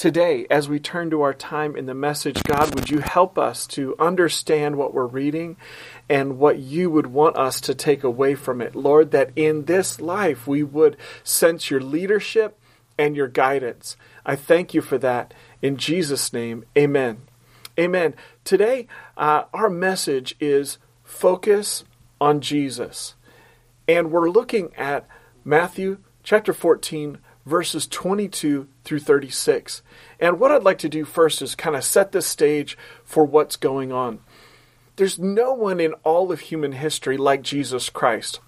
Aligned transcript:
today, 0.00 0.46
as 0.48 0.66
we 0.66 0.80
turn 0.80 1.10
to 1.10 1.20
our 1.20 1.34
time 1.34 1.76
in 1.76 1.84
the 1.84 1.92
message, 1.92 2.42
God, 2.44 2.74
would 2.74 2.88
you 2.88 3.00
help 3.00 3.36
us 3.36 3.66
to 3.66 3.94
understand 3.98 4.76
what 4.76 4.94
we're 4.94 5.04
reading 5.04 5.58
and 6.08 6.38
what 6.38 6.58
you 6.58 6.88
would 6.88 7.08
want 7.08 7.36
us 7.36 7.60
to 7.60 7.74
take 7.74 8.02
away 8.02 8.34
from 8.34 8.62
it? 8.62 8.74
Lord, 8.74 9.10
that 9.10 9.30
in 9.36 9.66
this 9.66 10.00
life 10.00 10.46
we 10.46 10.62
would 10.62 10.96
sense 11.22 11.70
your 11.70 11.82
leadership 11.82 12.58
and 12.96 13.14
your 13.14 13.28
guidance. 13.28 13.98
I 14.24 14.36
thank 14.36 14.72
you 14.72 14.80
for 14.80 14.96
that. 14.96 15.34
In 15.60 15.76
Jesus' 15.76 16.32
name, 16.32 16.64
amen. 16.78 17.18
Amen. 17.78 18.14
Today, 18.42 18.88
uh, 19.18 19.42
our 19.52 19.68
message 19.68 20.34
is 20.40 20.78
focus 21.04 21.84
on 22.18 22.40
Jesus. 22.40 23.16
And 23.86 24.10
we're 24.10 24.30
looking 24.30 24.74
at 24.76 25.06
Matthew 25.44 25.98
chapter 26.22 26.54
14, 26.54 27.18
verses 27.46 27.86
22 27.86 28.68
through 28.84 29.00
36. 29.00 29.82
And 30.18 30.38
what 30.38 30.52
I'd 30.52 30.62
like 30.62 30.78
to 30.78 30.88
do 30.88 31.04
first 31.04 31.42
is 31.42 31.54
kind 31.54 31.76
of 31.76 31.84
set 31.84 32.12
the 32.12 32.22
stage 32.22 32.76
for 33.04 33.24
what's 33.24 33.56
going 33.56 33.92
on. 33.92 34.20
There's 34.96 35.18
no 35.18 35.54
one 35.54 35.80
in 35.80 35.94
all 36.04 36.30
of 36.30 36.40
human 36.40 36.72
history 36.72 37.16
like 37.16 37.42
Jesus 37.42 37.88
Christ. 37.88 38.40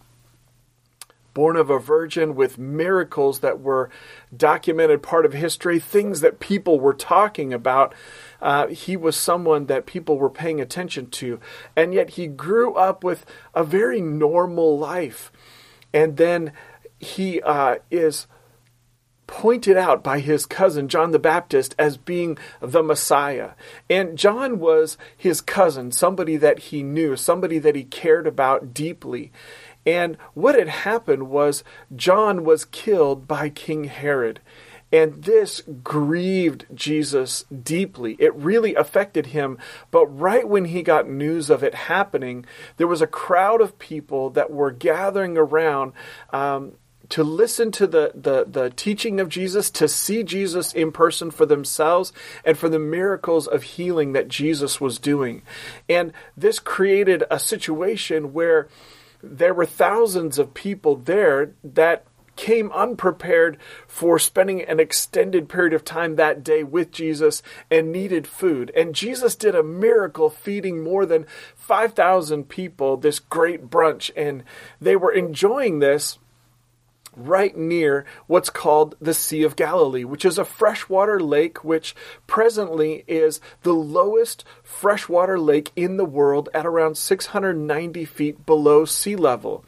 Born 1.32 1.56
of 1.56 1.70
a 1.70 1.78
virgin 1.78 2.34
with 2.34 2.58
miracles 2.58 3.40
that 3.40 3.58
were 3.58 3.88
documented 4.36 5.02
part 5.02 5.24
of 5.24 5.32
history, 5.32 5.78
things 5.78 6.20
that 6.20 6.40
people 6.40 6.78
were 6.78 6.92
talking 6.92 7.54
about. 7.54 7.94
Uh, 8.42 8.66
he 8.66 8.98
was 8.98 9.16
someone 9.16 9.64
that 9.64 9.86
people 9.86 10.18
were 10.18 10.28
paying 10.28 10.60
attention 10.60 11.06
to. 11.06 11.40
And 11.74 11.94
yet 11.94 12.10
he 12.10 12.26
grew 12.26 12.74
up 12.74 13.02
with 13.02 13.24
a 13.54 13.64
very 13.64 14.02
normal 14.02 14.78
life. 14.78 15.32
And 15.94 16.18
then 16.18 16.52
he 16.98 17.40
uh, 17.40 17.76
is 17.90 18.26
pointed 19.32 19.78
out 19.78 20.04
by 20.04 20.18
his 20.18 20.44
cousin 20.44 20.88
John 20.88 21.10
the 21.10 21.18
Baptist 21.18 21.74
as 21.78 21.96
being 21.96 22.36
the 22.60 22.82
Messiah. 22.82 23.52
And 23.88 24.18
John 24.18 24.58
was 24.58 24.98
his 25.16 25.40
cousin, 25.40 25.90
somebody 25.90 26.36
that 26.36 26.58
he 26.58 26.82
knew, 26.82 27.16
somebody 27.16 27.58
that 27.58 27.74
he 27.74 27.84
cared 27.84 28.26
about 28.26 28.74
deeply. 28.74 29.32
And 29.86 30.18
what 30.34 30.54
had 30.54 30.68
happened 30.68 31.30
was 31.30 31.64
John 31.96 32.44
was 32.44 32.66
killed 32.66 33.26
by 33.26 33.48
King 33.48 33.84
Herod. 33.84 34.40
And 34.92 35.24
this 35.24 35.62
grieved 35.82 36.66
Jesus 36.74 37.44
deeply. 37.44 38.16
It 38.18 38.34
really 38.34 38.74
affected 38.74 39.28
him. 39.28 39.56
But 39.90 40.06
right 40.08 40.46
when 40.46 40.66
he 40.66 40.82
got 40.82 41.08
news 41.08 41.48
of 41.48 41.62
it 41.62 41.74
happening, 41.74 42.44
there 42.76 42.86
was 42.86 43.00
a 43.00 43.06
crowd 43.06 43.62
of 43.62 43.78
people 43.78 44.28
that 44.28 44.50
were 44.50 44.70
gathering 44.70 45.38
around 45.38 45.94
um, 46.34 46.72
to 47.12 47.22
listen 47.22 47.70
to 47.70 47.86
the, 47.86 48.10
the, 48.14 48.46
the 48.48 48.70
teaching 48.70 49.20
of 49.20 49.28
Jesus, 49.28 49.68
to 49.68 49.86
see 49.86 50.22
Jesus 50.22 50.72
in 50.72 50.92
person 50.92 51.30
for 51.30 51.44
themselves, 51.44 52.10
and 52.42 52.56
for 52.56 52.70
the 52.70 52.78
miracles 52.78 53.46
of 53.46 53.62
healing 53.62 54.14
that 54.14 54.28
Jesus 54.28 54.80
was 54.80 54.98
doing. 54.98 55.42
And 55.90 56.14
this 56.38 56.58
created 56.58 57.24
a 57.30 57.38
situation 57.38 58.32
where 58.32 58.66
there 59.22 59.52
were 59.52 59.66
thousands 59.66 60.38
of 60.38 60.54
people 60.54 60.96
there 60.96 61.52
that 61.62 62.06
came 62.34 62.72
unprepared 62.72 63.58
for 63.86 64.18
spending 64.18 64.62
an 64.62 64.80
extended 64.80 65.50
period 65.50 65.74
of 65.74 65.84
time 65.84 66.16
that 66.16 66.42
day 66.42 66.64
with 66.64 66.90
Jesus 66.90 67.42
and 67.70 67.92
needed 67.92 68.26
food. 68.26 68.72
And 68.74 68.94
Jesus 68.94 69.34
did 69.34 69.54
a 69.54 69.62
miracle 69.62 70.30
feeding 70.30 70.82
more 70.82 71.04
than 71.04 71.26
5,000 71.56 72.48
people 72.48 72.96
this 72.96 73.18
great 73.18 73.68
brunch. 73.68 74.10
And 74.16 74.44
they 74.80 74.96
were 74.96 75.12
enjoying 75.12 75.80
this 75.80 76.18
right 77.16 77.56
near 77.56 78.04
what's 78.26 78.50
called 78.50 78.94
the 79.00 79.14
Sea 79.14 79.42
of 79.42 79.56
Galilee, 79.56 80.04
which 80.04 80.24
is 80.24 80.38
a 80.38 80.44
freshwater 80.44 81.20
lake 81.20 81.64
which 81.64 81.94
presently 82.26 83.04
is 83.06 83.40
the 83.62 83.74
lowest 83.74 84.44
freshwater 84.62 85.38
lake 85.38 85.70
in 85.76 85.96
the 85.96 86.04
world 86.04 86.48
at 86.54 86.66
around 86.66 86.96
690 86.96 88.04
feet 88.04 88.46
below 88.46 88.84
sea 88.84 89.16
level. 89.16 89.64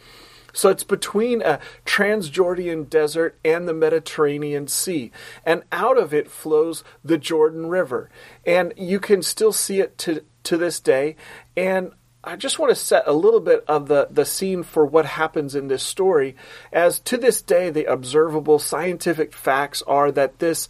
So 0.55 0.71
it's 0.71 0.85
between 0.85 1.43
a 1.43 1.59
Transjordan 1.85 2.89
desert 2.89 3.37
and 3.45 3.67
the 3.69 3.75
Mediterranean 3.75 4.69
Sea. 4.69 5.11
And 5.45 5.65
out 5.73 5.99
of 5.99 6.15
it 6.15 6.31
flows 6.31 6.85
the 7.05 7.19
Jordan 7.19 7.67
River. 7.67 8.09
And 8.47 8.73
you 8.77 9.01
can 9.01 9.21
still 9.21 9.53
see 9.53 9.81
it 9.81 9.99
to, 9.99 10.23
to 10.45 10.57
this 10.57 10.79
day. 10.79 11.17
And 11.57 11.91
I 12.27 12.37
just 12.37 12.59
want 12.59 12.71
to 12.71 12.77
set 12.77 13.05
a 13.07 13.13
little 13.13 13.41
bit 13.41 13.65
of 13.69 13.89
the, 13.89 14.09
the 14.11 14.25
scene 14.25 14.63
for 14.63 14.87
what 14.87 15.05
happens 15.05 15.55
in 15.55 15.69
this 15.69 15.83
story, 15.83 16.37
as 16.73 16.99
to 17.01 17.17
this 17.17 17.43
day, 17.43 17.71
the 17.71 17.85
observable 17.85 18.59
scientific 18.59 19.33
facts 19.33 19.83
are 19.83 20.11
that 20.13 20.39
this 20.39 20.69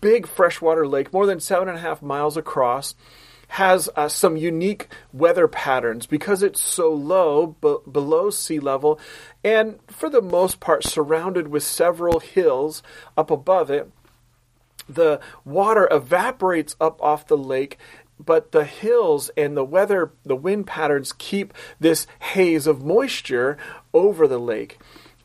big 0.00 0.26
freshwater 0.26 0.86
lake, 0.86 1.12
more 1.12 1.26
than 1.26 1.40
seven 1.40 1.68
and 1.68 1.76
a 1.76 1.80
half 1.80 2.00
miles 2.02 2.36
across, 2.36 2.94
has 3.48 3.88
uh, 3.94 4.08
some 4.08 4.36
unique 4.36 4.88
weather 5.12 5.46
patterns 5.46 6.06
because 6.06 6.42
it's 6.42 6.60
so 6.60 6.92
low, 6.92 7.56
b- 7.60 7.76
below 7.90 8.30
sea 8.30 8.58
level, 8.58 8.98
and 9.44 9.78
for 9.88 10.08
the 10.08 10.22
most 10.22 10.58
part 10.58 10.82
surrounded 10.82 11.48
with 11.48 11.62
several 11.62 12.20
hills 12.20 12.82
up 13.16 13.30
above 13.30 13.70
it. 13.70 13.90
The 14.88 15.20
water 15.44 15.88
evaporates 15.90 16.76
up 16.80 17.00
off 17.02 17.26
the 17.26 17.38
lake 17.38 17.78
but 18.18 18.52
the 18.52 18.64
hills 18.64 19.30
and 19.36 19.56
the 19.56 19.64
weather, 19.64 20.12
the 20.24 20.36
wind 20.36 20.66
patterns 20.66 21.12
keep 21.12 21.52
this 21.80 22.06
haze 22.20 22.66
of 22.66 22.84
moisture 22.84 23.56
over 23.92 24.26
the 24.26 24.38
lake. 24.38 24.78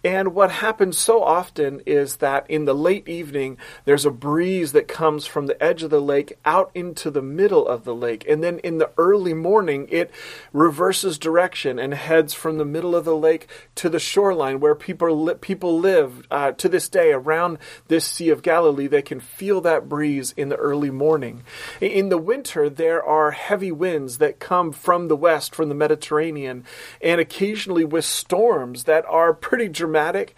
And 0.04 0.34
what 0.34 0.50
happens 0.52 0.98
so 0.98 1.22
often 1.22 1.82
is 1.86 2.18
that 2.18 2.50
in 2.50 2.64
the 2.64 2.74
late 2.74 3.08
evening, 3.10 3.58
there's 3.84 4.06
a 4.06 4.12
breeze 4.12 4.72
that 4.72 4.88
comes 4.88 5.26
from 5.26 5.48
the 5.48 5.62
edge 5.62 5.84
of 5.84 5.90
the 5.90 6.02
lake 6.02 6.38
out 6.46 6.72
into 6.74 7.12
the 7.12 7.22
middle 7.22 7.68
of 7.68 7.84
the 7.84 7.94
lake. 7.94 8.26
And 8.28 8.42
then 8.42 8.60
in 8.60 8.78
the 8.78 8.92
early 8.98 9.34
morning, 9.34 9.88
it 9.92 10.10
reverses 10.54 11.18
direction 11.18 11.80
and 11.80 11.94
heads 11.94 12.34
from 12.34 12.58
the 12.58 12.66
middle 12.66 12.96
of 12.96 13.04
the 13.04 13.16
lake 13.16 13.48
to 13.76 13.90
the 13.90 14.00
shoreline 14.00 14.62
where 14.62 14.74
people, 14.74 15.22
li- 15.22 15.34
people 15.34 15.78
live 15.78 16.26
uh, 16.32 16.54
to 16.54 16.70
this 16.70 16.88
day 16.88 17.12
around 17.12 17.58
this 17.90 18.06
Sea 18.06 18.30
of 18.30 18.42
Galilee. 18.42 18.88
They 18.88 19.02
can 19.02 19.20
feel 19.20 19.60
that 19.62 19.90
breeze 19.90 20.34
in 20.38 20.48
the 20.48 20.56
early 20.56 20.92
morning. 20.92 21.44
In 21.82 22.08
the 22.08 22.18
winter, 22.18 22.70
there 22.70 23.04
are 23.04 23.32
heavy 23.32 23.72
winds 23.72 24.20
that 24.20 24.40
come 24.40 24.72
from 24.72 25.10
the 25.10 25.18
west, 25.18 25.54
from 25.54 25.68
the 25.68 25.76
Mediterranean, 25.76 26.64
and 27.02 27.20
occasionally 27.20 27.84
with 27.84 28.06
storms 28.06 28.86
that 28.86 29.06
are 29.06 29.34
pretty 29.34 29.68
dramatic 29.68 29.89
dramatic 29.90 30.36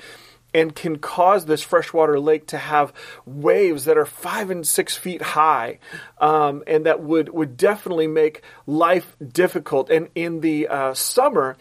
and 0.54 0.76
can 0.76 0.98
cause 0.98 1.46
this 1.46 1.62
freshwater 1.62 2.20
lake 2.20 2.48
to 2.48 2.58
have 2.58 2.92
waves 3.26 3.86
that 3.86 3.98
are 3.98 4.06
five 4.06 4.50
and 4.50 4.68
six 4.68 4.98
feet 4.98 5.22
high, 5.22 5.80
um, 6.20 6.64
and 6.68 6.86
that 6.86 7.02
would 7.02 7.30
would 7.30 7.56
definitely 7.56 8.08
make 8.08 8.42
life 8.68 9.16
difficult. 9.26 9.90
And 9.90 10.10
in 10.14 10.42
the 10.42 10.68
uh, 10.68 10.94
summer, 10.94 11.56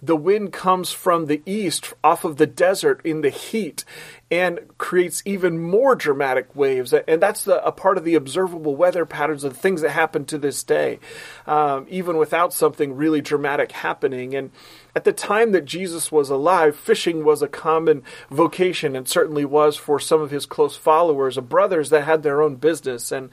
the 0.00 0.16
wind 0.16 0.52
comes 0.52 0.92
from 0.92 1.26
the 1.26 1.42
east 1.44 1.92
off 2.04 2.24
of 2.24 2.36
the 2.36 2.46
desert 2.46 3.00
in 3.04 3.22
the 3.22 3.30
heat 3.30 3.84
and 4.30 4.58
creates 4.76 5.22
even 5.24 5.58
more 5.58 5.94
dramatic 5.94 6.54
waves. 6.56 6.92
And 6.92 7.22
that's 7.22 7.44
the, 7.44 7.64
a 7.64 7.70
part 7.70 7.96
of 7.96 8.04
the 8.04 8.16
observable 8.16 8.74
weather 8.74 9.06
patterns 9.06 9.44
of 9.44 9.56
things 9.56 9.82
that 9.82 9.90
happen 9.90 10.24
to 10.26 10.38
this 10.38 10.64
day, 10.64 10.98
um, 11.46 11.86
even 11.88 12.16
without 12.16 12.52
something 12.52 12.96
really 12.96 13.20
dramatic 13.20 13.70
happening. 13.70 14.34
And 14.34 14.50
at 14.96 15.04
the 15.04 15.12
time 15.12 15.52
that 15.52 15.64
Jesus 15.64 16.10
was 16.10 16.28
alive, 16.28 16.74
fishing 16.74 17.24
was 17.24 17.40
a 17.40 17.48
common 17.48 18.02
vocation 18.28 18.96
and 18.96 19.08
certainly 19.08 19.44
was 19.44 19.76
for 19.76 20.00
some 20.00 20.20
of 20.20 20.32
his 20.32 20.44
close 20.44 20.76
followers, 20.76 21.38
brothers 21.38 21.90
that 21.90 22.02
had 22.02 22.24
their 22.24 22.42
own 22.42 22.56
business. 22.56 23.12
And 23.12 23.30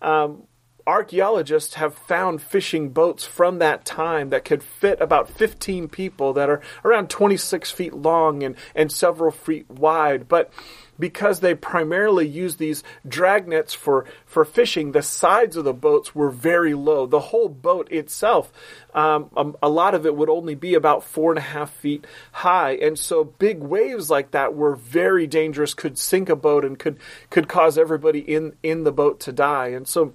um, 0.00 0.44
archaeologists 0.86 1.74
have 1.74 1.94
found 1.94 2.40
fishing 2.40 2.90
boats 2.90 3.24
from 3.24 3.58
that 3.58 3.84
time 3.84 4.30
that 4.30 4.44
could 4.44 4.62
fit 4.62 5.00
about 5.00 5.28
15 5.28 5.88
people 5.88 6.32
that 6.34 6.48
are 6.48 6.60
around 6.84 7.10
26 7.10 7.70
feet 7.72 7.94
long 7.94 8.42
and, 8.42 8.54
and 8.74 8.92
several 8.92 9.32
feet 9.32 9.68
wide. 9.68 10.28
But 10.28 10.52
because 10.98 11.40
they 11.40 11.54
primarily 11.54 12.26
used 12.26 12.58
these 12.58 12.82
drag 13.06 13.48
nets 13.48 13.74
for, 13.74 14.06
for 14.24 14.44
fishing, 14.44 14.92
the 14.92 15.02
sides 15.02 15.56
of 15.56 15.64
the 15.64 15.74
boats 15.74 16.14
were 16.14 16.30
very 16.30 16.74
low. 16.74 17.06
The 17.06 17.20
whole 17.20 17.48
boat 17.48 17.90
itself, 17.90 18.52
um, 18.94 19.30
um, 19.36 19.56
a 19.62 19.68
lot 19.68 19.94
of 19.94 20.06
it 20.06 20.16
would 20.16 20.30
only 20.30 20.54
be 20.54 20.74
about 20.74 21.04
four 21.04 21.32
and 21.32 21.38
a 21.38 21.42
half 21.42 21.70
feet 21.70 22.06
high. 22.32 22.72
And 22.76 22.98
so 22.98 23.24
big 23.24 23.60
waves 23.60 24.08
like 24.08 24.30
that 24.30 24.54
were 24.54 24.76
very 24.76 25.26
dangerous, 25.26 25.74
could 25.74 25.98
sink 25.98 26.28
a 26.28 26.36
boat 26.36 26.64
and 26.64 26.78
could, 26.78 26.98
could 27.30 27.48
cause 27.48 27.76
everybody 27.76 28.20
in, 28.20 28.54
in 28.62 28.84
the 28.84 28.92
boat 28.92 29.20
to 29.20 29.32
die. 29.32 29.68
And 29.68 29.86
so 29.86 30.14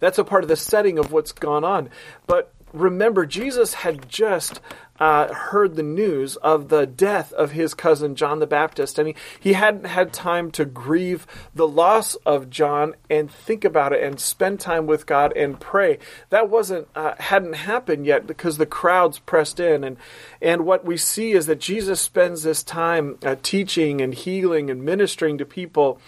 that's 0.00 0.18
a 0.18 0.24
part 0.24 0.44
of 0.44 0.48
the 0.48 0.56
setting 0.56 0.98
of 0.98 1.12
what's 1.12 1.32
gone 1.32 1.64
on. 1.64 1.90
But 2.26 2.52
remember, 2.72 3.26
Jesus 3.26 3.74
had 3.74 4.08
just 4.08 4.60
uh, 5.02 5.32
heard 5.34 5.74
the 5.74 5.82
news 5.82 6.36
of 6.36 6.68
the 6.68 6.86
death 6.86 7.32
of 7.32 7.50
his 7.50 7.74
cousin 7.74 8.14
John 8.14 8.38
the 8.38 8.46
Baptist, 8.46 8.98
and 8.98 9.08
he, 9.08 9.14
he 9.40 9.54
hadn't 9.54 9.86
had 9.86 10.12
time 10.12 10.50
to 10.52 10.64
grieve 10.64 11.26
the 11.54 11.66
loss 11.66 12.14
of 12.26 12.50
John 12.50 12.94
and 13.10 13.30
think 13.30 13.64
about 13.64 13.92
it 13.92 14.02
and 14.02 14.20
spend 14.20 14.60
time 14.60 14.86
with 14.86 15.06
God 15.06 15.36
and 15.36 15.58
pray. 15.58 15.98
That 16.30 16.48
wasn't 16.48 16.88
uh, 16.94 17.14
hadn't 17.18 17.54
happened 17.54 18.06
yet 18.06 18.26
because 18.26 18.58
the 18.58 18.66
crowds 18.66 19.18
pressed 19.18 19.58
in, 19.58 19.82
and 19.82 19.96
and 20.40 20.64
what 20.64 20.84
we 20.84 20.96
see 20.96 21.32
is 21.32 21.46
that 21.46 21.60
Jesus 21.60 22.00
spends 22.00 22.42
this 22.42 22.62
time 22.62 23.18
uh, 23.24 23.36
teaching 23.42 24.00
and 24.00 24.14
healing 24.14 24.70
and 24.70 24.84
ministering 24.84 25.38
to 25.38 25.44
people 25.44 26.00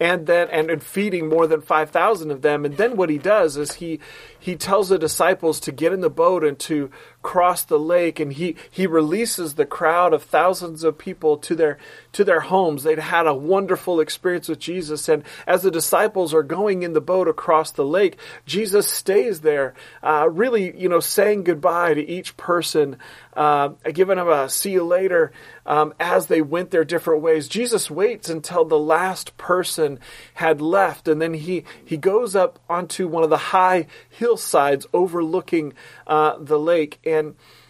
and 0.00 0.26
then 0.26 0.48
and, 0.50 0.82
feeding 0.82 1.28
more 1.28 1.46
than 1.46 1.60
5000 1.60 2.30
of 2.30 2.42
them. 2.42 2.64
And 2.64 2.76
then 2.76 2.96
what 2.96 3.10
he 3.10 3.18
does 3.18 3.56
is 3.56 3.74
he 3.74 4.00
he 4.38 4.56
tells 4.56 4.88
the 4.88 4.98
disciples 4.98 5.60
to 5.60 5.72
get 5.72 5.92
in 5.92 6.00
the 6.00 6.10
boat 6.10 6.44
and 6.44 6.58
to 6.60 6.90
cross 7.28 7.62
the 7.62 7.78
lake 7.78 8.18
and 8.20 8.32
he 8.32 8.56
he 8.70 8.86
releases 8.86 9.52
the 9.52 9.66
crowd 9.66 10.14
of 10.14 10.22
thousands 10.22 10.82
of 10.82 10.96
people 10.96 11.36
to 11.36 11.54
their 11.54 11.76
to 12.10 12.24
their 12.24 12.40
homes. 12.40 12.84
They'd 12.84 12.98
had 12.98 13.26
a 13.26 13.34
wonderful 13.34 14.00
experience 14.00 14.48
with 14.48 14.58
Jesus. 14.58 15.10
And 15.10 15.22
as 15.46 15.60
the 15.60 15.70
disciples 15.70 16.32
are 16.32 16.42
going 16.42 16.82
in 16.82 16.94
the 16.94 17.02
boat 17.02 17.28
across 17.28 17.70
the 17.70 17.84
lake 17.84 18.16
Jesus 18.46 18.88
stays 18.88 19.42
there 19.42 19.74
uh, 20.02 20.26
really 20.30 20.74
you 20.74 20.88
know 20.88 21.00
saying 21.00 21.44
goodbye 21.44 21.92
to 21.92 22.00
each 22.00 22.34
person 22.38 22.96
uh, 23.34 23.68
giving 23.92 24.16
them 24.16 24.28
a 24.28 24.48
see 24.48 24.72
you 24.72 24.82
later 24.82 25.30
um, 25.68 25.92
as 26.00 26.26
they 26.26 26.40
went 26.42 26.70
their 26.70 26.84
different 26.84 27.22
ways. 27.22 27.46
Jesus 27.46 27.90
waits 27.90 28.28
until 28.28 28.64
the 28.64 28.78
last 28.78 29.36
person 29.36 30.00
had 30.34 30.60
left. 30.60 31.06
And 31.06 31.20
then 31.20 31.34
he 31.34 31.64
he 31.84 31.96
goes 31.96 32.34
up 32.34 32.58
onto 32.68 33.06
one 33.06 33.22
of 33.22 33.30
the 33.30 33.36
high 33.36 33.86
hillsides 34.08 34.86
overlooking 34.92 35.74
uh, 36.06 36.36
the 36.40 36.58
lake. 36.58 36.98
And 37.04 37.17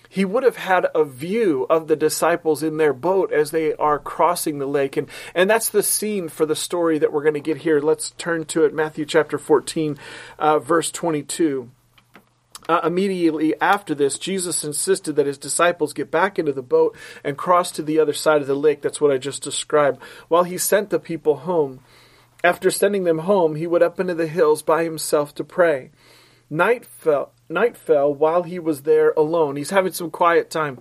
he 0.09 0.25
would 0.25 0.43
have 0.43 0.57
had 0.57 0.87
a 0.95 1.05
view 1.05 1.67
of 1.69 1.87
the 1.87 1.97
disciples 1.97 2.63
in 2.63 2.79
their 2.79 2.95
boat 2.95 3.33
as 3.33 3.51
they 3.51 3.75
are 3.75 3.99
crossing 3.99 4.59
the 4.59 4.67
lake. 4.67 4.97
And, 4.97 5.09
and 5.35 5.51
that's 5.51 5.69
the 5.69 5.83
scene 5.83 6.29
for 6.29 6.47
the 6.47 6.57
story 6.57 6.99
that 6.99 7.13
we're 7.13 7.23
going 7.23 7.35
to 7.35 7.41
get 7.41 7.59
here. 7.59 7.81
Let's 7.81 8.13
turn 8.13 8.45
to 8.47 8.65
it. 8.65 8.73
Matthew 8.73 9.05
chapter 9.05 9.39
14, 9.39 9.99
uh, 10.39 10.59
verse 10.59 10.91
22. 10.91 11.71
Uh, 12.69 12.81
immediately 12.85 13.59
after 13.61 13.95
this, 13.95 14.19
Jesus 14.19 14.63
insisted 14.63 15.17
that 15.17 15.27
his 15.27 15.39
disciples 15.39 15.95
get 15.95 16.11
back 16.11 16.39
into 16.39 16.53
the 16.53 16.63
boat 16.63 16.97
and 17.25 17.39
cross 17.39 17.71
to 17.73 17.83
the 17.83 17.99
other 17.99 18.13
side 18.13 18.43
of 18.43 18.47
the 18.47 18.55
lake. 18.55 18.83
That's 18.83 19.01
what 19.01 19.11
I 19.11 19.17
just 19.17 19.43
described. 19.43 20.03
While 20.29 20.45
he 20.45 20.59
sent 20.59 20.91
the 20.91 21.01
people 21.01 21.37
home. 21.37 21.81
After 22.45 22.71
sending 22.71 23.03
them 23.03 23.21
home, 23.21 23.57
he 23.57 23.67
went 23.67 23.83
up 23.83 23.99
into 23.99 24.15
the 24.15 24.29
hills 24.29 24.63
by 24.63 24.85
himself 24.85 25.35
to 25.37 25.45
pray. 25.45 25.91
Night 26.49 26.85
fell, 26.85 27.33
night 27.49 27.77
fell 27.77 28.13
while 28.13 28.43
he 28.43 28.59
was 28.59 28.83
there 28.83 29.13
alone. 29.17 29.57
He's 29.57 29.71
having 29.71 29.93
some 29.93 30.11
quiet 30.11 30.51
time 30.51 30.79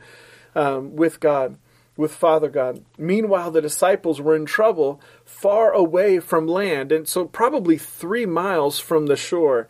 um, 0.55 0.95
with 0.95 1.19
God, 1.19 1.57
with 1.95 2.13
Father 2.13 2.49
God. 2.49 2.83
Meanwhile, 2.97 3.51
the 3.51 3.61
disciples 3.61 4.19
were 4.21 4.35
in 4.35 4.45
trouble 4.45 5.01
far 5.25 5.71
away 5.71 6.19
from 6.19 6.47
land, 6.47 6.91
and 6.91 7.07
so 7.07 7.25
probably 7.25 7.77
three 7.77 8.25
miles 8.25 8.79
from 8.79 9.05
the 9.05 9.15
shore. 9.15 9.67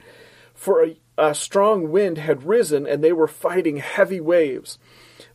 For 0.54 0.84
a, 0.84 0.98
a 1.18 1.36
strong 1.36 1.92
wind 1.92 2.18
had 2.18 2.44
risen, 2.44 2.88
and 2.88 3.04
they 3.04 3.14
were 3.14 3.28
fighting 3.28 3.78
heavy 3.78 4.20
waves. 4.20 4.80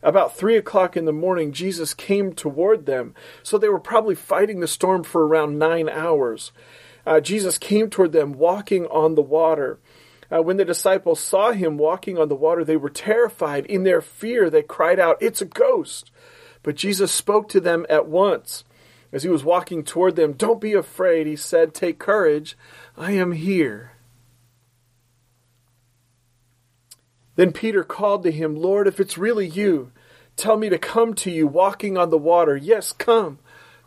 About 0.01 0.35
three 0.35 0.57
o'clock 0.57 0.97
in 0.97 1.05
the 1.05 1.13
morning, 1.13 1.53
Jesus 1.53 1.93
came 1.93 2.33
toward 2.33 2.85
them. 2.85 3.15
So 3.41 3.57
they 3.57 3.69
were 3.69 3.79
probably 3.79 4.15
fighting 4.15 4.59
the 4.59 4.67
storm 4.67 5.03
for 5.03 5.25
around 5.25 5.57
nine 5.57 5.87
hours. 5.87 6.51
Uh, 7.05 7.19
Jesus 7.19 7.57
came 7.57 7.89
toward 7.89 8.11
them 8.11 8.33
walking 8.33 8.85
on 8.87 9.15
the 9.15 9.21
water. 9.21 9.79
Uh, 10.31 10.41
when 10.41 10.57
the 10.57 10.65
disciples 10.65 11.19
saw 11.19 11.51
him 11.51 11.77
walking 11.77 12.17
on 12.17 12.29
the 12.29 12.35
water, 12.35 12.63
they 12.63 12.77
were 12.77 12.89
terrified. 12.89 13.65
In 13.65 13.83
their 13.83 14.01
fear, 14.01 14.49
they 14.49 14.63
cried 14.63 14.99
out, 14.99 15.17
It's 15.21 15.41
a 15.41 15.45
ghost! 15.45 16.11
But 16.61 16.75
Jesus 16.75 17.11
spoke 17.11 17.49
to 17.49 17.59
them 17.59 17.85
at 17.89 18.07
once. 18.07 18.63
As 19.11 19.23
he 19.23 19.29
was 19.29 19.43
walking 19.43 19.83
toward 19.83 20.15
them, 20.15 20.33
Don't 20.33 20.61
be 20.61 20.73
afraid, 20.73 21.27
he 21.27 21.35
said, 21.35 21.73
Take 21.73 21.99
courage, 21.99 22.57
I 22.97 23.11
am 23.11 23.33
here. 23.33 23.91
Then 27.35 27.51
Peter 27.51 27.83
called 27.83 28.23
to 28.23 28.31
him, 28.31 28.55
Lord, 28.55 28.87
if 28.87 28.99
it's 28.99 29.17
really 29.17 29.47
you, 29.47 29.91
tell 30.35 30.57
me 30.57 30.69
to 30.69 30.77
come 30.77 31.13
to 31.15 31.31
you 31.31 31.47
walking 31.47 31.97
on 31.97 32.09
the 32.09 32.17
water. 32.17 32.55
Yes, 32.55 32.91
come, 32.91 33.39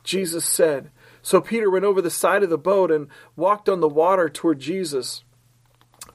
Jesus 0.03 0.45
said. 0.45 0.91
So 1.23 1.41
Peter 1.41 1.71
went 1.71 1.85
over 1.85 2.01
the 2.01 2.11
side 2.11 2.43
of 2.43 2.51
the 2.51 2.59
boat 2.59 2.91
and 2.91 3.09
walked 3.35 3.69
on 3.69 3.81
the 3.81 3.89
water 3.89 4.29
toward 4.29 4.61
Jesus. 4.61 5.25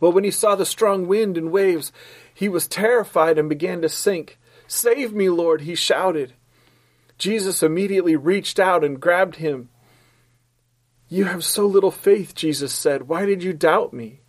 But 0.01 0.11
when 0.11 0.23
he 0.23 0.31
saw 0.31 0.55
the 0.55 0.65
strong 0.65 1.07
wind 1.07 1.37
and 1.37 1.51
waves, 1.51 1.93
he 2.33 2.49
was 2.49 2.67
terrified 2.67 3.37
and 3.37 3.47
began 3.47 3.81
to 3.83 3.87
sink. 3.87 4.39
Save 4.67 5.13
me, 5.13 5.29
Lord, 5.29 5.61
he 5.61 5.75
shouted. 5.75 6.33
Jesus 7.19 7.61
immediately 7.61 8.15
reached 8.15 8.59
out 8.59 8.83
and 8.83 8.99
grabbed 8.99 9.35
him. 9.35 9.69
You 11.07 11.25
have 11.25 11.43
so 11.43 11.67
little 11.67 11.91
faith, 11.91 12.33
Jesus 12.33 12.73
said. 12.73 13.07
Why 13.07 13.27
did 13.27 13.43
you 13.43 13.53
doubt 13.53 13.93
me? 13.93 14.21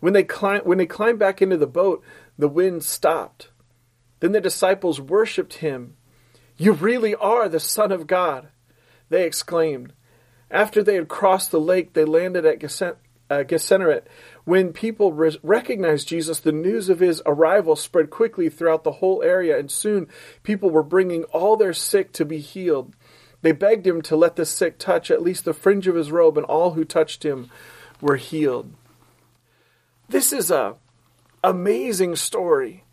When 0.00 0.12
they, 0.12 0.24
climbed, 0.24 0.66
when 0.66 0.78
they 0.78 0.86
climbed 0.86 1.20
back 1.20 1.40
into 1.40 1.56
the 1.56 1.68
boat, 1.68 2.02
the 2.36 2.48
wind 2.48 2.82
stopped. 2.82 3.50
Then 4.18 4.32
the 4.32 4.40
disciples 4.40 5.00
worshipped 5.00 5.54
him. 5.54 5.96
You 6.56 6.72
really 6.72 7.14
are 7.14 7.48
the 7.48 7.60
Son 7.60 7.92
of 7.92 8.08
God, 8.08 8.48
they 9.08 9.24
exclaimed. 9.24 9.92
After 10.50 10.82
they 10.82 10.96
had 10.96 11.06
crossed 11.06 11.52
the 11.52 11.60
lake, 11.60 11.92
they 11.92 12.04
landed 12.04 12.44
at 12.44 12.58
Gennesaret, 13.30 14.06
when 14.44 14.72
people 14.72 15.12
re- 15.12 15.38
recognized 15.42 16.08
Jesus, 16.08 16.40
the 16.40 16.52
news 16.52 16.88
of 16.88 17.00
his 17.00 17.22
arrival 17.24 17.76
spread 17.76 18.10
quickly 18.10 18.48
throughout 18.48 18.84
the 18.84 18.92
whole 18.92 19.22
area, 19.22 19.58
and 19.58 19.70
soon 19.70 20.08
people 20.42 20.70
were 20.70 20.82
bringing 20.82 21.24
all 21.24 21.56
their 21.56 21.72
sick 21.72 22.12
to 22.12 22.24
be 22.24 22.38
healed. 22.38 22.94
They 23.42 23.52
begged 23.52 23.86
him 23.86 24.02
to 24.02 24.16
let 24.16 24.36
the 24.36 24.46
sick 24.46 24.78
touch 24.78 25.10
at 25.10 25.22
least 25.22 25.44
the 25.44 25.54
fringe 25.54 25.86
of 25.86 25.94
his 25.94 26.12
robe, 26.12 26.36
and 26.36 26.46
all 26.46 26.72
who 26.72 26.84
touched 26.84 27.24
him 27.24 27.50
were 28.00 28.16
healed. 28.16 28.72
This 30.08 30.32
is 30.32 30.50
a 30.50 30.76
amazing 31.42 32.16
story, 32.16 32.84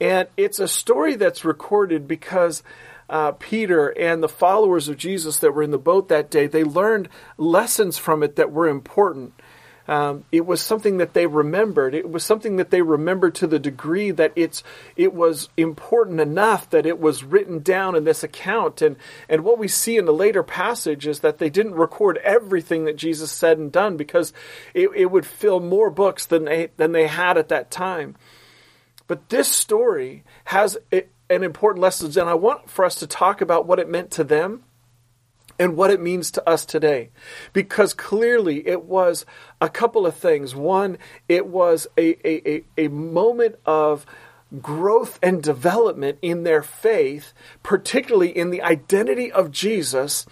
and 0.00 0.28
it's 0.36 0.58
a 0.58 0.68
story 0.68 1.16
that's 1.16 1.44
recorded 1.44 2.06
because 2.06 2.62
uh, 3.08 3.32
Peter 3.32 3.88
and 3.88 4.22
the 4.22 4.28
followers 4.28 4.88
of 4.88 4.96
Jesus 4.96 5.38
that 5.38 5.52
were 5.52 5.62
in 5.62 5.70
the 5.70 5.78
boat 5.78 6.08
that 6.08 6.30
day, 6.30 6.46
they 6.46 6.64
learned 6.64 7.08
lessons 7.36 7.98
from 7.98 8.22
it 8.22 8.36
that 8.36 8.50
were 8.50 8.68
important. 8.68 9.34
Um, 9.88 10.24
it 10.30 10.46
was 10.46 10.62
something 10.62 10.98
that 10.98 11.12
they 11.12 11.26
remembered. 11.26 11.94
It 11.94 12.08
was 12.08 12.24
something 12.24 12.56
that 12.56 12.70
they 12.70 12.82
remembered 12.82 13.34
to 13.36 13.46
the 13.46 13.58
degree 13.58 14.10
that 14.12 14.32
it's 14.36 14.62
it 14.96 15.12
was 15.12 15.48
important 15.56 16.20
enough 16.20 16.70
that 16.70 16.86
it 16.86 17.00
was 17.00 17.24
written 17.24 17.60
down 17.60 17.96
in 17.96 18.04
this 18.04 18.22
account. 18.22 18.80
And 18.80 18.96
and 19.28 19.44
what 19.44 19.58
we 19.58 19.68
see 19.68 19.96
in 19.96 20.04
the 20.04 20.12
later 20.12 20.42
passage 20.42 21.06
is 21.06 21.20
that 21.20 21.38
they 21.38 21.50
didn't 21.50 21.74
record 21.74 22.18
everything 22.18 22.84
that 22.84 22.96
Jesus 22.96 23.32
said 23.32 23.58
and 23.58 23.72
done 23.72 23.96
because 23.96 24.32
it, 24.72 24.90
it 24.94 25.06
would 25.06 25.26
fill 25.26 25.60
more 25.60 25.90
books 25.90 26.26
than 26.26 26.44
they 26.44 26.70
than 26.76 26.92
they 26.92 27.08
had 27.08 27.36
at 27.36 27.48
that 27.48 27.70
time. 27.70 28.16
But 29.08 29.28
this 29.28 29.48
story 29.48 30.22
has 30.44 30.78
an 30.92 31.42
important 31.42 31.82
lesson, 31.82 32.06
and 32.20 32.30
I 32.30 32.34
want 32.34 32.70
for 32.70 32.84
us 32.84 32.96
to 32.96 33.06
talk 33.06 33.40
about 33.40 33.66
what 33.66 33.78
it 33.78 33.88
meant 33.88 34.12
to 34.12 34.24
them 34.24 34.62
and 35.62 35.76
what 35.76 35.92
it 35.92 36.00
means 36.00 36.32
to 36.32 36.48
us 36.48 36.66
today. 36.66 37.10
Because 37.52 37.94
clearly 37.94 38.66
it 38.66 38.82
was 38.82 39.24
a 39.60 39.68
couple 39.68 40.06
of 40.06 40.16
things. 40.16 40.56
One, 40.56 40.98
it 41.28 41.46
was 41.46 41.86
a, 41.96 42.16
a, 42.26 42.56
a, 42.56 42.64
a 42.86 42.88
moment 42.88 43.54
of 43.64 44.04
growth 44.60 45.20
and 45.22 45.40
development 45.40 46.18
in 46.20 46.42
their 46.42 46.64
faith, 46.64 47.32
particularly 47.62 48.36
in 48.36 48.50
the 48.50 48.60
identity 48.60 49.30
of 49.30 49.52
Jesus 49.52 50.26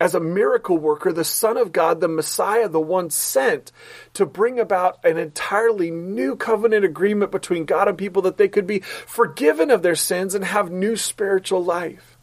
as 0.00 0.12
a 0.12 0.20
miracle 0.20 0.76
worker, 0.76 1.12
the 1.12 1.22
Son 1.22 1.56
of 1.56 1.70
God, 1.70 2.00
the 2.00 2.08
Messiah, 2.08 2.68
the 2.68 2.80
one 2.80 3.10
sent 3.10 3.70
to 4.14 4.26
bring 4.26 4.58
about 4.58 4.98
an 5.04 5.18
entirely 5.18 5.92
new 5.92 6.34
covenant 6.34 6.84
agreement 6.84 7.30
between 7.30 7.64
God 7.64 7.86
and 7.86 7.96
people 7.96 8.22
that 8.22 8.36
they 8.36 8.48
could 8.48 8.66
be 8.66 8.80
forgiven 8.80 9.70
of 9.70 9.82
their 9.82 9.94
sins 9.94 10.34
and 10.34 10.44
have 10.44 10.68
new 10.68 10.96
spiritual 10.96 11.62
life. 11.64 12.13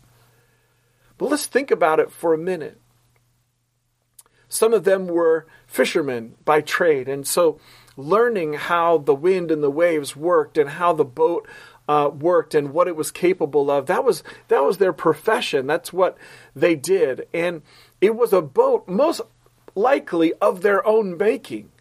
But 1.21 1.29
let's 1.29 1.45
think 1.45 1.69
about 1.69 1.99
it 1.99 2.11
for 2.11 2.33
a 2.33 2.37
minute. 2.39 2.81
Some 4.49 4.73
of 4.73 4.85
them 4.85 5.05
were 5.05 5.45
fishermen 5.67 6.33
by 6.43 6.61
trade, 6.61 7.07
and 7.07 7.27
so 7.27 7.59
learning 7.95 8.53
how 8.53 8.97
the 8.97 9.13
wind 9.13 9.51
and 9.51 9.61
the 9.61 9.69
waves 9.69 10.15
worked 10.15 10.57
and 10.57 10.67
how 10.67 10.93
the 10.93 11.05
boat 11.05 11.47
uh, 11.87 12.09
worked 12.11 12.55
and 12.55 12.73
what 12.73 12.87
it 12.87 12.95
was 12.95 13.11
capable 13.11 13.69
of 13.69 13.85
that 13.85 14.03
was 14.03 14.23
that 14.47 14.63
was 14.63 14.79
their 14.79 14.93
profession. 14.93 15.67
That's 15.67 15.93
what 15.93 16.17
they 16.55 16.73
did, 16.75 17.27
and 17.31 17.61
it 18.01 18.15
was 18.15 18.33
a 18.33 18.41
boat 18.41 18.87
most 18.87 19.21
likely 19.75 20.33
of 20.41 20.63
their 20.63 20.83
own 20.87 21.17
making, 21.17 21.71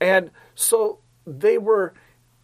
and 0.00 0.32
so 0.56 0.98
they 1.24 1.56
were 1.56 1.94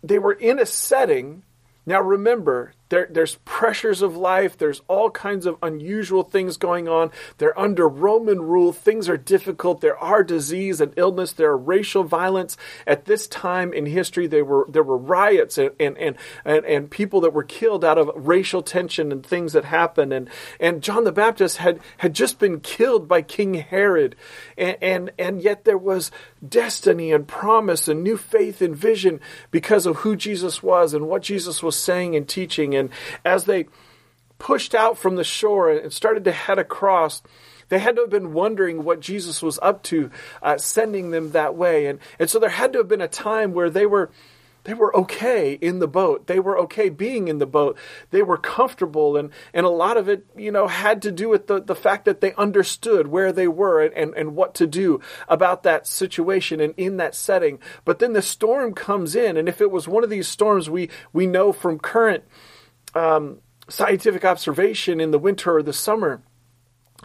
they 0.04 0.20
were 0.20 0.34
in 0.34 0.60
a 0.60 0.66
setting. 0.66 1.42
Now 1.84 2.00
remember, 2.00 2.74
there, 2.90 3.08
there's 3.08 3.36
pressures 3.44 4.02
of 4.02 4.16
life. 4.16 4.58
There's 4.58 4.82
all 4.88 5.10
kinds 5.10 5.46
of 5.46 5.56
unusual 5.62 6.24
things 6.24 6.56
going 6.56 6.88
on. 6.88 7.10
They're 7.38 7.58
under 7.58 7.88
Roman 7.88 8.42
rule. 8.42 8.72
Things 8.72 9.08
are 9.08 9.16
difficult. 9.16 9.80
There 9.80 9.96
are 9.96 10.22
disease 10.22 10.80
and 10.80 10.92
illness. 10.96 11.32
There 11.32 11.50
are 11.50 11.56
racial 11.56 12.04
violence. 12.04 12.56
At 12.86 13.04
this 13.04 13.28
time 13.28 13.72
in 13.72 13.86
history, 13.86 14.26
there 14.26 14.44
were 14.44 14.66
there 14.68 14.82
were 14.82 14.98
riots 14.98 15.56
and 15.56 15.70
and 15.78 15.96
and, 15.98 16.16
and, 16.44 16.64
and 16.64 16.90
people 16.90 17.20
that 17.22 17.32
were 17.32 17.44
killed 17.44 17.84
out 17.84 17.96
of 17.96 18.10
racial 18.14 18.62
tension 18.62 19.12
and 19.12 19.24
things 19.24 19.52
that 19.52 19.64
happened. 19.64 20.12
And 20.12 20.28
and 20.58 20.82
John 20.82 21.04
the 21.04 21.12
Baptist 21.12 21.58
had 21.58 21.78
had 21.98 22.12
just 22.12 22.40
been 22.40 22.58
killed 22.60 23.06
by 23.06 23.22
King 23.22 23.54
Herod, 23.54 24.16
and 24.58 24.76
and, 24.82 25.10
and 25.16 25.40
yet 25.40 25.64
there 25.64 25.78
was 25.78 26.10
destiny 26.46 27.12
and 27.12 27.28
promise 27.28 27.86
and 27.86 28.02
new 28.02 28.16
faith 28.16 28.60
and 28.60 28.74
vision 28.74 29.20
because 29.52 29.86
of 29.86 29.96
who 29.96 30.16
Jesus 30.16 30.60
was 30.60 30.92
and 30.92 31.06
what 31.06 31.22
Jesus 31.22 31.62
was 31.62 31.76
saying 31.76 32.16
and 32.16 32.28
teaching. 32.28 32.79
As 33.24 33.44
they 33.44 33.66
pushed 34.38 34.74
out 34.74 34.96
from 34.96 35.16
the 35.16 35.24
shore 35.24 35.70
and 35.70 35.92
started 35.92 36.24
to 36.24 36.32
head 36.32 36.58
across, 36.58 37.22
they 37.68 37.78
had 37.78 37.96
to 37.96 38.02
have 38.02 38.10
been 38.10 38.32
wondering 38.32 38.82
what 38.82 39.00
Jesus 39.00 39.42
was 39.42 39.58
up 39.62 39.82
to, 39.84 40.10
uh, 40.42 40.56
sending 40.58 41.10
them 41.10 41.32
that 41.32 41.54
way. 41.54 41.86
And, 41.86 41.98
and 42.18 42.28
so 42.28 42.38
there 42.38 42.50
had 42.50 42.72
to 42.72 42.78
have 42.78 42.88
been 42.88 43.00
a 43.00 43.08
time 43.08 43.52
where 43.52 43.70
they 43.70 43.86
were 43.86 44.10
they 44.64 44.74
were 44.74 44.94
okay 44.94 45.54
in 45.54 45.78
the 45.78 45.88
boat. 45.88 46.26
They 46.26 46.38
were 46.38 46.58
okay 46.60 46.90
being 46.90 47.28
in 47.28 47.38
the 47.38 47.46
boat. 47.46 47.78
They 48.10 48.22
were 48.22 48.36
comfortable 48.36 49.16
and, 49.16 49.30
and 49.54 49.64
a 49.64 49.70
lot 49.70 49.96
of 49.96 50.08
it, 50.08 50.26
you 50.36 50.52
know, 50.52 50.66
had 50.66 51.02
to 51.02 51.12
do 51.12 51.28
with 51.28 51.46
the, 51.46 51.62
the 51.62 51.74
fact 51.74 52.04
that 52.04 52.20
they 52.20 52.34
understood 52.34 53.06
where 53.06 53.32
they 53.32 53.48
were 53.48 53.82
and, 53.82 53.94
and, 53.94 54.14
and 54.14 54.36
what 54.36 54.54
to 54.56 54.66
do 54.66 55.00
about 55.28 55.62
that 55.62 55.86
situation 55.86 56.60
and 56.60 56.74
in 56.76 56.98
that 56.98 57.14
setting. 57.14 57.58
But 57.84 58.00
then 58.00 58.12
the 58.12 58.22
storm 58.22 58.74
comes 58.74 59.16
in, 59.16 59.36
and 59.36 59.48
if 59.48 59.60
it 59.62 59.70
was 59.70 59.88
one 59.88 60.04
of 60.04 60.10
these 60.10 60.28
storms 60.28 60.68
we, 60.68 60.90
we 61.12 61.26
know 61.26 61.52
from 61.52 61.78
current 61.78 62.24
um, 62.94 63.38
scientific 63.68 64.24
observation 64.24 65.00
in 65.00 65.10
the 65.10 65.18
winter 65.18 65.56
or 65.56 65.62
the 65.62 65.72
summer, 65.72 66.22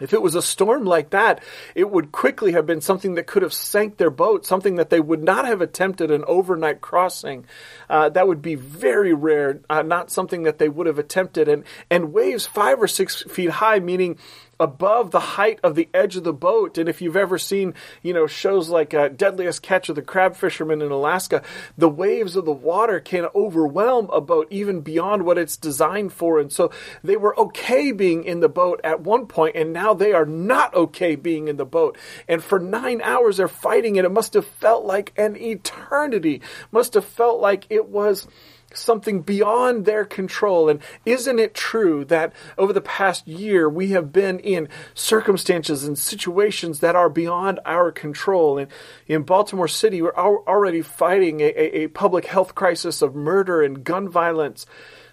if 0.00 0.12
it 0.12 0.20
was 0.20 0.34
a 0.34 0.42
storm 0.42 0.84
like 0.84 1.10
that, 1.10 1.42
it 1.74 1.90
would 1.90 2.12
quickly 2.12 2.52
have 2.52 2.66
been 2.66 2.80
something 2.82 3.14
that 3.14 3.26
could 3.26 3.42
have 3.42 3.54
sank 3.54 3.96
their 3.96 4.10
boat, 4.10 4.44
something 4.44 4.76
that 4.76 4.90
they 4.90 5.00
would 5.00 5.22
not 5.22 5.46
have 5.46 5.62
attempted 5.62 6.10
an 6.10 6.22
overnight 6.26 6.80
crossing. 6.82 7.46
Uh, 7.88 8.10
that 8.10 8.28
would 8.28 8.42
be 8.42 8.56
very 8.56 9.14
rare, 9.14 9.60
uh, 9.70 9.82
not 9.82 10.10
something 10.10 10.42
that 10.42 10.58
they 10.58 10.68
would 10.68 10.86
have 10.86 10.98
attempted. 10.98 11.48
And, 11.48 11.64
and 11.90 12.12
waves 12.12 12.46
five 12.46 12.78
or 12.78 12.88
six 12.88 13.22
feet 13.22 13.50
high, 13.50 13.78
meaning 13.78 14.18
above 14.58 15.10
the 15.10 15.20
height 15.20 15.60
of 15.62 15.74
the 15.74 15.88
edge 15.92 16.16
of 16.16 16.24
the 16.24 16.32
boat. 16.32 16.78
And 16.78 16.88
if 16.88 17.00
you've 17.00 17.16
ever 17.16 17.38
seen, 17.38 17.74
you 18.02 18.12
know, 18.12 18.26
shows 18.26 18.68
like 18.68 18.94
uh, 18.94 19.08
Deadliest 19.08 19.62
Catch 19.62 19.88
of 19.88 19.96
the 19.96 20.02
Crab 20.02 20.36
Fisherman 20.36 20.82
in 20.82 20.90
Alaska, 20.90 21.42
the 21.76 21.88
waves 21.88 22.36
of 22.36 22.44
the 22.44 22.52
water 22.52 23.00
can 23.00 23.26
overwhelm 23.34 24.08
a 24.12 24.20
boat 24.20 24.46
even 24.50 24.80
beyond 24.80 25.24
what 25.24 25.38
it's 25.38 25.56
designed 25.56 26.12
for. 26.12 26.38
And 26.38 26.52
so 26.52 26.70
they 27.02 27.16
were 27.16 27.38
okay 27.38 27.92
being 27.92 28.24
in 28.24 28.40
the 28.40 28.48
boat 28.48 28.80
at 28.82 29.00
one 29.00 29.26
point, 29.26 29.56
and 29.56 29.72
now 29.72 29.94
they 29.94 30.12
are 30.12 30.26
not 30.26 30.74
okay 30.74 31.16
being 31.16 31.48
in 31.48 31.56
the 31.56 31.64
boat. 31.64 31.98
And 32.28 32.42
for 32.42 32.58
nine 32.58 33.00
hours 33.02 33.36
they're 33.36 33.48
fighting, 33.48 33.98
and 33.98 34.06
it 34.06 34.12
must 34.12 34.34
have 34.34 34.46
felt 34.46 34.84
like 34.84 35.12
an 35.16 35.36
eternity. 35.36 36.40
Must 36.70 36.94
have 36.94 37.04
felt 37.04 37.40
like 37.40 37.66
it 37.70 37.88
was 37.88 38.26
something 38.74 39.22
beyond 39.22 39.84
their 39.84 40.04
control. 40.04 40.68
And 40.68 40.80
isn't 41.04 41.38
it 41.38 41.54
true 41.54 42.04
that 42.06 42.32
over 42.58 42.72
the 42.72 42.80
past 42.80 43.26
year 43.26 43.68
we 43.68 43.90
have 43.90 44.12
been 44.12 44.38
in 44.38 44.68
circumstances 44.94 45.84
and 45.84 45.98
situations 45.98 46.80
that 46.80 46.96
are 46.96 47.08
beyond 47.08 47.60
our 47.64 47.92
control? 47.92 48.58
And 48.58 48.70
in 49.06 49.22
Baltimore 49.22 49.68
City, 49.68 50.02
we're 50.02 50.14
already 50.14 50.82
fighting 50.82 51.40
a, 51.40 51.46
a 51.46 51.86
public 51.88 52.26
health 52.26 52.54
crisis 52.54 53.02
of 53.02 53.14
murder 53.14 53.62
and 53.62 53.84
gun 53.84 54.08
violence. 54.08 54.66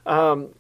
Um, 0.06 0.54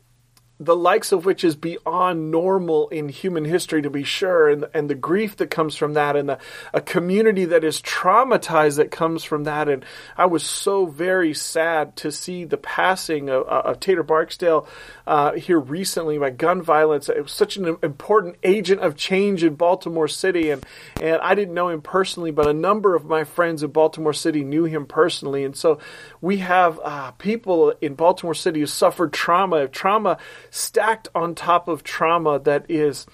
the 0.65 0.75
likes 0.75 1.12
of 1.12 1.25
which 1.25 1.43
is 1.43 1.55
beyond 1.55 2.32
normal 2.32 2.88
in 2.89 3.10
human 3.10 3.46
history, 3.46 3.82
to 3.82 3.89
be 3.89 4.03
sure, 4.03 4.50
and 4.50 4.65
and 4.74 4.89
the 4.89 4.96
grief 4.96 5.38
that 5.38 5.50
comes 5.50 5.75
from 5.75 5.93
that, 5.93 6.15
and 6.15 6.29
the, 6.29 6.39
a 6.74 6.82
community 6.82 7.46
that 7.46 7.63
is 7.63 7.82
traumatized 7.82 8.77
that 8.77 8.91
comes 8.91 9.24
from 9.24 9.43
that. 9.46 9.70
And 9.70 9.86
I 10.17 10.25
was 10.25 10.43
so 10.43 10.86
very 10.86 11.34
sad 11.34 11.96
to 11.98 12.12
see 12.12 12.46
the 12.46 12.58
passing 12.58 13.29
of, 13.29 13.43
uh, 13.48 13.62
of 13.65 13.79
Tater 13.79 14.03
Barksdale 14.03 14.67
uh, 15.08 15.34
here 15.34 15.60
recently 15.60 16.17
by 16.17 16.29
gun 16.29 16.62
violence. 16.62 17.10
It 17.10 17.22
was 17.22 17.32
such 17.32 17.58
an 17.58 17.77
important 17.84 18.38
agent 18.43 18.82
of 18.82 18.96
change 18.96 19.43
in 19.43 19.55
Baltimore 19.55 20.08
City, 20.08 20.50
and 20.50 20.65
and 21.01 21.17
I 21.22 21.36
didn't 21.36 21.53
know 21.53 21.70
him 21.70 21.82
personally, 21.82 22.32
but 22.32 22.48
a 22.48 22.53
number 22.53 22.96
of 22.96 23.05
my 23.05 23.24
friends 23.24 23.63
in 23.63 23.72
Baltimore 23.72 24.13
City 24.13 24.43
knew 24.43 24.65
him 24.65 24.86
personally, 24.86 25.43
and 25.43 25.55
so 25.55 25.79
we 26.24 26.38
have 26.38 26.80
uh, 26.82 27.12
people 27.12 27.74
in 27.82 27.96
Baltimore 27.96 28.34
City 28.34 28.62
who 28.62 28.65
suffered 28.65 29.12
trauma, 29.12 29.68
trauma 29.68 30.18
stacked 30.51 31.10
on 31.13 31.36
top 31.36 31.68
of 31.68 31.84
trauma 31.84 32.39
that 32.39 32.65
is 32.70 33.06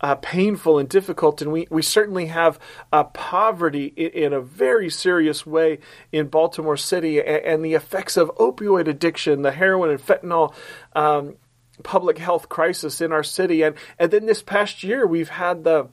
uh, 0.00 0.14
painful 0.14 0.78
and 0.78 0.88
difficult. 0.88 1.42
And 1.42 1.52
we, 1.52 1.66
we 1.70 1.82
certainly 1.82 2.26
have 2.26 2.58
uh, 2.94 3.04
poverty 3.04 3.92
in, 3.94 4.24
in, 4.24 4.32
a 4.32 4.40
very 4.40 4.88
serious 4.88 5.44
way 5.44 5.80
in 6.12 6.28
Baltimore 6.28 6.78
City 6.78 7.18
and, 7.20 7.44
and, 7.44 7.64
the 7.64 7.74
effects 7.74 8.16
of 8.16 8.34
opioid 8.36 8.88
addiction, 8.88 9.42
the 9.42 9.52
heroin 9.52 9.90
and 9.90 10.00
fentanyl. 10.00 10.54
Um, 10.94 11.36
public 11.82 12.16
health 12.16 12.48
crisis 12.48 13.02
in 13.02 13.12
our 13.12 13.22
city 13.22 13.60
and 13.60 13.76
and 13.98 14.10
then 14.10 14.24
this 14.24 14.42
past 14.42 14.82
year 14.82 15.06
we've 15.06 15.28
had 15.28 15.62
the 15.62 15.86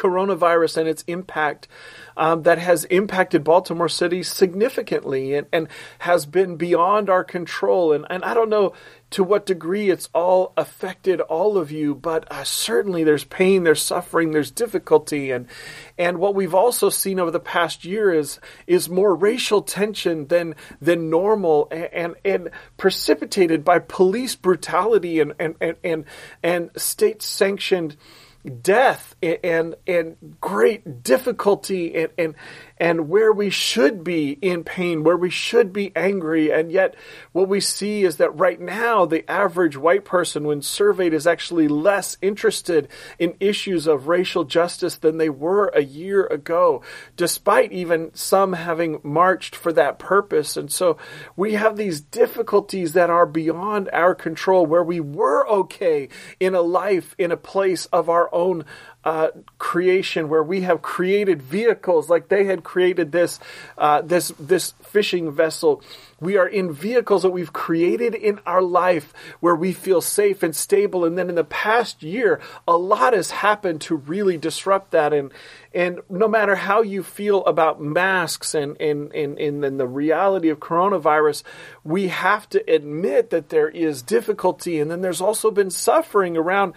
coronavirus 0.00 0.78
and 0.78 0.88
its 0.88 1.04
impact 1.06 1.68
um, 2.16 2.42
that 2.42 2.58
has 2.58 2.84
impacted 2.86 3.44
Baltimore 3.44 3.88
City 3.88 4.22
significantly 4.22 5.34
and, 5.34 5.46
and 5.52 5.68
has 6.00 6.26
been 6.26 6.56
beyond 6.56 7.10
our 7.10 7.24
control. 7.24 7.92
And, 7.92 8.06
and 8.10 8.24
I 8.24 8.34
don't 8.34 8.50
know 8.50 8.72
to 9.10 9.24
what 9.24 9.44
degree 9.46 9.90
it's 9.90 10.08
all 10.14 10.52
affected 10.56 11.20
all 11.20 11.58
of 11.58 11.72
you, 11.72 11.94
but 11.94 12.30
uh, 12.30 12.44
certainly 12.44 13.02
there's 13.02 13.24
pain, 13.24 13.64
there's 13.64 13.82
suffering, 13.82 14.30
there's 14.30 14.50
difficulty, 14.50 15.32
and 15.32 15.46
and 15.98 16.18
what 16.18 16.34
we've 16.34 16.54
also 16.54 16.90
seen 16.90 17.18
over 17.18 17.30
the 17.30 17.40
past 17.40 17.84
year 17.84 18.12
is 18.12 18.38
is 18.66 18.88
more 18.88 19.14
racial 19.14 19.62
tension 19.62 20.28
than 20.28 20.54
than 20.80 21.10
normal, 21.10 21.68
and 21.72 21.88
and, 21.92 22.14
and 22.24 22.50
precipitated 22.76 23.64
by 23.64 23.80
police 23.80 24.36
brutality 24.36 25.18
and 25.18 25.34
and 25.40 25.56
and 25.60 25.76
and, 25.82 26.04
and 26.42 26.70
state 26.76 27.20
sanctioned 27.20 27.96
death 28.62 29.14
and 29.22 29.74
and 29.86 30.16
great 30.40 31.02
difficulty 31.02 31.94
and 31.94 32.10
and 32.16 32.34
and 32.78 33.10
where 33.10 33.30
we 33.30 33.50
should 33.50 34.02
be 34.02 34.30
in 34.30 34.64
pain, 34.64 35.04
where 35.04 35.16
we 35.16 35.28
should 35.28 35.70
be 35.70 35.92
angry, 35.94 36.50
and 36.50 36.72
yet 36.72 36.94
what 37.32 37.46
we 37.46 37.60
see 37.60 38.04
is 38.04 38.16
that 38.16 38.34
right 38.38 38.58
now 38.58 39.04
the 39.04 39.30
average 39.30 39.76
white 39.76 40.06
person, 40.06 40.44
when 40.44 40.62
surveyed, 40.62 41.12
is 41.12 41.26
actually 41.26 41.68
less 41.68 42.16
interested 42.22 42.88
in 43.18 43.36
issues 43.38 43.86
of 43.86 44.08
racial 44.08 44.44
justice 44.44 44.96
than 44.96 45.18
they 45.18 45.28
were 45.28 45.68
a 45.74 45.82
year 45.82 46.24
ago, 46.26 46.82
despite 47.16 47.70
even 47.72 48.10
some 48.14 48.54
having 48.54 48.98
marched 49.02 49.54
for 49.54 49.74
that 49.74 49.98
purpose. 49.98 50.56
And 50.56 50.72
so 50.72 50.96
we 51.36 51.52
have 51.54 51.76
these 51.76 52.00
difficulties 52.00 52.94
that 52.94 53.10
are 53.10 53.26
beyond 53.26 53.90
our 53.92 54.14
control, 54.14 54.64
where 54.64 54.84
we 54.84 55.00
were 55.00 55.46
okay 55.48 56.08
in 56.38 56.54
a 56.54 56.62
life, 56.62 57.14
in 57.18 57.30
a 57.30 57.36
place 57.36 57.84
of 57.86 58.08
our 58.08 58.29
own 58.32 58.64
uh, 59.02 59.28
creation 59.58 60.28
where 60.28 60.42
we 60.42 60.60
have 60.60 60.82
created 60.82 61.40
vehicles 61.40 62.10
like 62.10 62.28
they 62.28 62.44
had 62.44 62.62
created 62.62 63.12
this 63.12 63.40
uh, 63.78 64.02
this 64.02 64.28
this 64.38 64.74
fishing 64.82 65.32
vessel. 65.32 65.82
We 66.20 66.36
are 66.36 66.46
in 66.46 66.70
vehicles 66.70 67.22
that 67.22 67.30
we've 67.30 67.52
created 67.52 68.14
in 68.14 68.40
our 68.44 68.60
life 68.60 69.14
where 69.40 69.54
we 69.54 69.72
feel 69.72 70.02
safe 70.02 70.42
and 70.42 70.54
stable. 70.54 71.06
And 71.06 71.16
then 71.16 71.30
in 71.30 71.34
the 71.34 71.44
past 71.44 72.02
year, 72.02 72.42
a 72.68 72.76
lot 72.76 73.14
has 73.14 73.30
happened 73.30 73.80
to 73.82 73.96
really 73.96 74.36
disrupt 74.36 74.90
that. 74.90 75.14
And 75.14 75.32
and 75.72 76.00
no 76.10 76.28
matter 76.28 76.56
how 76.56 76.82
you 76.82 77.02
feel 77.02 77.42
about 77.46 77.80
masks 77.80 78.54
and 78.54 78.78
and, 78.82 79.12
and, 79.14 79.38
and 79.38 79.80
the 79.80 79.86
reality 79.86 80.50
of 80.50 80.58
coronavirus, 80.58 81.42
we 81.84 82.08
have 82.08 82.50
to 82.50 82.70
admit 82.70 83.30
that 83.30 83.48
there 83.48 83.70
is 83.70 84.02
difficulty. 84.02 84.78
And 84.78 84.90
then 84.90 85.00
there's 85.00 85.22
also 85.22 85.50
been 85.50 85.70
suffering 85.70 86.36
around 86.36 86.74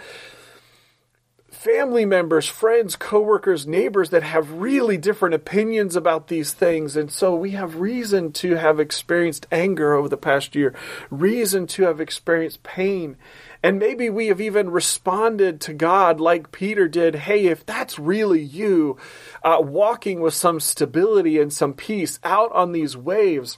family 1.63 2.03
members, 2.03 2.45
friends, 2.45 2.97
coworkers, 2.97 3.65
neighbors 3.65 4.09
that 4.09 4.21
have 4.21 4.51
really 4.51 4.97
different 4.97 5.33
opinions 5.33 5.95
about 5.95 6.27
these 6.27 6.51
things. 6.51 6.97
And 6.97 7.09
so 7.09 7.33
we 7.33 7.51
have 7.51 7.77
reason 7.77 8.33
to 8.33 8.55
have 8.55 8.81
experienced 8.81 9.47
anger 9.49 9.93
over 9.93 10.09
the 10.09 10.17
past 10.17 10.55
year, 10.55 10.75
reason 11.09 11.65
to 11.67 11.83
have 11.83 12.01
experienced 12.01 12.63
pain. 12.63 13.15
And 13.63 13.79
maybe 13.79 14.09
we 14.09 14.27
have 14.27 14.41
even 14.41 14.71
responded 14.71 15.61
to 15.61 15.73
God 15.73 16.19
like 16.19 16.51
Peter 16.51 16.89
did. 16.89 17.15
Hey, 17.15 17.45
if 17.45 17.65
that's 17.65 17.97
really 17.97 18.41
you, 18.41 18.97
uh, 19.41 19.59
walking 19.61 20.19
with 20.19 20.33
some 20.33 20.59
stability 20.59 21.39
and 21.39 21.53
some 21.53 21.73
peace 21.73 22.19
out 22.25 22.51
on 22.51 22.73
these 22.73 22.97
waves, 22.97 23.57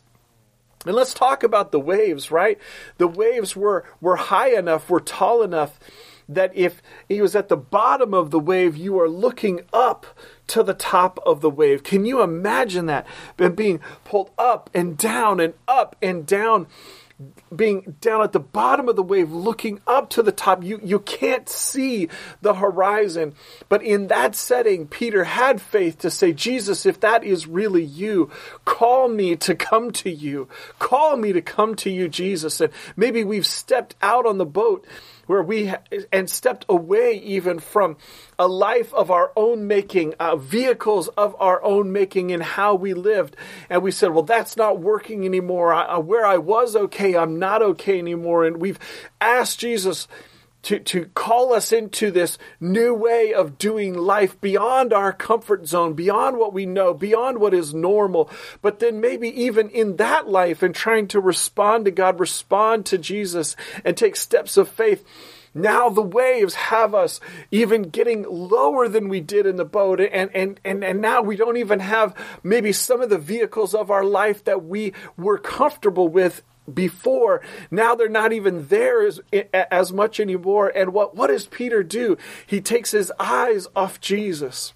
and 0.86 0.94
let's 0.94 1.16
talk 1.16 1.42
about 1.42 1.72
the 1.72 1.80
waves, 1.80 2.30
right? 2.30 2.60
The 3.00 3.08
waves 3.08 3.56
were, 3.56 3.84
were 4.00 4.18
high 4.18 4.56
enough, 4.56 4.92
were 4.92 5.00
tall 5.00 5.42
enough 5.42 5.80
that 6.28 6.52
if 6.56 6.82
he 7.08 7.22
was 7.22 7.36
at 7.36 7.50
the 7.50 7.58
bottom 7.58 8.14
of 8.14 8.32
the 8.32 8.40
wave, 8.40 8.76
you 8.76 9.00
are 9.00 9.10
looking 9.10 9.62
up 9.74 10.06
to 10.48 10.64
the 10.64 10.74
top 10.74 11.20
of 11.26 11.42
the 11.42 11.50
wave. 11.50 11.84
Can 11.84 12.06
you 12.06 12.22
imagine 12.22 12.86
that? 12.88 13.06
Being 13.38 13.80
pulled 14.04 14.32
up 14.38 14.70
and 14.74 14.98
down 14.98 15.40
and 15.40 15.54
up 15.68 15.96
and 16.02 16.26
down 16.26 16.68
being 17.56 17.96
down 18.02 18.22
at 18.22 18.34
the 18.34 18.40
bottom 18.40 18.90
of 18.90 18.98
the 18.98 19.04
wave 19.04 19.32
looking 19.32 19.80
up 19.88 20.10
to 20.10 20.22
the 20.22 20.34
top 20.34 20.62
you 20.62 20.82
you 20.84 21.00
can't 21.00 21.48
see 21.48 22.10
the 22.42 22.56
horizon 22.56 23.34
but 23.70 23.82
in 23.82 24.08
that 24.08 24.36
setting 24.36 24.86
Peter 24.86 25.24
had 25.24 25.62
faith 25.62 25.98
to 25.98 26.12
say 26.12 26.34
Jesus 26.34 26.86
if 26.86 27.00
that 27.00 27.24
is 27.24 27.48
really 27.48 27.84
you 27.84 28.30
call 28.66 29.08
me 29.08 29.38
to 29.38 29.56
come 29.56 29.92
to 29.92 30.12
you 30.12 30.50
call 30.78 31.16
me 31.16 31.32
to 31.32 31.42
come 31.42 31.76
to 31.76 31.90
you 31.90 32.10
Jesus 32.10 32.60
and 32.60 32.74
maybe 32.98 33.24
we've 33.24 33.46
stepped 33.46 33.96
out 34.02 34.26
on 34.26 34.38
the 34.38 34.46
boat 34.46 34.86
where 35.26 35.42
we 35.42 35.68
ha- 35.68 35.82
and 36.12 36.30
stepped 36.30 36.66
away 36.70 37.14
even 37.14 37.60
from 37.60 37.98
a 38.38 38.48
life 38.48 38.94
of 38.94 39.12
our 39.12 39.32
own 39.36 39.68
making, 39.68 40.14
uh, 40.20 40.36
vehicles 40.36 41.08
of 41.10 41.36
our 41.40 41.64
own 41.64 41.92
making 41.92 42.30
in 42.30 42.42
how 42.42 42.76
we 42.76 42.94
lived, 42.94 43.36
and 43.70 43.82
we 43.82 43.92
said, 43.92 44.12
"Well, 44.12 44.24
that's 44.24 44.58
not 44.58 44.80
working 44.80 45.26
anymore. 45.26 45.74
I, 45.74 45.98
where 45.98 46.26
I 46.26 46.38
was 46.38 46.76
okay, 46.76 47.16
I'm 47.16 47.40
not 47.40 47.62
okay 47.62 48.00
anymore." 48.00 48.46
And 48.46 48.58
we've 48.58 48.80
asked 49.20 49.60
Jesus 49.60 50.08
to, 50.66 50.80
to 50.80 51.06
call 51.14 51.54
us 51.54 51.72
into 51.72 52.10
this 52.10 52.40
new 52.60 52.94
way 52.94 53.34
of 53.34 53.60
doing 53.60 53.94
life 53.94 54.42
beyond 54.42 54.94
our 54.94 55.14
comfort 55.14 55.68
zone, 55.68 55.94
beyond 55.94 56.38
what 56.38 56.54
we 56.54 56.66
know, 56.66 56.92
beyond 56.94 57.38
what 57.38 57.54
is 57.54 57.74
normal. 57.74 58.32
But 58.64 58.80
then 58.80 59.00
maybe 59.00 59.30
even 59.44 59.70
in 59.70 59.98
that 59.98 60.28
life 60.28 60.64
and 60.64 60.74
trying 60.74 61.08
to 61.10 61.20
respond 61.20 61.86
to 61.86 61.92
God, 61.92 62.20
respond 62.20 62.88
to 62.88 62.98
Jesus 62.98 63.56
and 63.84 63.96
take 63.96 64.16
steps 64.16 64.58
of 64.58 64.68
faith. 64.68 65.06
Now 65.54 65.90
the 65.90 66.02
waves 66.02 66.56
have 66.56 66.96
us 66.96 67.20
even 67.52 67.84
getting 67.84 68.24
lower 68.24 68.90
than 68.90 69.08
we 69.08 69.22
did 69.22 69.46
in 69.46 69.58
the 69.58 69.66
boat. 69.66 70.02
And, 70.02 70.32
and, 70.34 70.60
and, 70.66 70.84
and 70.84 71.00
now 71.00 71.22
we 71.22 71.36
don't 71.36 71.58
even 71.58 71.80
have 71.80 72.16
maybe 72.44 72.72
some 72.72 73.02
of 73.02 73.12
the 73.12 73.20
vehicles 73.20 73.76
of 73.76 73.92
our 73.92 74.04
life 74.04 74.44
that 74.46 74.66
we 74.66 74.94
were 75.16 75.38
comfortable 75.38 76.08
with 76.08 76.42
before. 76.72 77.42
Now 77.70 77.96
they're 77.96 78.10
not 78.10 78.34
even 78.34 78.68
there 78.68 79.06
as, 79.06 79.20
as 79.54 79.94
much 79.94 80.20
anymore. 80.20 80.72
And 80.76 80.94
what, 80.94 81.16
what 81.16 81.28
does 81.28 81.46
Peter 81.46 81.84
do? 81.84 82.18
He 82.46 82.62
takes 82.62 82.92
his 82.92 83.12
eyes 83.20 83.68
off 83.76 84.00
Jesus. 84.00 84.74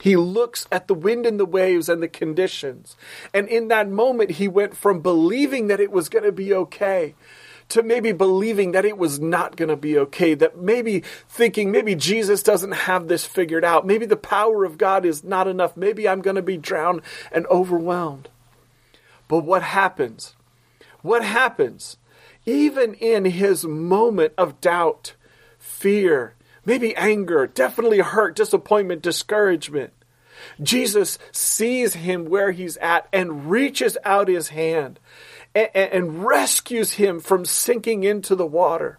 He 0.00 0.16
looks 0.16 0.66
at 0.72 0.88
the 0.88 0.94
wind 0.94 1.26
and 1.26 1.38
the 1.38 1.44
waves 1.44 1.88
and 1.88 2.02
the 2.02 2.08
conditions. 2.08 2.96
And 3.34 3.48
in 3.48 3.68
that 3.68 3.88
moment, 3.88 4.32
he 4.32 4.48
went 4.48 4.76
from 4.76 5.00
believing 5.00 5.66
that 5.66 5.80
it 5.80 5.90
was 5.90 6.08
going 6.08 6.24
to 6.24 6.32
be 6.32 6.54
okay 6.54 7.14
to 7.70 7.82
maybe 7.82 8.12
believing 8.12 8.72
that 8.72 8.84
it 8.84 8.98
was 8.98 9.20
not 9.20 9.56
going 9.56 9.68
to 9.68 9.76
be 9.76 9.96
okay, 9.96 10.34
that 10.34 10.58
maybe 10.58 11.04
thinking 11.28 11.70
maybe 11.70 11.94
Jesus 11.94 12.42
doesn't 12.42 12.72
have 12.72 13.08
this 13.08 13.24
figured 13.24 13.64
out. 13.64 13.86
Maybe 13.86 14.06
the 14.06 14.16
power 14.16 14.64
of 14.64 14.76
God 14.76 15.04
is 15.04 15.22
not 15.22 15.46
enough. 15.46 15.76
Maybe 15.76 16.08
I'm 16.08 16.20
going 16.20 16.36
to 16.36 16.42
be 16.42 16.56
drowned 16.56 17.02
and 17.30 17.46
overwhelmed. 17.46 18.28
But 19.28 19.44
what 19.44 19.62
happens? 19.62 20.34
What 21.02 21.24
happens? 21.24 21.96
Even 22.46 22.94
in 22.94 23.24
his 23.24 23.64
moment 23.64 24.32
of 24.38 24.60
doubt, 24.60 25.14
fear, 25.58 26.34
maybe 26.64 26.96
anger, 26.96 27.46
definitely 27.46 28.00
hurt, 28.00 28.36
disappointment, 28.36 29.02
discouragement, 29.02 29.92
Jesus 30.62 31.18
sees 31.32 31.94
him 31.94 32.26
where 32.26 32.52
he's 32.52 32.76
at 32.78 33.06
and 33.12 33.50
reaches 33.50 33.98
out 34.04 34.28
his 34.28 34.48
hand 34.48 34.98
and, 35.54 35.70
and 35.74 36.24
rescues 36.24 36.92
him 36.92 37.20
from 37.20 37.44
sinking 37.44 38.04
into 38.04 38.34
the 38.34 38.46
water. 38.46 38.98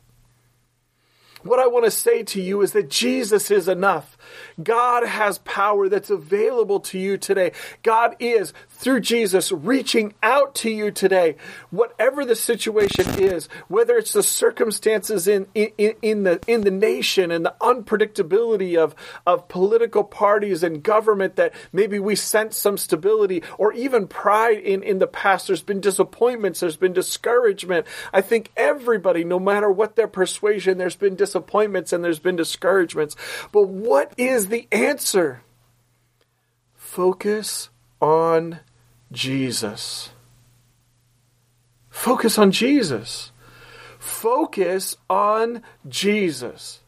What 1.43 1.59
I 1.59 1.67
want 1.67 1.85
to 1.85 1.91
say 1.91 2.23
to 2.23 2.41
you 2.41 2.61
is 2.61 2.73
that 2.73 2.89
Jesus 2.89 3.49
is 3.49 3.67
enough. 3.67 4.17
God 4.61 5.05
has 5.05 5.39
power 5.39 5.89
that's 5.89 6.09
available 6.09 6.79
to 6.81 6.99
you 6.99 7.17
today. 7.17 7.51
God 7.83 8.15
is, 8.19 8.53
through 8.69 9.01
Jesus, 9.01 9.51
reaching 9.51 10.13
out 10.21 10.55
to 10.55 10.69
you 10.69 10.91
today. 10.91 11.35
Whatever 11.69 12.25
the 12.25 12.35
situation 12.35 13.05
is, 13.21 13.47
whether 13.67 13.97
it's 13.97 14.13
the 14.13 14.23
circumstances 14.23 15.27
in, 15.27 15.47
in, 15.55 15.95
in, 16.01 16.23
the, 16.23 16.39
in 16.47 16.61
the 16.61 16.71
nation 16.71 17.31
and 17.31 17.45
the 17.45 17.55
unpredictability 17.61 18.77
of, 18.77 18.95
of 19.25 19.47
political 19.47 20.03
parties 20.03 20.63
and 20.63 20.83
government 20.83 21.35
that 21.35 21.53
maybe 21.71 21.99
we 21.99 22.15
sense 22.15 22.57
some 22.57 22.77
stability 22.77 23.43
or 23.57 23.73
even 23.73 24.07
pride 24.07 24.59
in, 24.59 24.83
in 24.83 24.99
the 24.99 25.07
past. 25.07 25.47
There's 25.47 25.63
been 25.63 25.81
disappointments. 25.81 26.59
There's 26.59 26.77
been 26.77 26.93
discouragement. 26.93 27.85
I 28.13 28.21
think 28.21 28.51
everybody, 28.55 29.23
no 29.23 29.39
matter 29.39 29.71
what 29.71 29.95
their 29.95 30.07
persuasion, 30.07 30.77
there's 30.77 30.95
been 30.95 31.15
disappointments 31.15 31.93
and 31.93 32.03
there's 32.03 32.19
been 32.19 32.35
discouragements. 32.35 33.15
But 33.51 33.67
what 33.67 34.10
is 34.17 34.47
the 34.47 34.67
answer? 34.71 35.41
Focus 36.75 37.69
on 38.01 38.59
Jesus. 39.11 40.09
Focus 41.89 42.37
on 42.37 42.51
Jesus. 42.51 43.31
Focus 43.99 44.97
on 45.09 45.61
Jesus. 45.87 46.79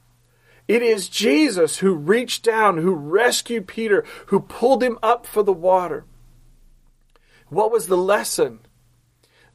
It 0.67 0.81
is 0.81 1.09
Jesus 1.09 1.79
who 1.79 1.93
reached 1.93 2.43
down, 2.43 2.77
who 2.77 2.93
rescued 2.93 3.67
Peter, 3.67 4.03
who 4.27 4.39
pulled 4.39 4.81
him 4.81 4.97
up 5.03 5.25
for 5.25 5.43
the 5.43 5.53
water. 5.53 6.05
What 7.49 7.71
was 7.71 7.87
the 7.87 7.97
lesson? 7.97 8.59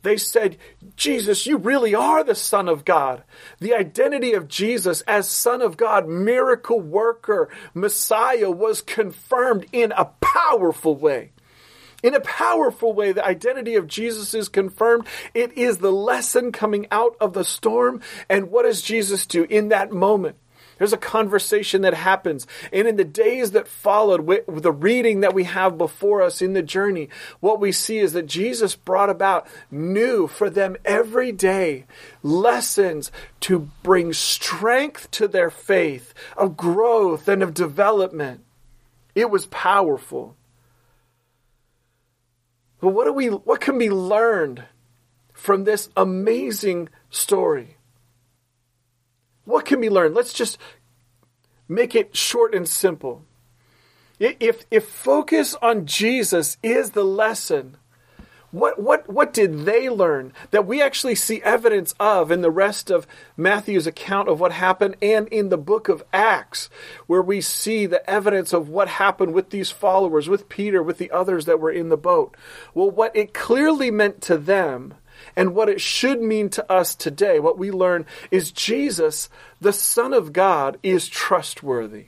They 0.09 0.17
said, 0.17 0.57
Jesus, 0.97 1.47
you 1.47 1.59
really 1.59 1.95
are 1.95 2.25
the 2.25 2.35
Son 2.35 2.67
of 2.67 2.87
God. 2.87 3.25
The 3.61 3.75
identity 3.75 4.33
of 4.33 4.49
Jesus 4.49 5.03
as 5.03 5.29
Son 5.29 5.61
of 5.61 5.77
God, 5.77 6.09
miracle 6.09 6.81
worker, 6.81 7.51
Messiah 7.75 8.51
was 8.51 8.81
confirmed 8.81 9.67
in 9.71 9.93
a 9.93 10.07
powerful 10.07 10.97
way. 10.97 11.33
In 12.03 12.15
a 12.15 12.21
powerful 12.21 12.95
way, 12.95 13.13
the 13.13 13.23
identity 13.23 13.75
of 13.75 13.87
Jesus 13.87 14.33
is 14.33 14.49
confirmed. 14.49 15.07
It 15.35 15.59
is 15.59 15.77
the 15.77 15.93
lesson 15.93 16.53
coming 16.53 16.87
out 16.91 17.15
of 17.21 17.35
the 17.35 17.45
storm. 17.45 18.01
And 18.31 18.51
what 18.51 18.63
does 18.63 18.81
Jesus 18.81 19.27
do 19.27 19.45
in 19.45 19.69
that 19.69 19.93
moment? 19.93 20.37
There's 20.79 20.93
a 20.93 20.99
conversation 20.99 21.83
that 21.83 21.95
happens. 21.95 22.47
And 22.73 22.87
in 22.87 22.97
the 22.97 23.05
days 23.05 23.51
that 23.51 23.67
followed, 23.69 24.21
with 24.21 24.63
the 24.63 24.73
reading 24.73 25.21
that 25.21 25.35
we 25.35 25.45
have 25.45 25.77
before 25.77 26.23
us 26.23 26.41
in 26.41 26.53
the 26.53 26.63
journey, 26.63 27.09
what 27.41 27.61
we 27.61 27.73
see 27.73 27.99
is 27.99 28.13
that 28.13 28.27
Jesus 28.27 28.77
brought 28.77 29.11
about 29.11 29.47
new 29.71 30.27
for 30.29 30.49
them 30.49 30.77
every 30.85 31.33
day 31.33 31.87
lessons 32.23 33.11
to 33.41 33.71
bring 33.83 34.13
strength 34.13 35.11
to 35.13 35.27
their 35.27 35.51
faith, 35.51 36.15
of 36.37 36.57
growth 36.57 37.29
and 37.29 37.43
of 37.43 37.55
development. 37.55 38.45
It 39.15 39.31
was 39.31 39.47
powerful. 39.47 40.37
But 42.81 42.91
what 42.91 43.07
do 43.07 43.13
we 43.13 43.27
what 43.27 43.61
can 43.61 43.79
be 43.79 43.91
learned 43.91 44.63
from 45.33 45.65
this 45.65 45.89
amazing 45.97 46.89
story? 47.11 47.78
What 49.49 49.65
can 49.65 49.81
be 49.81 49.89
learned? 49.89 50.15
Let's 50.15 50.35
just 50.35 50.59
make 51.71 51.95
it 51.95 52.15
short 52.15 52.55
and 52.55 52.69
simple. 52.69 53.25
If, 54.19 54.67
if 54.71 54.87
focus 54.87 55.55
on 55.63 55.87
Jesus 55.87 56.59
is 56.63 56.91
the 56.91 57.03
lesson, 57.03 57.79
what, 58.51 58.79
what, 58.79 59.09
what 59.09 59.33
did 59.33 59.61
they 59.61 59.89
learn 59.89 60.35
that 60.51 60.67
we 60.67 60.83
actually 60.83 61.15
see 61.15 61.41
evidence 61.43 61.95
of 61.99 62.31
in 62.31 62.43
the 62.43 62.51
rest 62.51 62.91
of 62.91 63.07
Matthew's 63.39 63.87
account 63.87 64.29
of 64.29 64.39
what 64.39 64.53
happened 64.53 64.97
and 65.01 65.27
in 65.29 65.49
the 65.49 65.57
book 65.57 65.89
of 65.89 66.05
Acts, 66.13 66.69
where 67.07 67.23
we 67.23 67.41
see 67.41 67.87
the 67.87 68.09
evidence 68.09 68.53
of 68.53 68.69
what 68.69 68.89
happened 68.89 69.33
with 69.33 69.49
these 69.49 69.71
followers, 69.71 70.29
with 70.29 70.51
Peter, 70.51 70.83
with 70.83 70.99
the 70.99 71.11
others 71.11 71.47
that 71.47 71.59
were 71.59 71.73
in 71.73 71.89
the 71.89 71.97
boat? 71.97 72.37
Well, 72.75 72.91
what 72.91 73.17
it 73.17 73.33
clearly 73.33 73.91
meant 73.91 74.21
to 74.23 74.37
them 74.37 74.93
and 75.39 75.55
what 75.55 75.69
it 75.69 75.81
should 75.81 76.21
mean 76.21 76.49
to 76.49 76.71
us 76.71 76.97
today, 76.97 77.39
what 77.39 77.57
we 77.57 77.71
learn 77.71 78.07
is 78.33 78.51
Jesus, 78.51 79.31
the 79.61 79.73
Son 79.73 80.13
of 80.13 80.33
God, 80.33 80.79
is 80.83 81.07
trustworthy. 81.07 82.07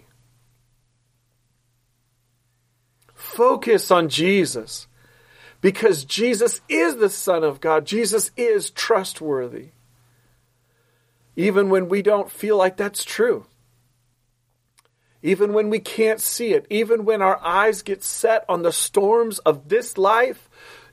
Focus 3.14 3.92
on 3.92 4.08
Jesus 4.08 4.88
because 5.60 6.04
Jesus 6.04 6.60
is 6.68 6.96
the 6.96 7.08
Son 7.08 7.44
of 7.44 7.60
God. 7.60 7.86
Jesus 7.86 8.32
is 8.36 8.70
trustworthy. 8.70 9.68
Even 11.36 11.70
when 11.70 11.88
we 11.88 12.02
don't 12.02 12.32
feel 12.32 12.56
like 12.56 12.76
that's 12.76 13.04
true. 13.04 13.46
Even 15.22 15.52
when 15.52 15.70
we 15.70 15.78
can't 15.78 16.20
see 16.20 16.52
it. 16.52 16.66
Even 16.68 17.04
when 17.04 17.22
our 17.22 17.38
eyes 17.44 17.82
get 17.82 18.02
set 18.02 18.44
on 18.48 18.62
the 18.62 18.72
storms 18.72 19.38
of 19.38 19.68
this 19.68 19.96
life 19.96 20.49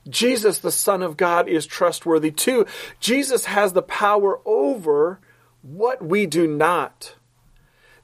Jesus, 0.08 0.58
the 0.58 0.72
Son 0.72 1.02
of 1.02 1.16
God, 1.16 1.48
is 1.48 1.66
trustworthy 1.66 2.30
too. 2.30 2.66
Jesus 3.00 3.46
has 3.46 3.72
the 3.72 3.82
power 3.82 4.40
over 4.46 5.20
what 5.62 6.04
we 6.04 6.26
do 6.26 6.46
not. 6.46 7.16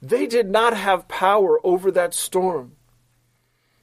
They 0.03 0.27
did 0.27 0.51
not 0.51 0.77
have 0.77 1.09
power 1.09 1.59
over 1.64 1.90
that 1.90 2.12
storm. 2.12 2.73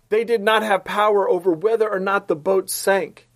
They 0.09 0.23
did 0.23 0.41
not 0.41 0.61
have 0.61 0.83
power 0.83 1.27
over 1.27 1.51
whether 1.51 1.89
or 1.89 1.99
not 1.99 2.27
the 2.27 2.35
boat 2.35 2.69
sank. 2.69 3.29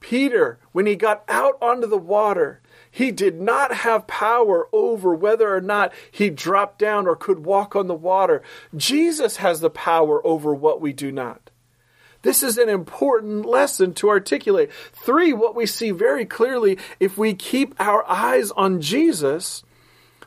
Peter, 0.00 0.58
when 0.72 0.86
he 0.86 0.94
got 0.94 1.24
out 1.28 1.58
onto 1.60 1.86
the 1.86 1.98
water, 1.98 2.62
he 2.90 3.10
did 3.10 3.40
not 3.40 3.74
have 3.74 4.06
power 4.06 4.68
over 4.72 5.14
whether 5.14 5.54
or 5.54 5.60
not 5.60 5.92
he 6.10 6.30
dropped 6.30 6.78
down 6.78 7.06
or 7.06 7.16
could 7.16 7.44
walk 7.44 7.74
on 7.74 7.86
the 7.86 7.94
water. 7.94 8.42
Jesus 8.76 9.38
has 9.38 9.60
the 9.60 9.70
power 9.70 10.24
over 10.26 10.54
what 10.54 10.80
we 10.80 10.92
do 10.92 11.10
not. 11.10 11.47
This 12.22 12.42
is 12.42 12.58
an 12.58 12.68
important 12.68 13.46
lesson 13.46 13.94
to 13.94 14.08
articulate. 14.08 14.70
Three, 14.92 15.32
what 15.32 15.54
we 15.54 15.66
see 15.66 15.90
very 15.90 16.24
clearly 16.24 16.78
if 16.98 17.16
we 17.16 17.34
keep 17.34 17.74
our 17.78 18.08
eyes 18.08 18.50
on 18.52 18.80
Jesus, 18.80 19.62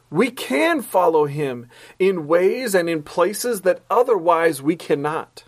we 0.10 0.32
can 0.32 0.82
follow 0.82 1.26
him 1.26 1.68
in 2.00 2.28
ways 2.28 2.76
and 2.76 2.90
in 2.90 3.04
places 3.04 3.62
that 3.62 3.82
otherwise 3.90 4.62
we 4.62 4.76
cannot. 4.76 5.44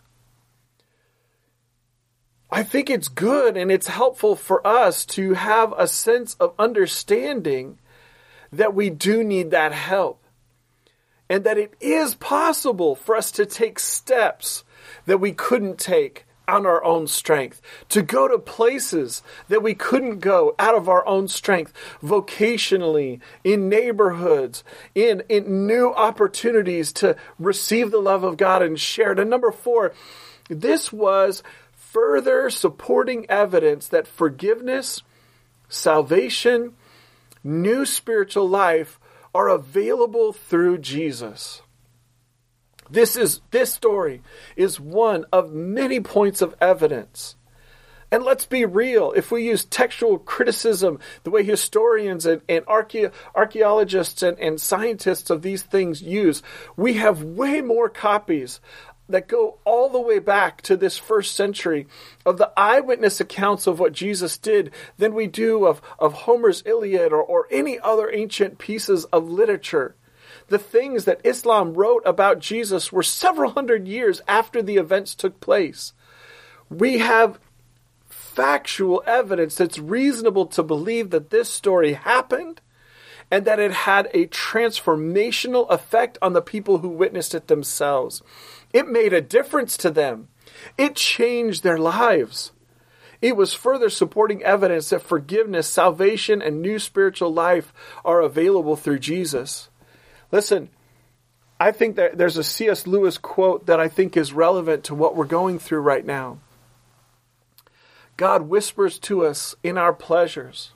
I 2.51 2.63
think 2.63 2.89
it's 2.89 3.07
good 3.07 3.57
and 3.57 3.71
it's 3.71 3.87
helpful 3.87 4.35
for 4.35 4.65
us 4.65 5.05
to 5.07 5.33
have 5.33 5.73
a 5.75 5.87
sense 5.87 6.35
of 6.35 6.53
understanding 6.59 7.79
that 8.51 8.75
we 8.75 8.91
do 8.91 9.23
need 9.23 9.49
that 9.51 9.71
help 9.71 10.23
and 11.27 11.43
that 11.45 11.57
it 11.57 11.73
is 11.81 12.13
possible 12.13 12.95
for 12.95 13.15
us 13.15 13.31
to 13.31 13.45
take 13.45 13.79
steps 13.79 14.63
that 15.07 15.19
we 15.19 15.31
couldn't 15.31 15.79
take 15.79 16.25
on 16.47 16.65
our 16.65 16.83
own 16.83 17.07
strength, 17.07 17.61
to 17.89 18.01
go 18.01 18.27
to 18.27 18.37
places 18.37 19.23
that 19.47 19.63
we 19.63 19.73
couldn't 19.73 20.19
go 20.19 20.53
out 20.59 20.75
of 20.75 20.89
our 20.89 21.05
own 21.07 21.27
strength, 21.27 21.73
vocationally, 22.03 23.19
in 23.43 23.69
neighborhoods, 23.69 24.63
in, 24.93 25.23
in 25.29 25.65
new 25.65 25.91
opportunities 25.93 26.91
to 26.93 27.15
receive 27.39 27.91
the 27.91 28.01
love 28.01 28.23
of 28.23 28.37
God 28.37 28.61
and 28.61 28.79
share 28.79 29.13
it. 29.13 29.19
And 29.19 29.29
number 29.29 29.51
four, 29.51 29.93
this 30.49 30.91
was 30.91 31.41
further 31.73 32.49
supporting 32.49 33.25
evidence 33.29 33.87
that 33.87 34.07
forgiveness, 34.07 35.01
salvation, 35.69 36.73
new 37.43 37.85
spiritual 37.85 38.47
life 38.47 38.99
are 39.33 39.47
available 39.49 40.33
through 40.33 40.77
Jesus. 40.77 41.62
This 42.93 43.15
is 43.15 43.41
this 43.49 43.73
story 43.73 44.21
is 44.55 44.79
one 44.79 45.25
of 45.33 45.51
many 45.51 45.99
points 45.99 46.43
of 46.43 46.53
evidence. 46.61 47.35
And 48.11 48.23
let's 48.23 48.45
be 48.45 48.65
real, 48.65 49.11
if 49.13 49.31
we 49.31 49.45
use 49.45 49.65
textual 49.65 50.19
criticism, 50.19 50.99
the 51.23 51.31
way 51.31 51.41
historians 51.41 52.27
and, 52.27 52.43
and 52.47 52.63
archae- 52.67 53.11
archaeologists 53.33 54.21
and, 54.21 54.37
and 54.37 54.61
scientists 54.61 55.31
of 55.31 55.41
these 55.41 55.63
things 55.63 56.03
use, 56.03 56.43
we 56.77 56.93
have 56.93 57.23
way 57.23 57.61
more 57.61 57.89
copies 57.89 58.59
that 59.09 59.27
go 59.27 59.57
all 59.65 59.89
the 59.89 59.99
way 59.99 60.19
back 60.19 60.61
to 60.61 60.77
this 60.77 60.99
first 60.99 61.35
century 61.35 61.87
of 62.27 62.37
the 62.37 62.51
eyewitness 62.55 63.19
accounts 63.19 63.65
of 63.65 63.79
what 63.79 63.93
Jesus 63.93 64.37
did 64.37 64.69
than 64.99 65.15
we 65.15 65.25
do 65.25 65.65
of, 65.65 65.81
of 65.97 66.13
Homer's 66.13 66.61
Iliad 66.63 67.11
or, 67.11 67.23
or 67.23 67.47
any 67.49 67.79
other 67.79 68.11
ancient 68.11 68.59
pieces 68.59 69.05
of 69.05 69.27
literature 69.27 69.95
the 70.47 70.59
things 70.59 71.05
that 71.05 71.21
Islam 71.23 71.73
wrote 71.73 72.03
about 72.05 72.39
Jesus 72.39 72.91
were 72.91 73.03
several 73.03 73.51
hundred 73.51 73.87
years 73.87 74.21
after 74.27 74.61
the 74.61 74.77
events 74.77 75.15
took 75.15 75.39
place. 75.39 75.93
We 76.69 76.99
have 76.99 77.39
factual 78.07 79.03
evidence 79.05 79.55
that's 79.55 79.77
reasonable 79.77 80.47
to 80.47 80.63
believe 80.63 81.11
that 81.11 81.29
this 81.29 81.49
story 81.49 81.93
happened 81.93 82.61
and 83.29 83.45
that 83.45 83.59
it 83.59 83.71
had 83.71 84.09
a 84.13 84.27
transformational 84.27 85.69
effect 85.69 86.17
on 86.21 86.33
the 86.33 86.41
people 86.41 86.79
who 86.79 86.89
witnessed 86.89 87.33
it 87.33 87.47
themselves. 87.47 88.21
It 88.73 88.87
made 88.87 89.13
a 89.13 89.21
difference 89.21 89.77
to 89.77 89.91
them. 89.91 90.27
It 90.77 90.95
changed 90.95 91.63
their 91.63 91.77
lives. 91.77 92.51
It 93.21 93.37
was 93.37 93.53
further 93.53 93.89
supporting 93.89 94.43
evidence 94.43 94.89
that 94.89 95.01
forgiveness, 95.01 95.67
salvation, 95.67 96.41
and 96.41 96.61
new 96.61 96.77
spiritual 96.77 97.33
life 97.33 97.73
are 98.03 98.19
available 98.19 98.75
through 98.75 98.99
Jesus. 98.99 99.69
Listen, 100.33 100.69
I 101.59 101.71
think 101.71 101.95
that 101.95 102.17
there's 102.17 102.37
a 102.37 102.43
C.S. 102.43 102.87
Lewis 102.87 103.19
quote 103.19 103.67
that 103.67 103.79
I 103.79 103.87
think 103.87 104.17
is 104.17 104.33
relevant 104.33 104.83
to 104.85 104.95
what 104.95 105.15
we're 105.15 105.25
going 105.25 105.59
through 105.59 105.81
right 105.81 106.03
now. 106.03 106.39
God 108.17 108.49
whispers 108.49 108.97
to 108.99 109.23
us 109.27 109.53
in 109.61 109.77
our 109.77 109.93
pleasures, 109.93 110.71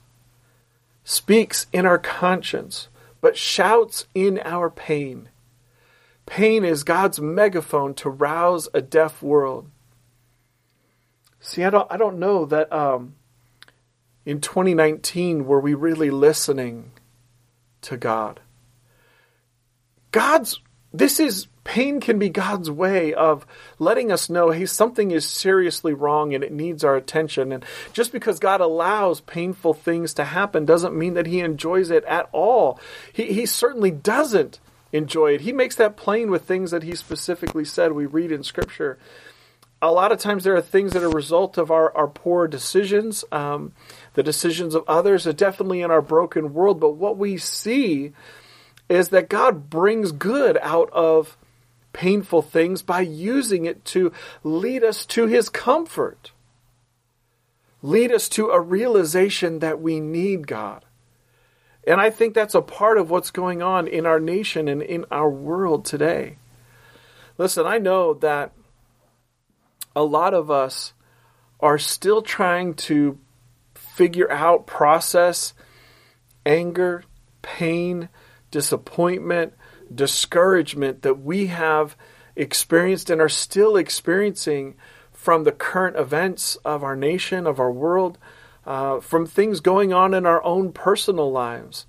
speaks 1.02 1.66
in 1.72 1.86
our 1.86 1.98
conscience, 1.98 2.86
but 3.20 3.36
shouts 3.36 4.06
in 4.14 4.38
our 4.44 4.70
pain. 4.70 5.28
Pain 6.24 6.64
is 6.64 6.84
God's 6.84 7.20
megaphone 7.20 7.94
to 7.94 8.08
rouse 8.08 8.68
a 8.72 8.80
deaf 8.80 9.20
world. 9.20 9.68
See, 11.40 11.64
I 11.64 11.70
don't, 11.70 11.90
I 11.90 11.96
don't 11.96 12.20
know 12.20 12.44
that 12.44 12.72
um, 12.72 13.16
in 14.24 14.40
2019 14.40 15.46
were 15.46 15.58
we 15.58 15.74
really 15.74 16.10
listening 16.12 16.92
to 17.80 17.96
God. 17.96 18.38
God's 20.18 20.60
this 20.92 21.20
is 21.20 21.46
pain 21.62 22.00
can 22.00 22.18
be 22.18 22.28
God's 22.28 22.68
way 22.68 23.14
of 23.14 23.46
letting 23.78 24.10
us 24.10 24.28
know, 24.28 24.50
hey, 24.50 24.66
something 24.66 25.12
is 25.12 25.24
seriously 25.24 25.94
wrong 25.94 26.34
and 26.34 26.42
it 26.42 26.50
needs 26.50 26.82
our 26.82 26.96
attention. 26.96 27.52
And 27.52 27.64
just 27.92 28.10
because 28.10 28.40
God 28.40 28.60
allows 28.60 29.20
painful 29.20 29.74
things 29.74 30.14
to 30.14 30.24
happen 30.24 30.64
doesn't 30.64 30.98
mean 30.98 31.14
that 31.14 31.26
He 31.26 31.38
enjoys 31.38 31.92
it 31.92 32.04
at 32.06 32.28
all. 32.32 32.80
He, 33.12 33.32
he 33.32 33.46
certainly 33.46 33.92
doesn't 33.92 34.58
enjoy 34.90 35.34
it. 35.34 35.42
He 35.42 35.52
makes 35.52 35.76
that 35.76 35.96
plain 35.96 36.32
with 36.32 36.46
things 36.46 36.72
that 36.72 36.82
He 36.82 36.96
specifically 36.96 37.64
said 37.64 37.92
we 37.92 38.06
read 38.06 38.32
in 38.32 38.42
Scripture. 38.42 38.98
A 39.80 39.92
lot 39.92 40.10
of 40.10 40.18
times 40.18 40.42
there 40.42 40.56
are 40.56 40.60
things 40.60 40.94
that 40.94 41.04
are 41.04 41.06
a 41.06 41.14
result 41.14 41.58
of 41.58 41.70
our, 41.70 41.96
our 41.96 42.08
poor 42.08 42.48
decisions, 42.48 43.24
um, 43.30 43.70
the 44.14 44.24
decisions 44.24 44.74
of 44.74 44.82
others, 44.88 45.28
are 45.28 45.32
definitely 45.32 45.80
in 45.82 45.92
our 45.92 46.02
broken 46.02 46.54
world. 46.54 46.80
But 46.80 46.96
what 46.96 47.16
we 47.16 47.36
see 47.36 48.14
is 48.88 49.10
that 49.10 49.28
God 49.28 49.68
brings 49.70 50.12
good 50.12 50.58
out 50.62 50.90
of 50.92 51.36
painful 51.92 52.42
things 52.42 52.82
by 52.82 53.00
using 53.00 53.64
it 53.64 53.84
to 53.84 54.12
lead 54.44 54.84
us 54.84 55.04
to 55.06 55.26
his 55.26 55.48
comfort. 55.48 56.32
Lead 57.82 58.12
us 58.12 58.28
to 58.30 58.50
a 58.50 58.60
realization 58.60 59.60
that 59.60 59.80
we 59.80 60.00
need 60.00 60.46
God. 60.46 60.84
And 61.86 62.00
I 62.00 62.10
think 62.10 62.34
that's 62.34 62.54
a 62.54 62.62
part 62.62 62.98
of 62.98 63.10
what's 63.10 63.30
going 63.30 63.62
on 63.62 63.88
in 63.88 64.04
our 64.04 64.20
nation 64.20 64.68
and 64.68 64.82
in 64.82 65.06
our 65.10 65.30
world 65.30 65.84
today. 65.84 66.36
Listen, 67.38 67.66
I 67.66 67.78
know 67.78 68.14
that 68.14 68.52
a 69.94 70.02
lot 70.02 70.34
of 70.34 70.50
us 70.50 70.92
are 71.60 71.78
still 71.78 72.22
trying 72.22 72.74
to 72.74 73.18
figure 73.74 74.30
out, 74.30 74.66
process 74.66 75.54
anger, 76.44 77.04
pain, 77.42 78.08
disappointment, 78.50 79.54
discouragement 79.94 81.02
that 81.02 81.20
we 81.20 81.46
have 81.46 81.96
experienced 82.36 83.10
and 83.10 83.20
are 83.20 83.28
still 83.28 83.76
experiencing 83.76 84.74
from 85.12 85.44
the 85.44 85.52
current 85.52 85.96
events 85.96 86.56
of 86.64 86.84
our 86.84 86.96
nation, 86.96 87.46
of 87.46 87.58
our 87.58 87.72
world, 87.72 88.18
uh, 88.64 89.00
from 89.00 89.26
things 89.26 89.60
going 89.60 89.92
on 89.92 90.14
in 90.14 90.24
our 90.24 90.42
own 90.44 90.72
personal 90.72 91.30
lives. 91.30 91.86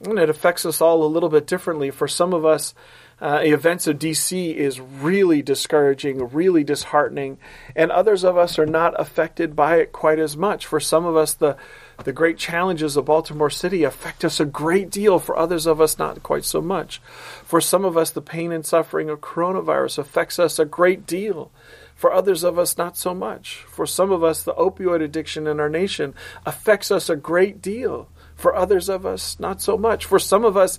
And 0.00 0.18
it 0.18 0.30
affects 0.30 0.64
us 0.66 0.80
all 0.80 1.04
a 1.04 1.06
little 1.06 1.28
bit 1.28 1.46
differently. 1.46 1.90
For 1.90 2.08
some 2.08 2.32
of 2.32 2.44
us, 2.44 2.74
uh, 3.20 3.40
events 3.42 3.86
of 3.86 3.98
DC 3.98 4.54
is 4.54 4.80
really 4.80 5.42
discouraging, 5.42 6.28
really 6.32 6.64
disheartening, 6.64 7.38
and 7.76 7.90
others 7.92 8.24
of 8.24 8.36
us 8.36 8.58
are 8.58 8.66
not 8.66 8.98
affected 9.00 9.54
by 9.54 9.76
it 9.76 9.92
quite 9.92 10.18
as 10.18 10.36
much. 10.36 10.66
For 10.66 10.80
some 10.80 11.04
of 11.04 11.16
us, 11.16 11.34
the 11.34 11.56
the 12.04 12.12
great 12.12 12.38
challenges 12.38 12.96
of 12.96 13.04
Baltimore 13.04 13.50
City 13.50 13.84
affect 13.84 14.24
us 14.24 14.40
a 14.40 14.44
great 14.44 14.90
deal. 14.90 15.18
For 15.18 15.36
others 15.36 15.66
of 15.66 15.80
us, 15.80 15.98
not 15.98 16.22
quite 16.22 16.44
so 16.44 16.60
much. 16.60 17.00
For 17.44 17.60
some 17.60 17.84
of 17.84 17.96
us, 17.96 18.10
the 18.10 18.22
pain 18.22 18.52
and 18.52 18.64
suffering 18.64 19.08
of 19.10 19.20
coronavirus 19.20 19.98
affects 19.98 20.38
us 20.38 20.58
a 20.58 20.64
great 20.64 21.06
deal. 21.06 21.50
For 21.94 22.12
others 22.12 22.42
of 22.42 22.58
us, 22.58 22.76
not 22.76 22.96
so 22.96 23.14
much. 23.14 23.64
For 23.68 23.86
some 23.86 24.10
of 24.10 24.24
us, 24.24 24.42
the 24.42 24.54
opioid 24.54 25.02
addiction 25.02 25.46
in 25.46 25.60
our 25.60 25.68
nation 25.68 26.14
affects 26.44 26.90
us 26.90 27.08
a 27.08 27.16
great 27.16 27.62
deal. 27.62 28.08
For 28.34 28.56
others 28.56 28.88
of 28.88 29.06
us, 29.06 29.38
not 29.38 29.62
so 29.62 29.78
much. 29.78 30.04
For 30.04 30.18
some 30.18 30.44
of 30.44 30.56
us, 30.56 30.78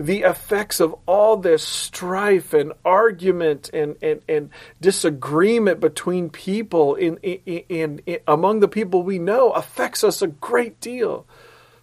the 0.00 0.22
effects 0.22 0.80
of 0.80 0.94
all 1.04 1.36
this 1.36 1.62
strife 1.62 2.54
and 2.54 2.72
argument 2.86 3.68
and, 3.74 3.96
and, 4.00 4.22
and 4.26 4.48
disagreement 4.80 5.78
between 5.78 6.30
people 6.30 6.94
in, 6.94 7.18
in, 7.18 7.62
in, 7.68 8.02
in, 8.06 8.18
among 8.26 8.60
the 8.60 8.68
people 8.68 9.02
we 9.02 9.18
know 9.18 9.50
affects 9.50 10.02
us 10.02 10.22
a 10.22 10.26
great 10.26 10.80
deal. 10.80 11.26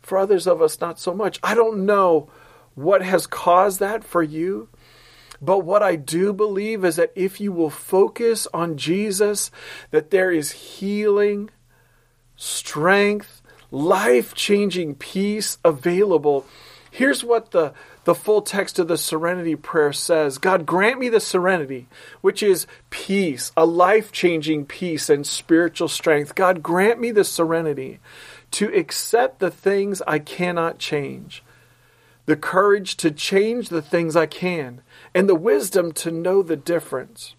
For 0.02 0.18
others 0.18 0.48
of 0.48 0.64
us, 0.64 0.82
not 0.82 1.00
so 1.00 1.14
much. 1.14 1.40
I 1.44 1.54
don't 1.54 1.86
know 1.86 2.30
what 2.74 3.04
has 3.04 3.28
caused 3.28 3.82
that 3.82 4.04
for 4.04 4.24
you. 4.24 4.70
But 5.40 5.60
what 5.60 5.84
I 5.84 5.96
do 5.96 6.34
believe 6.34 6.84
is 6.84 6.96
that 6.96 7.12
if 7.14 7.40
you 7.40 7.52
will 7.52 7.70
focus 7.70 8.48
on 8.52 8.78
Jesus, 8.78 9.52
that 9.92 10.10
there 10.10 10.32
is 10.32 10.52
healing, 10.52 11.52
strength, 12.36 13.44
life 13.70 14.34
changing 14.34 14.96
peace 14.96 15.60
available. 15.64 16.48
Here's 16.90 17.24
what 17.24 17.52
the, 17.52 17.74
the 18.08 18.16
full 18.16 18.42
text 18.42 18.80
of 18.80 18.88
the 18.88 18.98
serenity 18.98 19.58
prayer 19.58 19.92
says 19.92 20.38
God, 20.38 20.66
grant 20.66 20.98
me 20.98 21.10
the 21.10 21.20
serenity, 21.20 21.90
which 22.22 22.42
is 22.42 22.66
peace, 22.90 23.52
a 23.58 23.66
life 23.66 24.14
changing 24.14 24.66
peace 24.66 25.10
and 25.10 25.28
spiritual 25.28 25.90
strength. 25.90 26.34
God, 26.34 26.64
grant 26.64 27.02
me 27.02 27.12
the 27.12 27.26
serenity 27.26 28.00
to 28.52 28.74
accept 28.74 29.40
the 29.40 29.52
things 29.52 30.02
I 30.08 30.20
cannot 30.20 30.80
change, 30.80 31.44
the 32.28 32.38
courage 32.38 32.96
to 32.96 33.12
change 33.12 33.68
the 33.68 33.82
things 33.82 34.16
I 34.16 34.26
can, 34.26 34.84
and 35.14 35.28
the 35.28 35.36
wisdom 35.36 35.92
to 35.92 36.10
know 36.10 36.42
the 36.42 36.56
difference. 36.56 37.36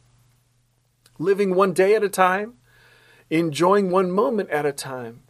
Living 1.18 1.54
one 1.54 1.72
day 1.72 1.94
at 1.94 2.04
a 2.04 2.11
time, 2.11 2.57
enjoying 3.31 3.90
one 3.90 4.11
moment 4.11 4.50
at 4.50 4.66
a 4.66 4.72
time, 4.72 5.22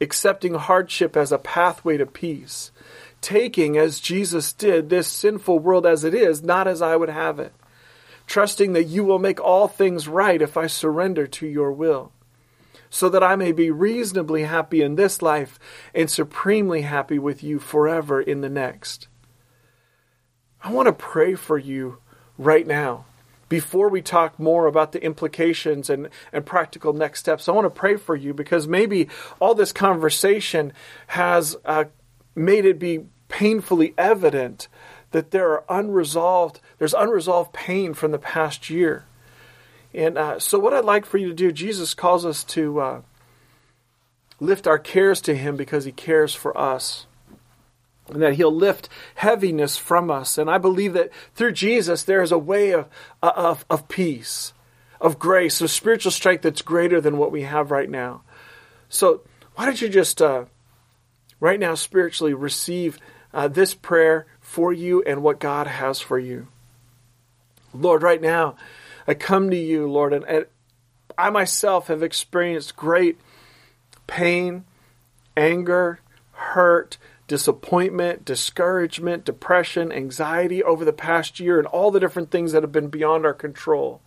accepting 0.00 0.54
hardship 0.54 1.16
as 1.16 1.32
a 1.32 1.38
pathway 1.38 1.96
to 1.96 2.06
peace 2.06 2.70
taking, 3.24 3.76
as 3.76 4.00
Jesus 4.00 4.52
did, 4.52 4.88
this 4.88 5.08
sinful 5.08 5.58
world 5.58 5.86
as 5.86 6.04
it 6.04 6.14
is, 6.14 6.42
not 6.42 6.68
as 6.68 6.82
I 6.82 6.94
would 6.94 7.08
have 7.08 7.40
it, 7.40 7.52
trusting 8.26 8.74
that 8.74 8.84
you 8.84 9.02
will 9.04 9.18
make 9.18 9.40
all 9.40 9.66
things 9.66 10.06
right 10.06 10.40
if 10.40 10.56
I 10.56 10.66
surrender 10.66 11.26
to 11.26 11.46
your 11.46 11.72
will, 11.72 12.12
so 12.90 13.08
that 13.08 13.22
I 13.22 13.36
may 13.36 13.52
be 13.52 13.70
reasonably 13.70 14.42
happy 14.42 14.82
in 14.82 14.96
this 14.96 15.22
life 15.22 15.58
and 15.94 16.10
supremely 16.10 16.82
happy 16.82 17.18
with 17.18 17.42
you 17.42 17.58
forever 17.58 18.20
in 18.20 18.42
the 18.42 18.50
next. 18.50 19.08
I 20.62 20.70
want 20.70 20.86
to 20.86 20.92
pray 20.92 21.34
for 21.34 21.58
you 21.58 21.98
right 22.38 22.66
now 22.66 23.06
before 23.48 23.88
we 23.88 24.02
talk 24.02 24.38
more 24.38 24.66
about 24.66 24.92
the 24.92 25.02
implications 25.02 25.90
and, 25.90 26.08
and 26.32 26.44
practical 26.44 26.92
next 26.92 27.20
steps, 27.20 27.48
I 27.48 27.52
want 27.52 27.66
to 27.66 27.70
pray 27.70 27.96
for 27.96 28.16
you 28.16 28.34
because 28.34 28.66
maybe 28.66 29.08
all 29.40 29.54
this 29.54 29.72
conversation 29.72 30.72
has 31.06 31.56
uh, 31.64 31.84
made 32.34 32.64
it 32.64 32.78
be 32.78 33.06
painfully 33.28 33.94
evident 33.96 34.68
that 35.10 35.30
there 35.30 35.50
are 35.50 35.64
unresolved, 35.68 36.60
there's 36.78 36.94
unresolved 36.94 37.52
pain 37.52 37.94
from 37.94 38.10
the 38.10 38.18
past 38.18 38.68
year. 38.70 39.04
And 39.92 40.18
uh, 40.18 40.38
so, 40.40 40.58
what 40.58 40.74
I'd 40.74 40.84
like 40.84 41.06
for 41.06 41.18
you 41.18 41.28
to 41.28 41.34
do, 41.34 41.52
Jesus 41.52 41.94
calls 41.94 42.26
us 42.26 42.42
to 42.44 42.80
uh, 42.80 43.02
lift 44.40 44.66
our 44.66 44.78
cares 44.78 45.20
to 45.22 45.36
Him 45.36 45.56
because 45.56 45.84
He 45.84 45.92
cares 45.92 46.34
for 46.34 46.56
us 46.58 47.06
and 48.08 48.22
that 48.22 48.34
he'll 48.34 48.54
lift 48.54 48.88
heaviness 49.16 49.76
from 49.76 50.10
us. 50.10 50.36
And 50.36 50.50
I 50.50 50.58
believe 50.58 50.92
that 50.92 51.10
through 51.34 51.52
Jesus, 51.52 52.02
there 52.02 52.22
is 52.22 52.32
a 52.32 52.38
way 52.38 52.72
of, 52.72 52.88
of, 53.22 53.64
of 53.70 53.88
peace, 53.88 54.52
of 55.00 55.18
grace, 55.18 55.60
of 55.60 55.70
spiritual 55.70 56.12
strength 56.12 56.42
that's 56.42 56.62
greater 56.62 57.00
than 57.00 57.16
what 57.16 57.32
we 57.32 57.42
have 57.42 57.70
right 57.70 57.88
now. 57.88 58.22
So, 58.88 59.22
why 59.54 59.66
don't 59.66 59.80
you 59.80 59.88
just 59.88 60.20
uh, 60.20 60.44
right 61.40 61.60
now 61.60 61.74
spiritually 61.74 62.34
receive 62.34 62.98
uh, 63.34 63.48
this 63.48 63.74
prayer 63.74 64.26
for 64.40 64.72
you 64.72 65.02
and 65.02 65.22
what 65.22 65.40
God 65.40 65.66
has 65.66 66.00
for 66.00 66.18
you? 66.18 66.46
Lord, 67.74 68.02
right 68.02 68.22
now, 68.22 68.54
I 69.06 69.14
come 69.14 69.50
to 69.50 69.56
you, 69.56 69.90
Lord, 69.90 70.12
and, 70.14 70.24
and 70.24 70.46
I 71.18 71.30
myself 71.30 71.88
have 71.88 72.02
experienced 72.02 72.76
great 72.76 73.18
pain, 74.06 74.64
anger, 75.36 76.00
hurt, 76.32 76.96
disappointment, 77.26 78.24
discouragement, 78.24 79.24
depression, 79.24 79.90
anxiety 79.90 80.62
over 80.62 80.84
the 80.84 80.92
past 80.92 81.40
year, 81.40 81.58
and 81.58 81.66
all 81.66 81.90
the 81.90 82.00
different 82.00 82.30
things 82.30 82.52
that 82.52 82.62
have 82.62 82.72
been 82.72 82.88
beyond 82.88 83.26
our 83.26 83.34
control. 83.34 84.00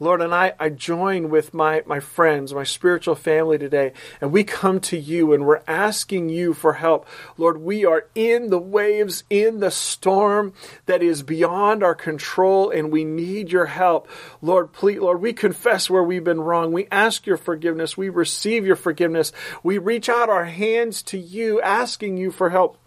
Lord, 0.00 0.22
and 0.22 0.34
I, 0.34 0.54
I 0.60 0.68
join 0.68 1.28
with 1.28 1.52
my, 1.52 1.82
my 1.86 2.00
friends, 2.00 2.54
my 2.54 2.64
spiritual 2.64 3.14
family 3.14 3.58
today, 3.58 3.92
and 4.20 4.30
we 4.30 4.44
come 4.44 4.80
to 4.80 4.96
you 4.96 5.32
and 5.32 5.44
we're 5.44 5.62
asking 5.66 6.28
you 6.28 6.54
for 6.54 6.74
help. 6.74 7.06
Lord, 7.36 7.60
we 7.60 7.84
are 7.84 8.06
in 8.14 8.50
the 8.50 8.58
waves, 8.58 9.24
in 9.28 9.60
the 9.60 9.70
storm 9.70 10.52
that 10.86 11.02
is 11.02 11.22
beyond 11.22 11.82
our 11.82 11.94
control, 11.94 12.70
and 12.70 12.92
we 12.92 13.04
need 13.04 13.50
your 13.50 13.66
help. 13.66 14.08
Lord, 14.40 14.72
please, 14.72 15.00
Lord, 15.00 15.20
we 15.20 15.32
confess 15.32 15.90
where 15.90 16.04
we've 16.04 16.24
been 16.24 16.40
wrong. 16.40 16.72
We 16.72 16.86
ask 16.92 17.26
your 17.26 17.36
forgiveness. 17.36 17.96
We 17.96 18.08
receive 18.08 18.64
your 18.64 18.76
forgiveness. 18.76 19.32
We 19.62 19.78
reach 19.78 20.08
out 20.08 20.28
our 20.28 20.44
hands 20.44 21.02
to 21.04 21.18
you, 21.18 21.60
asking 21.60 22.16
you 22.18 22.30
for 22.30 22.50
help 22.50 22.78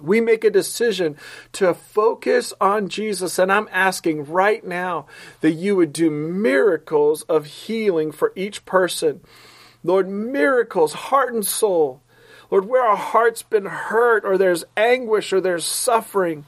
we 0.00 0.20
make 0.20 0.44
a 0.44 0.50
decision 0.50 1.16
to 1.52 1.74
focus 1.74 2.52
on 2.60 2.88
Jesus. 2.88 3.38
And 3.38 3.52
I'm 3.52 3.68
asking 3.72 4.26
right 4.26 4.64
now 4.64 5.06
that 5.40 5.52
you 5.52 5.76
would 5.76 5.92
do 5.92 6.10
miracles 6.10 7.22
of 7.22 7.46
healing 7.46 8.12
for 8.12 8.32
each 8.34 8.64
person. 8.64 9.20
Lord, 9.84 10.08
miracles, 10.08 10.92
heart 10.92 11.32
and 11.32 11.46
soul. 11.46 12.02
Lord, 12.50 12.66
where 12.66 12.84
our 12.84 12.96
heart's 12.96 13.42
been 13.42 13.66
hurt 13.66 14.24
or 14.24 14.38
there's 14.38 14.64
anguish 14.76 15.32
or 15.32 15.40
there's 15.40 15.64
suffering. 15.64 16.46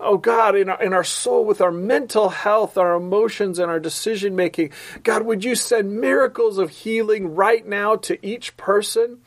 Oh 0.00 0.18
God, 0.18 0.56
in 0.56 0.68
our, 0.68 0.82
in 0.82 0.92
our 0.92 1.04
soul, 1.04 1.44
with 1.44 1.60
our 1.60 1.70
mental 1.70 2.30
health, 2.30 2.76
our 2.76 2.94
emotions, 2.94 3.58
and 3.58 3.70
our 3.70 3.78
decision 3.78 4.34
making, 4.34 4.70
God, 5.02 5.24
would 5.24 5.44
you 5.44 5.54
send 5.54 6.00
miracles 6.00 6.58
of 6.58 6.70
healing 6.70 7.34
right 7.34 7.66
now 7.66 7.96
to 7.96 8.24
each 8.26 8.56
person? 8.56 9.20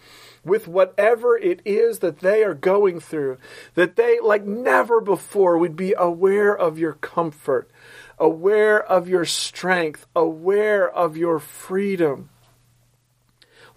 With 0.47 0.67
whatever 0.67 1.37
it 1.37 1.61
is 1.65 1.99
that 1.99 2.19
they 2.19 2.43
are 2.43 2.53
going 2.53 2.99
through, 2.99 3.37
that 3.75 3.95
they, 3.95 4.19
like 4.19 4.45
never 4.45 5.01
before, 5.01 5.57
would 5.57 5.75
be 5.75 5.93
aware 5.97 6.55
of 6.55 6.79
your 6.79 6.93
comfort, 6.93 7.69
aware 8.17 8.81
of 8.81 9.07
your 9.07 9.25
strength, 9.25 10.07
aware 10.15 10.89
of 10.89 11.17
your 11.17 11.39
freedom. 11.39 12.29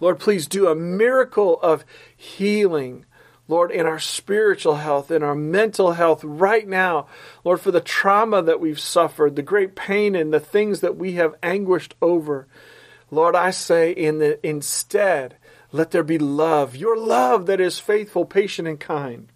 Lord, 0.00 0.18
please 0.18 0.46
do 0.46 0.66
a 0.66 0.74
miracle 0.74 1.60
of 1.60 1.84
healing. 2.16 3.04
Lord, 3.48 3.72
in 3.72 3.84
our 3.84 3.98
spiritual 3.98 4.76
health, 4.76 5.10
in 5.10 5.22
our 5.22 5.34
mental 5.34 5.92
health 5.92 6.22
right 6.22 6.66
now, 6.66 7.08
Lord, 7.44 7.60
for 7.60 7.72
the 7.72 7.80
trauma 7.80 8.42
that 8.42 8.60
we've 8.60 8.80
suffered, 8.80 9.34
the 9.34 9.42
great 9.42 9.74
pain 9.74 10.14
and 10.14 10.32
the 10.32 10.40
things 10.40 10.80
that 10.80 10.96
we 10.96 11.14
have 11.14 11.34
anguished 11.42 11.94
over. 12.00 12.46
Lord, 13.10 13.34
I 13.34 13.50
say 13.50 13.90
in 13.90 14.18
the 14.18 14.44
instead, 14.46 15.36
let 15.72 15.90
there 15.92 16.02
be 16.02 16.18
love, 16.18 16.74
your 16.74 16.96
love 16.96 17.46
that 17.46 17.60
is 17.60 17.78
faithful, 17.78 18.24
patient, 18.24 18.66
and 18.66 18.80
kind. 18.80 19.28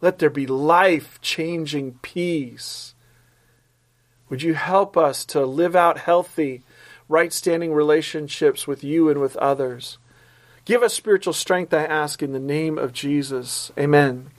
Let 0.00 0.18
there 0.18 0.30
be 0.30 0.46
life 0.46 1.18
changing 1.20 1.98
peace. 2.02 2.94
Would 4.28 4.42
you 4.42 4.54
help 4.54 4.96
us 4.96 5.24
to 5.26 5.44
live 5.44 5.74
out 5.74 5.98
healthy, 5.98 6.62
right 7.08 7.32
standing 7.32 7.72
relationships 7.72 8.66
with 8.66 8.84
you 8.84 9.08
and 9.08 9.20
with 9.20 9.36
others? 9.36 9.98
Give 10.64 10.82
us 10.82 10.94
spiritual 10.94 11.32
strength, 11.32 11.74
I 11.74 11.84
ask, 11.84 12.22
in 12.22 12.32
the 12.32 12.40
name 12.40 12.78
of 12.78 12.92
Jesus. 12.92 13.70
Amen. 13.78 14.30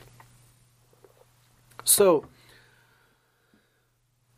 So, 1.84 2.26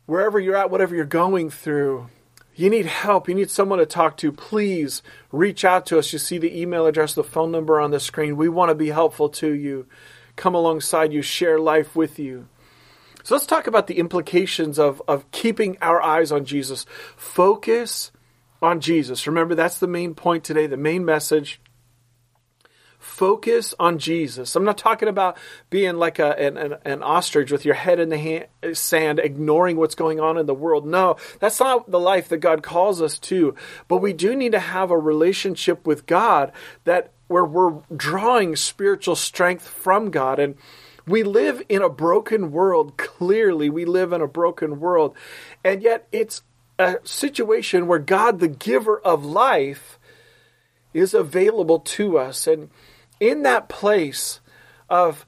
wherever 0.06 0.38
you're 0.38 0.56
at, 0.56 0.70
whatever 0.70 0.94
you're 0.94 1.04
going 1.06 1.48
through, 1.48 2.08
you 2.58 2.68
need 2.68 2.86
help, 2.86 3.28
you 3.28 3.34
need 3.36 3.50
someone 3.50 3.78
to 3.78 3.86
talk 3.86 4.16
to, 4.16 4.32
please 4.32 5.00
reach 5.30 5.64
out 5.64 5.86
to 5.86 5.98
us. 5.98 6.12
You 6.12 6.18
see 6.18 6.38
the 6.38 6.60
email 6.60 6.86
address, 6.86 7.14
the 7.14 7.22
phone 7.22 7.52
number 7.52 7.80
on 7.80 7.92
the 7.92 8.00
screen. 8.00 8.36
We 8.36 8.48
want 8.48 8.70
to 8.70 8.74
be 8.74 8.88
helpful 8.88 9.28
to 9.28 9.52
you, 9.52 9.86
come 10.34 10.56
alongside 10.56 11.12
you, 11.12 11.22
share 11.22 11.60
life 11.60 11.94
with 11.94 12.18
you. 12.18 12.48
So 13.22 13.36
let's 13.36 13.46
talk 13.46 13.68
about 13.68 13.86
the 13.86 13.98
implications 13.98 14.78
of, 14.78 15.00
of 15.06 15.30
keeping 15.30 15.78
our 15.80 16.02
eyes 16.02 16.32
on 16.32 16.44
Jesus. 16.44 16.84
Focus 17.16 18.10
on 18.60 18.80
Jesus. 18.80 19.26
Remember, 19.28 19.54
that's 19.54 19.78
the 19.78 19.86
main 19.86 20.14
point 20.14 20.42
today, 20.42 20.66
the 20.66 20.76
main 20.76 21.04
message. 21.04 21.60
Focus 23.08 23.74
on 23.80 23.98
Jesus. 23.98 24.54
I'm 24.54 24.64
not 24.64 24.78
talking 24.78 25.08
about 25.08 25.38
being 25.70 25.96
like 25.96 26.18
a, 26.18 26.38
an, 26.38 26.56
an, 26.56 26.76
an 26.84 27.02
ostrich 27.02 27.50
with 27.50 27.64
your 27.64 27.74
head 27.74 27.98
in 27.98 28.10
the 28.10 28.18
hand, 28.18 28.46
sand, 28.74 29.18
ignoring 29.18 29.76
what's 29.76 29.94
going 29.94 30.20
on 30.20 30.36
in 30.36 30.46
the 30.46 30.54
world. 30.54 30.86
No, 30.86 31.16
that's 31.40 31.58
not 31.58 31.90
the 31.90 31.98
life 31.98 32.28
that 32.28 32.38
God 32.38 32.62
calls 32.62 33.00
us 33.02 33.18
to. 33.20 33.56
But 33.88 33.98
we 33.98 34.12
do 34.12 34.36
need 34.36 34.52
to 34.52 34.60
have 34.60 34.90
a 34.90 34.98
relationship 34.98 35.86
with 35.86 36.06
God 36.06 36.52
that 36.84 37.12
where 37.28 37.46
we're 37.46 37.80
drawing 37.96 38.54
spiritual 38.56 39.16
strength 39.16 39.66
from 39.66 40.10
God. 40.10 40.38
And 40.38 40.54
we 41.06 41.22
live 41.22 41.62
in 41.68 41.82
a 41.82 41.88
broken 41.88 42.52
world. 42.52 42.98
Clearly, 42.98 43.70
we 43.70 43.84
live 43.84 44.12
in 44.12 44.20
a 44.20 44.28
broken 44.28 44.80
world. 44.80 45.16
And 45.64 45.82
yet, 45.82 46.06
it's 46.12 46.42
a 46.78 46.98
situation 47.04 47.86
where 47.86 47.98
God, 47.98 48.38
the 48.38 48.48
giver 48.48 49.00
of 49.00 49.24
life, 49.24 49.98
is 50.92 51.14
available 51.14 51.80
to 51.80 52.18
us. 52.18 52.46
And 52.46 52.70
in 53.20 53.42
that 53.42 53.68
place 53.68 54.40
of 54.88 55.26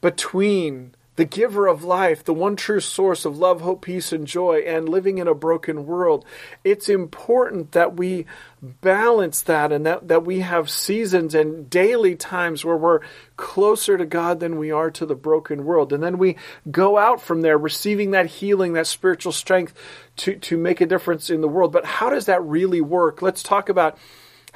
between 0.00 0.94
the 1.16 1.24
giver 1.24 1.66
of 1.66 1.82
life, 1.82 2.22
the 2.22 2.34
one 2.34 2.56
true 2.56 2.80
source 2.80 3.24
of 3.24 3.38
love, 3.38 3.62
hope, 3.62 3.82
peace, 3.82 4.12
and 4.12 4.26
joy, 4.26 4.58
and 4.58 4.88
living 4.88 5.16
in 5.16 5.26
a 5.26 5.34
broken 5.34 5.86
world, 5.86 6.26
it's 6.62 6.90
important 6.90 7.72
that 7.72 7.96
we 7.96 8.26
balance 8.62 9.40
that 9.42 9.72
and 9.72 9.86
that, 9.86 10.08
that 10.08 10.24
we 10.24 10.40
have 10.40 10.68
seasons 10.68 11.34
and 11.34 11.70
daily 11.70 12.14
times 12.14 12.64
where 12.64 12.76
we're 12.76 13.00
closer 13.36 13.96
to 13.96 14.04
God 14.04 14.40
than 14.40 14.58
we 14.58 14.70
are 14.70 14.90
to 14.90 15.06
the 15.06 15.14
broken 15.14 15.64
world. 15.64 15.92
And 15.92 16.02
then 16.02 16.18
we 16.18 16.36
go 16.70 16.98
out 16.98 17.22
from 17.22 17.40
there 17.40 17.56
receiving 17.56 18.10
that 18.10 18.26
healing, 18.26 18.74
that 18.74 18.86
spiritual 18.86 19.32
strength 19.32 19.72
to, 20.16 20.36
to 20.36 20.58
make 20.58 20.82
a 20.82 20.86
difference 20.86 21.30
in 21.30 21.40
the 21.40 21.48
world. 21.48 21.72
But 21.72 21.86
how 21.86 22.10
does 22.10 22.26
that 22.26 22.42
really 22.42 22.82
work? 22.82 23.22
Let's 23.22 23.42
talk 23.42 23.70
about 23.70 23.96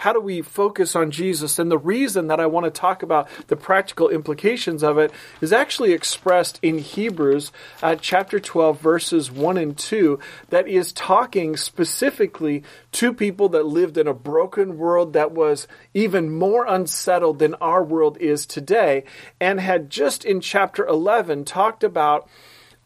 how 0.01 0.15
do 0.15 0.21
we 0.21 0.41
focus 0.41 0.97
on 0.97 1.11
Jesus? 1.11 1.59
And 1.59 1.71
the 1.71 1.77
reason 1.77 2.29
that 2.29 2.41
I 2.41 2.47
want 2.47 2.65
to 2.65 2.71
talk 2.71 3.03
about 3.03 3.29
the 3.49 3.57
practical 3.57 4.09
implications 4.09 4.83
of 4.83 4.97
it 4.97 5.13
is 5.43 5.53
actually 5.53 5.93
expressed 5.93 6.59
in 6.63 6.79
Hebrews 6.79 7.53
uh, 7.83 7.97
chapter 7.97 8.41
12, 8.41 8.81
verses 8.81 9.31
1 9.31 9.59
and 9.59 9.77
2, 9.77 10.19
that 10.49 10.67
is 10.67 10.95
talking 10.95 11.55
specifically 11.55 12.63
to 12.93 13.13
people 13.13 13.51
that 13.51 13.67
lived 13.67 13.99
in 13.99 14.09
a 14.09 14.15
broken 14.15 14.79
world 14.79 15.13
that 15.13 15.33
was 15.33 15.69
even 15.93 16.35
more 16.35 16.65
unsettled 16.65 17.39
than 17.39 17.53
our 17.57 17.85
world 17.85 18.17
is 18.23 18.47
today, 18.47 19.05
and 19.39 19.61
had 19.61 19.91
just 19.91 20.25
in 20.25 20.41
chapter 20.41 20.87
11 20.87 21.45
talked 21.45 21.85
about 21.85 22.27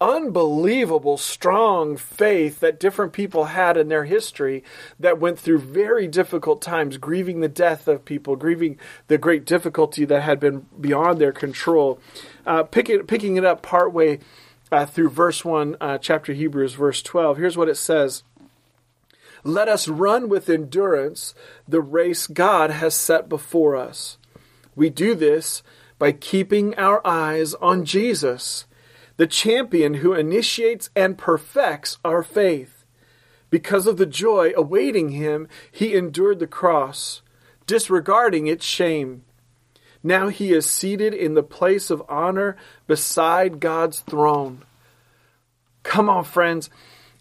unbelievable 0.05 1.17
strong 1.17 1.97
faith 1.97 2.61
that 2.61 2.79
different 2.79 3.15
people 3.15 3.47
had 3.47 3.77
in 3.79 3.89
their 3.89 4.05
history 4.05 4.63
that 5.01 5.19
went 5.19 5.39
through 5.39 5.59
very 5.59 6.07
difficult 6.07 6.61
times, 6.61 6.99
grieving 6.99 7.41
the 7.41 7.49
death 7.49 7.89
of 7.89 8.05
people, 8.05 8.37
grieving 8.37 8.79
the 9.09 9.17
great 9.17 9.47
difficulty 9.47 10.05
that 10.05 10.23
had 10.23 10.39
been 10.39 10.67
beyond 10.79 11.19
their 11.19 11.33
control. 11.33 11.99
Uh, 12.45 12.63
picking, 12.63 13.07
picking 13.07 13.37
it 13.37 13.45
up 13.45 13.63
partway 13.63 14.19
uh, 14.71 14.85
through 14.85 15.09
verse 15.09 15.43
1, 15.43 15.77
uh, 15.81 15.97
chapter 15.99 16.35
Hebrews, 16.35 16.75
verse 16.75 17.01
12, 17.03 17.39
here's 17.39 17.57
what 17.57 17.71
it 17.71 17.77
says. 17.77 18.25
Let 19.43 19.69
us 19.69 19.89
run 19.89 20.29
with 20.29 20.51
endurance 20.51 21.35
the 21.67 21.81
race 21.81 22.27
God 22.27 22.71
has 22.71 22.95
set 22.95 23.29
before 23.29 23.77
us. 23.77 24.19
We 24.77 24.91
do 24.91 25.15
this 25.15 25.63
by 25.99 26.13
keeping 26.13 26.75
our 26.75 27.07
eyes 27.07 27.55
on 27.55 27.85
Jesus 27.87 28.67
the 29.17 29.27
champion 29.27 29.95
who 29.95 30.15
initiates 30.15 30.91
and 30.97 31.19
perfects 31.19 31.99
our 32.05 32.23
faith. 32.23 32.85
Because 33.51 33.87
of 33.87 33.97
the 33.97 34.07
joy 34.07 34.53
awaiting 34.57 35.11
him, 35.11 35.47
he 35.71 35.95
endured 35.95 36.41
the 36.41 36.47
cross, 36.47 37.23
disregarding 37.67 38.47
its 38.47 38.65
shame. 38.65 39.23
Now 40.03 40.29
he 40.29 40.53
is 40.53 40.69
seated 40.69 41.15
in 41.15 41.35
the 41.35 41.43
place 41.43 41.91
of 41.91 42.03
honor 42.09 42.57
beside 42.87 43.61
God's 43.61 44.01
throne. 44.01 44.65
Come 45.83 46.11
on, 46.11 46.25
friends. 46.25 46.69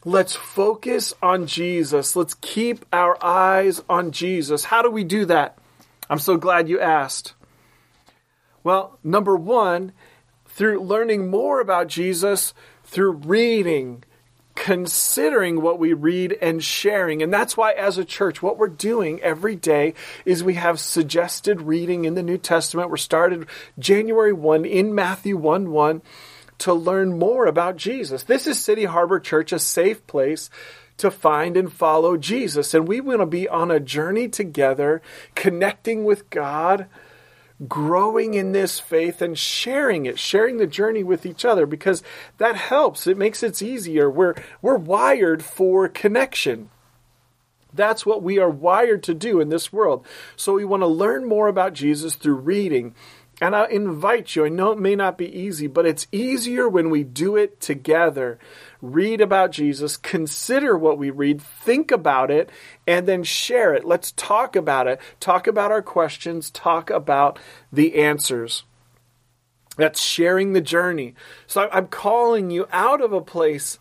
Let's 0.06 0.36
focus 0.36 1.14
on 1.22 1.48
Jesus. 1.48 2.16
Let's 2.16 2.34
keep 2.34 2.86
our 2.92 3.18
eyes 3.24 3.82
on 3.88 4.12
Jesus. 4.12 4.66
How 4.66 4.82
do 4.82 4.90
we 4.90 5.04
do 5.06 5.26
that? 5.26 5.58
I'm 6.10 6.20
so 6.20 6.36
glad 6.36 6.68
you 6.68 6.80
asked. 6.82 7.36
Well, 8.64 9.00
number 9.04 9.36
one, 9.36 9.94
through 10.54 10.80
learning 10.82 11.30
more 11.30 11.60
about 11.60 11.88
Jesus 11.88 12.54
through 12.84 13.12
reading, 13.12 14.04
considering 14.56 15.62
what 15.62 15.80
we 15.80 15.94
read 15.94 16.38
and 16.42 16.64
sharing. 16.64 17.24
And 17.24 17.34
that's 17.34 17.58
why, 17.58 17.72
as 17.72 17.98
a 17.98 18.06
church, 18.06 18.42
what 18.42 18.58
we're 18.58 18.68
doing 18.68 19.20
every 19.22 19.56
day 19.56 19.96
is 20.26 20.44
we 20.44 20.54
have 20.54 20.80
suggested 20.80 21.62
reading 21.62 22.06
in 22.06 22.14
the 22.14 22.22
New 22.22 22.38
Testament. 22.38 22.90
We're 22.90 22.98
started 22.98 23.48
January 23.80 24.34
1 24.34 24.66
in 24.66 24.94
Matthew 24.94 25.38
1 25.38 25.72
1 25.72 26.02
to 26.60 26.74
learn 26.74 27.18
more 27.18 27.48
about 27.48 27.78
Jesus. 27.78 28.24
This 28.24 28.46
is 28.46 28.64
City 28.64 28.86
Harbor 28.86 29.20
Church, 29.20 29.52
a 29.52 29.60
safe 29.60 30.06
place 30.06 30.52
to 30.98 31.10
find 31.10 31.58
and 31.58 31.74
follow 31.74 32.16
Jesus. 32.16 32.76
And 32.76 32.88
we 32.88 33.02
want 33.02 33.22
to 33.22 33.26
be 33.26 33.50
on 33.50 33.72
a 33.72 33.80
journey 33.80 34.30
together, 34.30 35.02
connecting 35.34 36.06
with 36.06 36.30
God 36.30 36.86
growing 37.68 38.34
in 38.34 38.52
this 38.52 38.80
faith 38.80 39.22
and 39.22 39.38
sharing 39.38 40.06
it, 40.06 40.20
sharing 40.20 40.58
the 40.58 40.68
journey 40.68 41.04
with 41.04 41.26
each 41.26 41.46
other 41.46 41.66
because 41.66 42.04
that 42.38 42.56
helps. 42.56 43.08
It 43.08 43.18
makes 43.18 43.44
it 43.44 43.62
easier. 43.62 44.10
We're 44.10 44.36
we're 44.62 44.78
wired 44.78 45.44
for 45.44 45.88
connection. 45.88 46.70
That's 47.76 48.06
what 48.06 48.22
we 48.22 48.38
are 48.38 48.50
wired 48.50 49.02
to 49.04 49.16
do 49.16 49.40
in 49.40 49.50
this 49.50 49.74
world. 49.74 50.06
So 50.36 50.54
we 50.54 50.66
want 50.66 50.82
to 50.82 50.88
learn 50.88 51.26
more 51.26 51.48
about 51.48 51.74
Jesus 51.74 52.16
through 52.16 52.36
reading 52.36 52.94
and 53.42 53.56
I 53.56 53.68
invite 53.68 54.36
you, 54.36 54.46
I 54.46 54.50
know 54.50 54.72
it 54.72 54.80
may 54.80 54.96
not 54.96 55.18
be 55.18 55.28
easy, 55.28 55.68
but 55.68 55.86
it's 55.86 56.08
easier 56.12 56.70
when 56.70 56.90
we 56.90 57.04
do 57.04 57.36
it 57.36 57.60
together. 57.60 58.40
Read 58.84 59.22
about 59.22 59.52
Jesus, 59.52 59.96
consider 59.96 60.78
what 60.78 60.98
we 60.98 61.10
read, 61.10 61.42
think 61.42 61.90
about 61.90 62.30
it, 62.30 62.50
and 62.86 63.08
then 63.08 63.24
share 63.24 63.74
it. 63.74 63.86
Let's 63.86 64.12
talk 64.12 64.58
about 64.58 64.88
it. 64.88 65.00
Talk 65.22 65.48
about 65.48 65.72
our 65.72 65.82
questions, 65.82 66.52
talk 66.52 66.90
about 66.90 67.40
the 67.72 67.96
answers. 67.96 68.66
That's 69.78 70.02
sharing 70.02 70.52
the 70.52 70.60
journey. 70.60 71.16
So 71.48 71.70
I'm 71.72 71.88
calling 71.88 72.52
you 72.52 72.68
out 72.74 73.00
of 73.00 73.14
a 73.14 73.22
place 73.22 73.80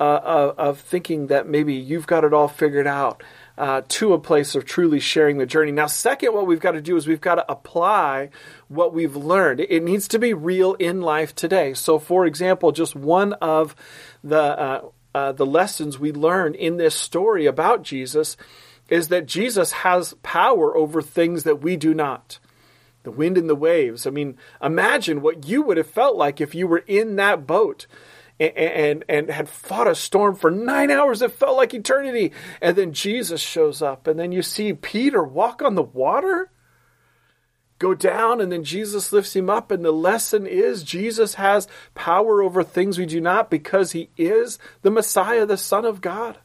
uh, 0.00 0.20
of, 0.24 0.58
of 0.58 0.80
thinking 0.80 1.26
that 1.26 1.46
maybe 1.46 1.74
you've 1.74 2.06
got 2.06 2.24
it 2.24 2.32
all 2.32 2.48
figured 2.48 2.86
out 2.86 3.22
uh, 3.58 3.82
to 3.88 4.12
a 4.12 4.20
place 4.20 4.54
of 4.54 4.64
truly 4.64 5.00
sharing 5.00 5.38
the 5.38 5.44
journey. 5.44 5.72
Now, 5.72 5.88
second, 5.88 6.32
what 6.32 6.46
we've 6.46 6.60
got 6.60 6.72
to 6.72 6.80
do 6.80 6.96
is 6.96 7.08
we've 7.08 7.20
got 7.20 7.34
to 7.34 7.50
apply 7.50 8.30
what 8.68 8.94
we've 8.94 9.16
learned. 9.16 9.60
It 9.60 9.82
needs 9.82 10.06
to 10.08 10.18
be 10.20 10.32
real 10.32 10.74
in 10.74 11.02
life 11.02 11.34
today. 11.34 11.74
So, 11.74 11.98
for 11.98 12.24
example, 12.24 12.70
just 12.70 12.94
one 12.94 13.32
of 13.34 13.74
the 14.22 14.40
uh, 14.40 14.88
uh, 15.12 15.32
the 15.32 15.46
lessons 15.46 15.98
we 15.98 16.12
learn 16.12 16.54
in 16.54 16.76
this 16.76 16.94
story 16.94 17.46
about 17.46 17.82
Jesus 17.82 18.36
is 18.88 19.08
that 19.08 19.26
Jesus 19.26 19.72
has 19.72 20.14
power 20.22 20.76
over 20.76 21.02
things 21.02 21.42
that 21.42 21.60
we 21.60 21.76
do 21.76 21.92
not. 21.92 22.38
The 23.02 23.10
wind 23.10 23.36
and 23.36 23.48
the 23.48 23.56
waves. 23.56 24.06
I 24.06 24.10
mean, 24.10 24.36
imagine 24.62 25.20
what 25.20 25.48
you 25.48 25.62
would 25.62 25.78
have 25.78 25.90
felt 25.90 26.16
like 26.16 26.40
if 26.40 26.54
you 26.54 26.68
were 26.68 26.84
in 26.86 27.16
that 27.16 27.46
boat 27.46 27.86
and, 28.40 29.04
and, 29.08 29.30
had 29.30 29.48
fought 29.48 29.88
a 29.88 29.94
storm 29.94 30.34
for 30.34 30.50
nine 30.50 30.90
hours. 30.90 31.22
It 31.22 31.32
felt 31.32 31.56
like 31.56 31.74
eternity. 31.74 32.32
And 32.60 32.76
then 32.76 32.92
Jesus 32.92 33.40
shows 33.40 33.82
up, 33.82 34.06
and 34.06 34.18
then 34.18 34.32
you 34.32 34.42
see 34.42 34.72
Peter 34.72 35.22
walk 35.22 35.60
on 35.62 35.74
the 35.74 35.82
water, 35.82 36.50
go 37.78 37.94
down, 37.94 38.40
and 38.40 38.52
then 38.52 38.64
Jesus 38.64 39.12
lifts 39.12 39.34
him 39.34 39.50
up. 39.50 39.70
And 39.70 39.84
the 39.84 39.92
lesson 39.92 40.46
is 40.46 40.84
Jesus 40.84 41.34
has 41.34 41.68
power 41.94 42.42
over 42.42 42.62
things 42.62 42.98
we 42.98 43.06
do 43.06 43.20
not 43.20 43.50
because 43.50 43.92
he 43.92 44.10
is 44.16 44.58
the 44.82 44.90
Messiah, 44.90 45.46
the 45.46 45.56
Son 45.56 45.84
of 45.84 46.00
God. 46.00 46.38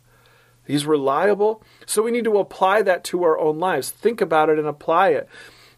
He's 0.65 0.85
reliable. 0.85 1.61
So 1.85 2.03
we 2.03 2.11
need 2.11 2.23
to 2.23 2.37
apply 2.37 2.83
that 2.83 3.03
to 3.05 3.23
our 3.23 3.37
own 3.37 3.59
lives. 3.59 3.89
Think 3.89 4.21
about 4.21 4.49
it 4.49 4.57
and 4.57 4.67
apply 4.67 5.09
it. 5.09 5.27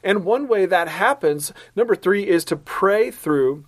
And 0.04 0.23
one 0.23 0.47
way 0.47 0.67
that 0.67 0.88
happens, 0.88 1.51
number 1.75 1.95
three, 1.95 2.28
is 2.28 2.45
to 2.45 2.56
pray 2.56 3.10
through 3.10 3.65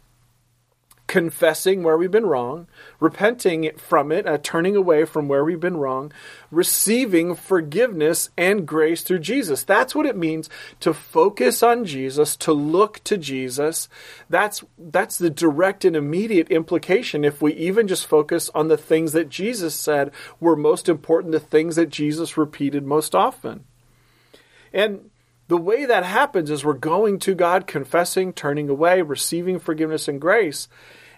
confessing 1.08 1.84
where 1.84 1.98
we've 1.98 2.12
been 2.12 2.26
wrong, 2.26 2.68
repenting 3.00 3.72
from 3.78 4.12
it, 4.12 4.28
uh, 4.28 4.38
turning 4.44 4.76
away 4.76 5.06
from 5.06 5.28
where 5.28 5.44
we've 5.44 5.60
been 5.60 5.78
wrong, 5.78 6.12
receiving 6.52 7.34
forgiveness 7.34 8.30
and 8.38 8.68
grace 8.68 9.02
through 9.02 9.20
Jesus. 9.20 9.64
That's 9.64 9.96
what 9.96 10.06
it 10.06 10.18
means 10.18 10.50
to 10.82 10.94
focus 10.94 11.64
on 11.64 11.86
Jesus, 11.86 12.36
to 12.38 12.52
look 12.52 13.04
to 13.06 13.18
Jesus. 13.18 13.88
That's 14.30 14.64
that's 14.78 15.18
the 15.18 15.30
direct 15.30 15.86
and 15.86 15.96
immediate 15.96 16.52
implication 16.52 17.24
if 17.24 17.42
we 17.42 17.54
even 17.54 17.88
just 17.88 18.06
focus 18.06 18.50
on 18.54 18.68
the 18.68 18.78
things 18.78 19.14
that 19.14 19.30
Jesus 19.30 19.74
said 19.74 20.12
were 20.40 20.56
most 20.56 20.90
important, 20.90 21.32
the 21.32 21.40
things 21.40 21.78
that 21.78 21.90
Jesus 21.90 22.38
repeated 22.38 22.86
most 22.86 23.16
often. 23.16 23.64
And 24.74 25.10
the 25.48 25.58
way 25.58 25.86
that 25.86 26.04
happens 26.04 26.50
is 26.50 26.66
we're 26.66 26.74
going 26.74 27.20
to 27.20 27.34
God, 27.34 27.68
confessing, 27.68 28.34
turning 28.34 28.70
away, 28.70 29.02
receiving 29.02 29.60
forgiveness 29.60 30.08
and 30.08 30.20
grace. 30.20 30.68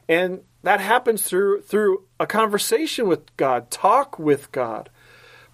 And 0.08 0.42
that 0.64 0.82
happens 0.82 1.24
through 1.24 1.62
through 1.62 2.04
a 2.20 2.28
conversation 2.28 3.08
with 3.08 3.36
God, 3.38 3.72
talk 3.72 4.20
with 4.20 4.52
God. 4.52 4.90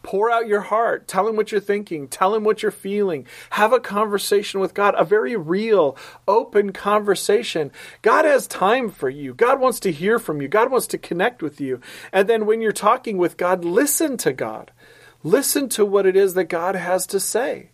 Pour 0.03 0.29
out 0.29 0.47
your 0.47 0.61
heart. 0.61 1.07
Tell 1.07 1.27
him 1.27 1.35
what 1.35 1.51
you're 1.51 1.59
thinking. 1.59 2.07
Tell 2.07 2.35
him 2.35 2.43
what 2.43 2.61
you're 2.61 2.71
feeling. 2.71 3.25
Have 3.49 3.73
a 3.73 3.79
conversation 3.79 4.59
with 4.59 4.75
God, 4.75 4.93
a 4.95 5.03
very 5.03 5.35
real, 5.35 5.97
open 6.27 6.73
conversation. 6.73 7.71
God 8.03 8.23
has 8.23 8.45
time 8.45 8.91
for 8.91 9.09
you. 9.09 9.33
God 9.33 9.59
wants 9.59 9.79
to 9.79 9.91
hear 9.91 10.19
from 10.19 10.43
you. 10.43 10.47
God 10.47 10.69
wants 10.69 10.85
to 10.87 10.99
connect 10.99 11.41
with 11.41 11.59
you. 11.59 11.81
And 12.13 12.29
then 12.29 12.45
when 12.45 12.61
you're 12.61 12.71
talking 12.71 13.17
with 13.17 13.35
God, 13.35 13.65
listen 13.65 14.15
to 14.17 14.31
God. 14.31 14.69
Listen 15.23 15.69
to 15.69 15.83
what 15.83 16.05
it 16.05 16.15
is 16.15 16.35
that 16.35 16.49
God 16.49 16.75
has 16.75 17.07
to 17.07 17.19
say. 17.19 17.71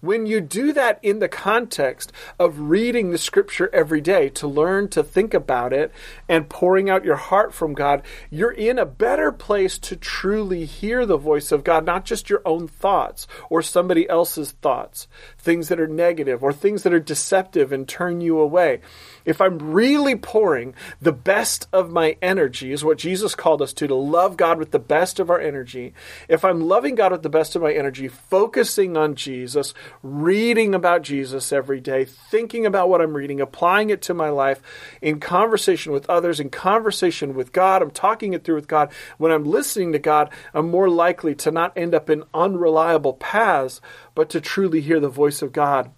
When 0.00 0.24
you 0.24 0.40
do 0.40 0.72
that 0.72 0.98
in 1.02 1.18
the 1.18 1.28
context 1.28 2.10
of 2.38 2.70
reading 2.70 3.10
the 3.10 3.18
scripture 3.18 3.68
every 3.72 4.00
day 4.00 4.30
to 4.30 4.46
learn 4.46 4.88
to 4.88 5.02
think 5.02 5.34
about 5.34 5.74
it 5.74 5.92
and 6.26 6.48
pouring 6.48 6.88
out 6.88 7.04
your 7.04 7.16
heart 7.16 7.52
from 7.52 7.74
God, 7.74 8.02
you're 8.30 8.50
in 8.50 8.78
a 8.78 8.86
better 8.86 9.30
place 9.30 9.76
to 9.80 9.96
truly 9.96 10.64
hear 10.64 11.04
the 11.04 11.18
voice 11.18 11.52
of 11.52 11.64
God, 11.64 11.84
not 11.84 12.06
just 12.06 12.30
your 12.30 12.40
own 12.46 12.66
thoughts 12.66 13.26
or 13.50 13.60
somebody 13.60 14.08
else's 14.08 14.52
thoughts, 14.52 15.06
things 15.36 15.68
that 15.68 15.80
are 15.80 15.86
negative 15.86 16.42
or 16.42 16.52
things 16.52 16.82
that 16.82 16.94
are 16.94 17.00
deceptive 17.00 17.70
and 17.70 17.86
turn 17.86 18.22
you 18.22 18.38
away 18.38 18.80
if 19.24 19.40
I'm 19.40 19.58
really 19.58 20.16
pouring 20.16 20.74
the 21.00 21.12
best 21.12 21.68
of 21.72 21.90
my 21.90 22.16
energy, 22.22 22.72
is 22.72 22.84
what 22.84 22.98
Jesus 22.98 23.34
called 23.34 23.62
us 23.62 23.72
to, 23.74 23.86
to 23.86 23.94
love 23.94 24.36
God 24.36 24.58
with 24.58 24.70
the 24.70 24.78
best 24.78 25.20
of 25.20 25.30
our 25.30 25.40
energy, 25.40 25.94
if 26.28 26.44
I'm 26.44 26.60
loving 26.60 26.94
God 26.94 27.12
with 27.12 27.22
the 27.22 27.28
best 27.28 27.56
of 27.56 27.62
my 27.62 27.72
energy, 27.72 28.08
focusing 28.08 28.96
on 28.96 29.14
Jesus, 29.14 29.74
reading 30.02 30.74
about 30.74 31.02
Jesus 31.02 31.52
every 31.52 31.80
day, 31.80 32.04
thinking 32.04 32.66
about 32.66 32.88
what 32.88 33.00
I'm 33.00 33.14
reading, 33.14 33.40
applying 33.40 33.90
it 33.90 34.02
to 34.02 34.14
my 34.14 34.28
life, 34.28 34.60
in 35.00 35.20
conversation 35.20 35.92
with 35.92 36.08
others, 36.08 36.40
in 36.40 36.50
conversation 36.50 37.34
with 37.34 37.52
God, 37.52 37.82
I'm 37.82 37.90
talking 37.90 38.32
it 38.32 38.44
through 38.44 38.56
with 38.56 38.68
God, 38.68 38.92
when 39.18 39.32
I'm 39.32 39.44
listening 39.44 39.92
to 39.92 39.98
God, 39.98 40.30
I'm 40.54 40.70
more 40.70 40.88
likely 40.88 41.34
to 41.36 41.50
not 41.50 41.76
end 41.76 41.94
up 41.94 42.10
in 42.10 42.24
unreliable 42.34 43.14
paths, 43.14 43.80
but 44.14 44.30
to 44.30 44.40
truly 44.40 44.80
hear 44.80 45.00
the 45.00 45.08
voice 45.08 45.42
of 45.42 45.52
God 45.52 45.90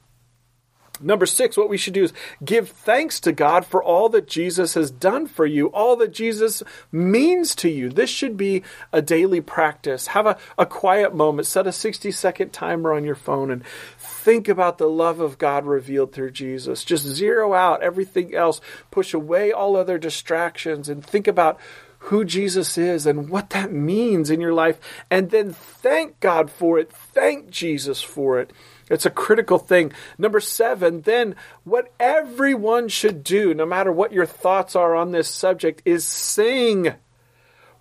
Number 1.00 1.26
six, 1.26 1.56
what 1.56 1.70
we 1.70 1.78
should 1.78 1.94
do 1.94 2.04
is 2.04 2.12
give 2.44 2.68
thanks 2.68 3.18
to 3.20 3.32
God 3.32 3.64
for 3.64 3.82
all 3.82 4.08
that 4.10 4.28
Jesus 4.28 4.74
has 4.74 4.90
done 4.90 5.26
for 5.26 5.46
you, 5.46 5.68
all 5.68 5.96
that 5.96 6.12
Jesus 6.12 6.62
means 6.92 7.54
to 7.56 7.68
you. 7.68 7.88
This 7.88 8.10
should 8.10 8.36
be 8.36 8.62
a 8.92 9.00
daily 9.00 9.40
practice. 9.40 10.08
Have 10.08 10.26
a, 10.26 10.38
a 10.58 10.66
quiet 10.66 11.14
moment, 11.14 11.46
set 11.46 11.66
a 11.66 11.72
60 11.72 12.10
second 12.10 12.52
timer 12.52 12.92
on 12.92 13.04
your 13.04 13.14
phone, 13.14 13.50
and 13.50 13.64
think 13.98 14.48
about 14.48 14.78
the 14.78 14.88
love 14.88 15.18
of 15.18 15.38
God 15.38 15.64
revealed 15.64 16.12
through 16.12 16.32
Jesus. 16.32 16.84
Just 16.84 17.04
zero 17.04 17.54
out 17.54 17.82
everything 17.82 18.34
else, 18.34 18.60
push 18.90 19.14
away 19.14 19.50
all 19.50 19.76
other 19.76 19.98
distractions, 19.98 20.88
and 20.88 21.04
think 21.04 21.26
about 21.26 21.58
who 22.06 22.24
Jesus 22.24 22.76
is 22.76 23.06
and 23.06 23.28
what 23.28 23.50
that 23.50 23.72
means 23.72 24.28
in 24.28 24.40
your 24.40 24.52
life, 24.52 24.78
and 25.10 25.30
then 25.30 25.52
thank 25.52 26.18
God 26.20 26.50
for 26.50 26.78
it. 26.78 26.92
Thank 26.92 27.50
Jesus 27.50 28.02
for 28.02 28.40
it. 28.40 28.52
It's 28.90 29.06
a 29.06 29.10
critical 29.10 29.58
thing. 29.58 29.92
Number 30.18 30.40
seven, 30.40 31.02
then 31.02 31.36
what 31.64 31.92
everyone 31.98 32.88
should 32.88 33.24
do, 33.24 33.54
no 33.54 33.64
matter 33.64 33.92
what 33.92 34.12
your 34.12 34.26
thoughts 34.26 34.76
are 34.76 34.94
on 34.94 35.12
this 35.12 35.28
subject, 35.28 35.82
is 35.84 36.04
sing. 36.04 36.94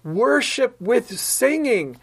Worship 0.04 0.80
with 0.80 1.20
singing. 1.20 1.98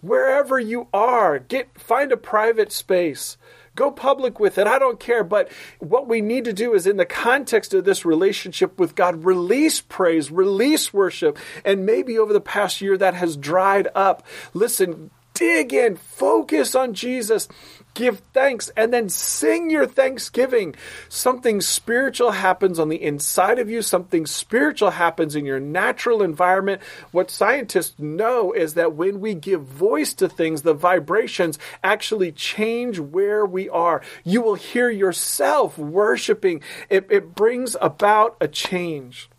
Wherever 0.00 0.58
you 0.60 0.88
are, 0.92 1.38
get 1.38 1.78
find 1.78 2.12
a 2.12 2.16
private 2.16 2.70
space. 2.70 3.36
Go 3.74 3.90
public 3.90 4.40
with 4.40 4.56
it. 4.56 4.66
I 4.66 4.78
don't 4.78 4.98
care. 4.98 5.22
But 5.22 5.50
what 5.80 6.08
we 6.08 6.22
need 6.22 6.44
to 6.44 6.52
do 6.52 6.72
is, 6.72 6.86
in 6.86 6.96
the 6.96 7.04
context 7.04 7.74
of 7.74 7.84
this 7.84 8.06
relationship 8.06 8.78
with 8.78 8.94
God, 8.94 9.24
release 9.24 9.82
praise, 9.82 10.30
release 10.30 10.94
worship. 10.94 11.38
And 11.64 11.84
maybe 11.84 12.18
over 12.18 12.32
the 12.32 12.40
past 12.40 12.80
year 12.80 12.96
that 12.96 13.14
has 13.14 13.36
dried 13.36 13.88
up. 13.94 14.22
Listen, 14.54 15.10
dig 15.34 15.74
in, 15.74 15.96
focus 15.96 16.74
on 16.74 16.94
Jesus, 16.94 17.48
give 17.96 18.20
thanks, 18.32 18.70
and 18.76 18.92
then 18.92 19.08
sing 19.08 19.70
your 19.70 19.86
thanksgiving. 19.86 20.76
Something 21.08 21.60
spiritual 21.60 22.32
happens 22.32 22.78
on 22.78 22.90
the 22.90 23.02
inside 23.02 23.58
of 23.58 23.68
you, 23.68 23.82
something 23.82 24.26
spiritual 24.26 24.90
happens 24.90 25.34
in 25.34 25.46
your 25.46 25.58
natural 25.58 26.22
environment. 26.22 26.82
What 27.10 27.30
scientists 27.30 27.98
know 27.98 28.52
is 28.52 28.74
that 28.74 28.94
when 28.94 29.18
we 29.20 29.34
give 29.34 29.62
voice 29.62 30.12
to 30.14 30.28
things, 30.28 30.62
the 30.62 30.74
vibrations 30.74 31.58
actually 31.82 32.32
change 32.32 33.00
where 33.00 33.44
we 33.44 33.68
are. 33.70 34.02
You 34.22 34.42
will 34.42 34.54
hear 34.54 34.90
yourself 34.90 35.78
worshiping, 35.78 36.60
it, 36.90 37.06
it 37.10 37.34
brings 37.34 37.76
about 37.80 38.36
a 38.40 38.46
change. 38.46 39.30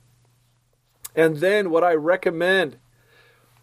And 1.16 1.38
then, 1.38 1.70
what 1.70 1.84
I 1.84 1.94
recommend 1.94 2.78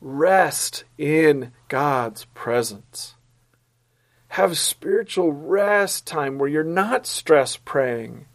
rest 0.00 0.84
in 0.98 1.52
God's 1.68 2.26
presence. 2.26 3.14
Have 4.34 4.58
spiritual 4.58 5.32
rest 5.32 6.08
time 6.08 6.38
where 6.38 6.48
you're 6.48 6.64
not 6.64 7.06
stress 7.06 7.56
praying, 7.56 8.26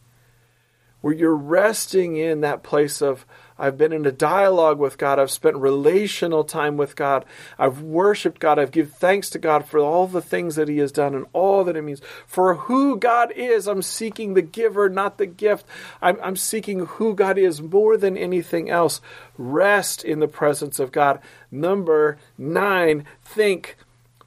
where 1.01 1.13
you're 1.13 1.35
resting 1.35 2.15
in 2.15 2.39
that 2.39 2.63
place 2.63 3.01
of 3.01 3.25
I've 3.57 3.77
been 3.77 3.91
in 3.91 4.05
a 4.05 4.11
dialogue 4.13 4.79
with 4.79 4.97
God. 4.97 5.19
I've 5.19 5.29
spent 5.29 5.57
relational 5.57 6.45
time 6.45 6.77
with 6.77 6.95
God. 6.95 7.25
I've 7.57 7.81
worshiped 7.81 8.39
God. 8.39 8.57
I've 8.57 8.71
given 8.71 8.93
thanks 8.93 9.29
to 9.31 9.39
God 9.39 9.65
for 9.65 9.77
all 9.79 10.07
the 10.07 10.21
things 10.21 10.55
that 10.55 10.69
He 10.69 10.77
has 10.77 10.93
done 10.93 11.13
and 11.13 11.25
all 11.33 11.65
that 11.65 11.75
it 11.75 11.81
means. 11.81 12.01
For 12.25 12.55
who 12.55 12.95
God 12.95 13.33
is, 13.33 13.67
I'm 13.67 13.81
seeking 13.81 14.35
the 14.35 14.41
giver, 14.41 14.87
not 14.87 15.17
the 15.17 15.25
gift. 15.25 15.65
I'm, 16.01 16.17
I'm 16.23 16.37
seeking 16.37 16.85
who 16.85 17.13
God 17.13 17.37
is 17.37 17.61
more 17.61 17.97
than 17.97 18.15
anything 18.15 18.69
else. 18.69 19.01
Rest 19.37 20.05
in 20.05 20.19
the 20.21 20.29
presence 20.29 20.79
of 20.79 20.93
God. 20.93 21.19
Number 21.51 22.17
nine, 22.37 23.03
think 23.21 23.75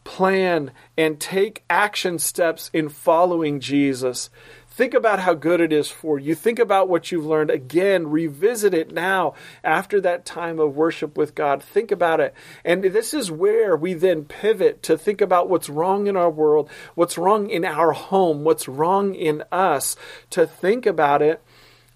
plan 0.05 0.73
and 0.97 1.21
take 1.21 1.65
action 1.71 2.19
steps 2.19 2.71
in 2.73 2.89
following 2.89 3.61
Jesus. 3.61 4.31
Think 4.69 4.95
about 4.95 5.21
how 5.21 5.35
good 5.35 5.61
it 5.61 5.71
is 5.71 5.91
for 5.91 6.19
you. 6.19 6.35
Think 6.35 6.59
about 6.59 6.89
what 6.89 7.13
you've 7.13 7.27
learned. 7.27 7.51
Again, 7.51 8.09
revisit 8.09 8.73
it 8.73 8.91
now 8.91 9.35
after 9.63 10.01
that 10.01 10.25
time 10.25 10.59
of 10.59 10.75
worship 10.75 11.19
with 11.19 11.35
God. 11.35 11.63
Think 11.63 11.91
about 11.93 12.21
it. 12.21 12.33
And 12.65 12.83
this 12.83 13.13
is 13.13 13.31
where 13.31 13.77
we 13.77 13.93
then 13.93 14.25
pivot 14.25 14.83
to 14.85 14.97
think 14.97 15.21
about 15.21 15.51
what's 15.51 15.69
wrong 15.69 16.07
in 16.07 16.17
our 16.17 16.31
world, 16.31 16.71
what's 16.95 17.19
wrong 17.19 17.51
in 17.51 17.67
our 17.67 17.93
home, 17.93 18.45
what's 18.45 18.67
wrong 18.67 19.15
in 19.15 19.45
us, 19.53 19.95
to 20.31 20.47
think 20.47 20.87
about 20.87 21.21
it 21.21 21.43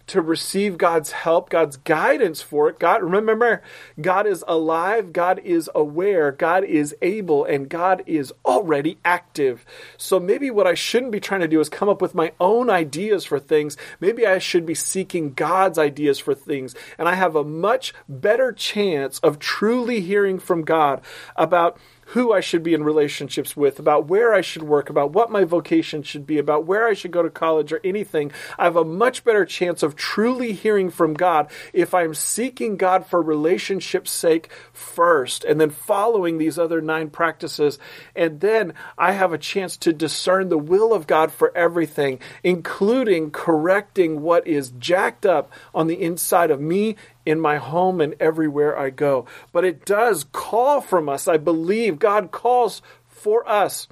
to 0.09 0.21
receive 0.21 0.79
God's 0.79 1.13
help, 1.13 1.51
God's 1.51 1.77
guidance 1.79 2.41
for 2.41 2.69
it. 2.69 2.79
God, 2.79 3.03
remember, 3.03 3.63
God 4.01 4.27
is 4.27 4.45
alive, 4.47 5.13
God 5.13 5.41
is 5.41 5.69
aware, 5.75 6.33
God 6.33 6.65
is 6.65 6.95
able, 7.03 7.45
and 7.45 7.69
God 7.69 8.03
is 8.07 8.33
already 8.45 8.99
active. 9.05 9.65
So 9.97 10.21
maybe 10.21 10.51
what 10.51 10.67
I 10.67 10.75
shouldn't 10.75 11.13
be 11.13 11.21
trying 11.21 11.41
to 11.41 11.49
do 11.49 11.61
is 11.61 11.69
come 11.69 11.89
up 11.89 12.01
with 12.01 12.15
my 12.15 12.33
own 12.39 12.71
ideas 12.71 13.25
for 13.25 13.39
things. 13.39 13.77
Maybe 14.01 14.27
I 14.27 14.39
should 14.39 14.67
be 14.67 14.75
seeking 14.75 15.35
God's 15.35 15.79
ideas 15.79 16.19
for 16.19 16.35
things. 16.35 16.75
And 16.99 17.09
I 17.09 17.15
have 17.15 17.35
a 17.35 17.45
much 17.45 17.93
better 18.09 18.53
chance 18.53 19.19
of 19.21 19.39
truly 19.39 20.01
hearing 20.01 20.39
from 20.39 20.63
God 20.63 21.01
about 21.35 21.79
who 22.11 22.33
I 22.33 22.41
should 22.41 22.63
be 22.63 22.73
in 22.73 22.85
relationships 22.85 23.57
with, 23.57 23.79
about 23.79 24.07
where 24.07 24.33
I 24.33 24.41
should 24.41 24.63
work, 24.63 24.89
about 24.89 25.13
what 25.13 25.31
my 25.31 25.45
vocation 25.45 26.03
should 26.03 26.27
be, 26.27 26.39
about 26.39 26.65
where 26.65 26.87
I 26.87 26.95
should 26.95 27.11
go 27.11 27.23
to 27.23 27.31
college 27.31 27.73
or 27.73 27.81
anything, 27.83 28.31
I 28.59 28.65
have 28.65 28.77
a 28.77 28.85
much 28.85 29.25
better 29.25 29.45
chance 29.45 29.83
of 29.83 29.97
truly 29.97 30.53
hearing 30.53 30.91
from 30.91 31.15
God 31.15 31.51
if 31.73 31.95
I'm 31.95 32.15
seeking 32.15 32.77
God 32.77 33.07
for 33.07 33.21
relationship's 33.21 34.13
sake 34.13 34.51
first 34.73 35.45
and 35.45 35.61
then 35.61 35.71
following 35.71 36.39
these 36.39 36.59
other 36.59 36.81
nine 36.81 37.11
practices. 37.11 37.79
And 38.15 38.41
then 38.41 38.75
I 38.97 39.13
have 39.13 39.33
a 39.33 39.39
chance 39.39 39.77
to 39.79 39.93
discern 39.93 40.49
the 40.49 40.59
will 40.59 40.95
of 40.95 41.09
God 41.09 41.33
for 41.33 41.57
everything, 41.57 42.21
including 42.45 43.33
correcting 43.33 44.23
what 44.23 44.47
is 44.47 44.71
jacked 44.79 45.27
up 45.27 45.53
on 45.75 45.89
the 45.89 46.01
inside 46.01 46.53
of 46.53 46.61
me 46.61 46.95
in 47.27 47.41
my 47.41 47.57
home 47.57 48.01
and 48.01 48.15
everywhere 48.21 48.79
I 48.79 48.91
go. 48.91 49.27
But 49.53 49.65
it 49.65 49.85
does 49.85 50.25
call 50.33 50.81
from 50.81 51.09
us. 51.09 51.29
I 51.29 51.37
believe 51.37 51.99
God 51.99 52.31
calls 52.31 52.81
for 53.09 53.47
us 53.49 53.89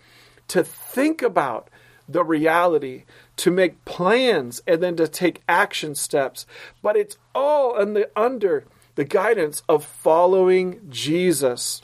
to 0.48 0.62
think 0.62 1.20
about 1.20 1.68
the 2.08 2.24
reality, 2.24 3.04
to 3.36 3.50
make 3.50 3.84
plans, 3.84 4.62
and 4.66 4.82
then 4.82 4.96
to 4.96 5.08
take 5.08 5.42
action 5.48 5.94
steps. 5.94 6.46
But 6.80 6.96
it's 6.96 7.18
all 7.34 7.74
the, 7.74 8.08
under 8.14 8.64
the 8.94 9.04
guidance 9.04 9.62
of 9.68 9.84
following 9.84 10.80
Jesus. 10.88 11.80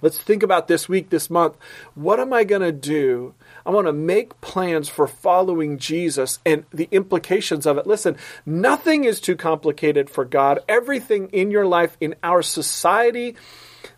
Let's 0.00 0.18
think 0.18 0.42
about 0.42 0.66
this 0.66 0.88
week, 0.88 1.10
this 1.10 1.30
month. 1.30 1.56
What 1.94 2.18
am 2.18 2.32
I 2.32 2.44
going 2.44 2.62
to 2.62 2.72
do 2.72 3.34
I 3.64 3.70
want 3.70 3.86
to 3.86 3.92
make 3.92 4.40
plans 4.40 4.88
for 4.88 5.06
following 5.06 5.78
Jesus 5.78 6.38
and 6.44 6.64
the 6.72 6.88
implications 6.90 7.66
of 7.66 7.78
it. 7.78 7.86
Listen, 7.86 8.16
nothing 8.44 9.04
is 9.04 9.20
too 9.20 9.36
complicated 9.36 10.10
for 10.10 10.24
God. 10.24 10.60
Everything 10.68 11.28
in 11.28 11.50
your 11.50 11.66
life, 11.66 11.96
in 12.00 12.14
our 12.22 12.42
society, 12.42 13.36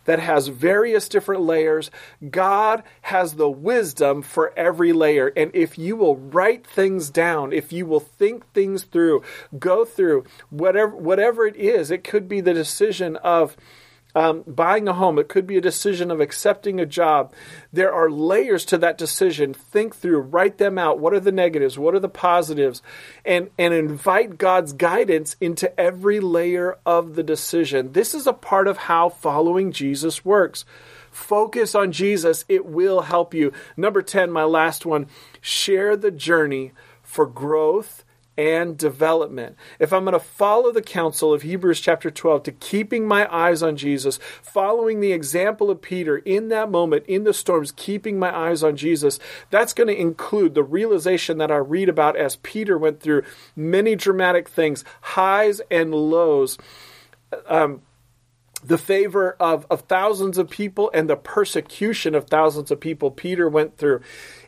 that 0.05 0.19
has 0.19 0.47
various 0.47 1.09
different 1.09 1.41
layers. 1.41 1.91
God 2.29 2.83
has 3.01 3.33
the 3.33 3.49
wisdom 3.49 4.21
for 4.21 4.53
every 4.57 4.93
layer. 4.93 5.31
And 5.35 5.51
if 5.53 5.77
you 5.77 5.95
will 5.95 6.15
write 6.15 6.65
things 6.65 7.09
down, 7.09 7.53
if 7.53 7.71
you 7.71 7.85
will 7.85 7.99
think 7.99 8.51
things 8.53 8.83
through, 8.83 9.23
go 9.57 9.85
through 9.85 10.25
whatever 10.49 10.95
whatever 10.95 11.45
it 11.45 11.55
is, 11.55 11.91
it 11.91 12.03
could 12.03 12.27
be 12.27 12.41
the 12.41 12.53
decision 12.53 13.15
of 13.17 13.55
um, 14.15 14.45
buying 14.47 14.87
a 14.87 14.93
home, 14.93 15.19
it 15.19 15.27
could 15.27 15.45
be 15.45 15.57
a 15.57 15.61
decision 15.61 16.09
of 16.09 16.21
accepting 16.21 16.79
a 16.79 16.85
job. 16.85 17.33
There 17.73 17.93
are 17.93 18.09
layers 18.09 18.63
to 18.65 18.77
that 18.77 18.97
decision. 18.97 19.53
Think 19.53 19.93
through, 19.93 20.21
write 20.21 20.57
them 20.57 20.77
out. 20.77 20.99
What 20.99 21.13
are 21.13 21.19
the 21.19 21.33
negatives? 21.33 21.77
What 21.77 21.93
are 21.93 21.99
the 21.99 22.07
positives? 22.07 22.81
And, 23.25 23.49
and 23.59 23.73
invite 23.73 24.37
God's 24.37 24.71
guidance 24.71 25.35
into 25.41 25.77
every 25.77 26.21
layer 26.21 26.77
of 26.85 27.15
the 27.15 27.23
decision. 27.23 27.91
This 27.91 28.15
is 28.15 28.25
a 28.25 28.33
part 28.33 28.69
of 28.69 28.77
how 28.77 29.09
following 29.09 29.73
Jesus 29.73 30.23
works. 30.23 30.63
Focus 31.11 31.75
on 31.75 31.91
Jesus, 31.91 32.45
it 32.47 32.65
will 32.65 33.01
help 33.01 33.33
you. 33.33 33.51
Number 33.75 34.01
10, 34.01 34.31
my 34.31 34.43
last 34.43 34.85
one 34.85 35.07
share 35.41 35.97
the 35.97 36.11
journey 36.11 36.71
for 37.03 37.25
growth 37.25 38.04
and 38.37 38.77
development. 38.77 39.55
If 39.79 39.93
I'm 39.93 40.03
going 40.03 40.13
to 40.13 40.19
follow 40.19 40.71
the 40.71 40.81
counsel 40.81 41.33
of 41.33 41.43
Hebrews 41.43 41.79
chapter 41.79 42.11
12 42.11 42.43
to 42.43 42.51
keeping 42.51 43.07
my 43.07 43.33
eyes 43.33 43.63
on 43.63 43.77
Jesus, 43.77 44.19
following 44.41 44.99
the 44.99 45.13
example 45.13 45.71
of 45.71 45.81
Peter 45.81 46.17
in 46.17 46.49
that 46.49 46.69
moment, 46.69 47.05
in 47.07 47.23
the 47.23 47.33
storms, 47.33 47.71
keeping 47.71 48.19
my 48.19 48.35
eyes 48.35 48.63
on 48.63 48.75
Jesus, 48.75 49.19
that's 49.49 49.73
going 49.73 49.87
to 49.87 49.99
include 49.99 50.53
the 50.53 50.63
realization 50.63 51.37
that 51.37 51.51
I 51.51 51.57
read 51.57 51.89
about 51.89 52.17
as 52.17 52.37
Peter 52.37 52.77
went 52.77 52.99
through 52.99 53.23
many 53.55 53.95
dramatic 53.95 54.49
things, 54.49 54.83
highs 55.01 55.61
and 55.71 55.93
lows. 55.93 56.57
Um, 57.47 57.81
the 58.63 58.77
favor 58.77 59.35
of, 59.39 59.67
of 59.69 59.81
thousands 59.81 60.37
of 60.37 60.49
people 60.49 60.89
and 60.93 61.07
the 61.09 61.15
persecution 61.15 62.15
of 62.15 62.27
thousands 62.27 62.71
of 62.71 62.79
people 62.79 63.11
Peter 63.11 63.47
went 63.47 63.77
through 63.77 64.01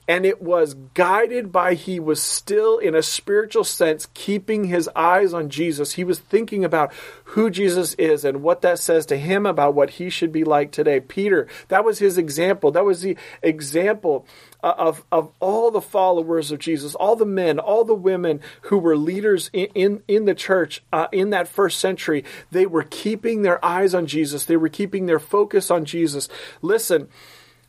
and 0.08 0.26
it 0.26 0.41
was 0.41 0.74
guided 0.93 1.51
by 1.51 1.74
he 1.74 1.99
was 1.99 2.22
still 2.22 2.78
in 2.78 2.95
a 2.95 3.03
spiritual 3.03 3.66
sense 3.66 4.08
keeping 4.14 4.66
his 4.66 4.89
eyes 4.95 5.34
on 5.34 5.49
Jesus. 5.49 5.93
He 5.93 6.05
was 6.05 6.20
thinking 6.20 6.64
about 6.64 6.93
who 7.26 7.49
Jesus 7.49 7.93
is 7.95 8.24
and 8.24 8.41
what 8.41 8.62
that 8.62 8.80
says 8.80 9.05
to 9.08 9.18
him 9.18 9.45
about 9.45 9.74
what 9.74 9.91
he 9.91 10.10
should 10.10 10.32
be 10.32 10.45
like 10.45 10.72
today. 10.72 11.01
Peter, 11.01 11.47
that 11.68 11.84
was 11.84 11.99
his 11.99 12.18
example. 12.18 12.72
That 12.72 12.86
was 12.86 13.01
the 13.01 13.18
example 13.41 14.26
of, 14.64 15.03
of 15.12 15.32
all 15.39 15.72
the 15.72 15.82
followers 15.82 16.51
of 16.51 16.60
Jesus, 16.60 16.95
all 16.95 17.16
the 17.16 17.26
men, 17.26 17.60
all 17.60 17.84
the 17.84 17.93
women 17.93 18.39
who 18.62 18.78
were 18.78 18.97
leaders 18.97 19.49
in, 19.51 19.68
in, 19.76 20.03
in 20.08 20.26
the 20.26 20.36
church 20.36 20.84
uh, 20.93 21.08
in 21.12 21.32
that 21.32 21.49
first 21.49 21.80
century. 21.80 22.24
They 22.49 22.66
were 22.66 22.84
keeping 22.84 23.41
their 23.41 23.64
eyes 23.64 23.93
on 23.93 24.08
Jesus. 24.08 24.45
They 24.45 24.58
were 24.58 24.70
keeping 24.70 25.05
their 25.05 25.20
focus 25.20 25.70
on 25.70 25.84
Jesus. 25.86 26.30
Listen, 26.62 27.10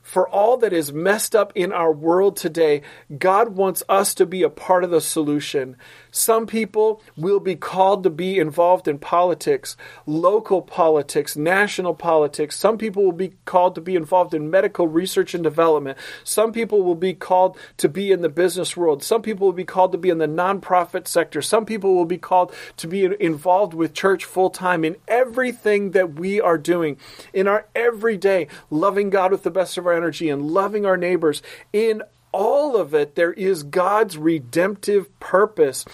for 0.08 0.26
all 0.26 0.56
that 0.56 0.72
is 0.72 0.90
messed 0.90 1.36
up 1.36 1.52
in 1.54 1.70
our 1.70 1.92
world 1.92 2.34
today, 2.34 2.80
God 3.18 3.50
wants 3.50 3.82
us 3.90 4.14
to 4.14 4.24
be 4.24 4.42
a 4.42 4.48
part 4.48 4.82
of 4.82 4.90
the 4.90 5.02
solution. 5.02 5.76
Some 6.10 6.46
people 6.46 7.02
will 7.16 7.40
be 7.40 7.56
called 7.56 8.02
to 8.04 8.10
be 8.10 8.38
involved 8.38 8.88
in 8.88 8.98
politics, 8.98 9.76
local 10.06 10.62
politics, 10.62 11.36
national 11.36 11.94
politics. 11.94 12.56
Some 12.56 12.78
people 12.78 13.04
will 13.04 13.12
be 13.12 13.34
called 13.44 13.74
to 13.74 13.80
be 13.80 13.96
involved 13.96 14.34
in 14.34 14.50
medical 14.50 14.88
research 14.88 15.34
and 15.34 15.42
development. 15.42 15.98
Some 16.24 16.52
people 16.52 16.82
will 16.82 16.94
be 16.94 17.14
called 17.14 17.56
to 17.78 17.88
be 17.88 18.10
in 18.10 18.22
the 18.22 18.28
business 18.28 18.76
world. 18.76 19.02
Some 19.02 19.22
people 19.22 19.46
will 19.46 19.52
be 19.52 19.64
called 19.64 19.92
to 19.92 19.98
be 19.98 20.10
in 20.10 20.18
the 20.18 20.26
nonprofit 20.26 21.06
sector. 21.06 21.42
Some 21.42 21.64
people 21.64 21.94
will 21.94 22.04
be 22.04 22.18
called 22.18 22.52
to 22.76 22.86
be 22.86 23.04
involved 23.04 23.74
with 23.74 23.94
church 23.94 24.24
full 24.24 24.50
time 24.50 24.84
in 24.84 24.96
everything 25.06 25.92
that 25.92 26.14
we 26.14 26.40
are 26.40 26.58
doing 26.58 26.96
in 27.32 27.46
our 27.46 27.66
everyday, 27.74 28.48
loving 28.70 29.10
God 29.10 29.32
with 29.32 29.42
the 29.42 29.50
best 29.50 29.78
of 29.78 29.86
our 29.86 29.92
energy 29.92 30.28
and 30.28 30.50
loving 30.50 30.86
our 30.86 30.96
neighbors 30.96 31.42
in 31.72 32.02
all 32.32 32.76
of 32.76 32.94
it, 32.94 33.14
there 33.14 33.32
is 33.32 33.62
God's 33.62 34.16
redemptive 34.16 35.18
purpose. 35.20 35.84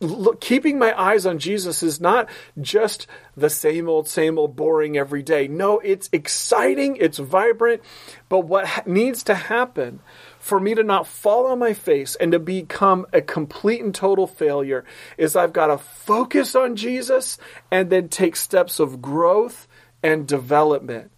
Look, 0.00 0.40
keeping 0.40 0.78
my 0.78 0.98
eyes 1.00 1.24
on 1.24 1.38
Jesus 1.38 1.82
is 1.82 2.00
not 2.00 2.28
just 2.60 3.06
the 3.36 3.48
same 3.48 3.88
old, 3.88 4.08
same 4.08 4.38
old, 4.38 4.56
boring 4.56 4.96
every 4.98 5.22
day. 5.22 5.48
No, 5.48 5.78
it's 5.78 6.10
exciting, 6.12 6.96
it's 6.96 7.18
vibrant. 7.18 7.82
But 8.28 8.40
what 8.40 8.66
ha- 8.66 8.82
needs 8.86 9.22
to 9.24 9.34
happen 9.34 10.00
for 10.38 10.60
me 10.60 10.74
to 10.74 10.82
not 10.82 11.06
fall 11.06 11.46
on 11.46 11.58
my 11.58 11.72
face 11.72 12.16
and 12.16 12.32
to 12.32 12.38
become 12.38 13.06
a 13.12 13.22
complete 13.22 13.82
and 13.82 13.94
total 13.94 14.26
failure 14.26 14.84
is 15.16 15.36
I've 15.36 15.54
got 15.54 15.68
to 15.68 15.78
focus 15.78 16.54
on 16.54 16.76
Jesus 16.76 17.38
and 17.70 17.88
then 17.88 18.08
take 18.08 18.36
steps 18.36 18.78
of 18.78 19.00
growth 19.00 19.66
and 20.02 20.28
development. 20.28 21.10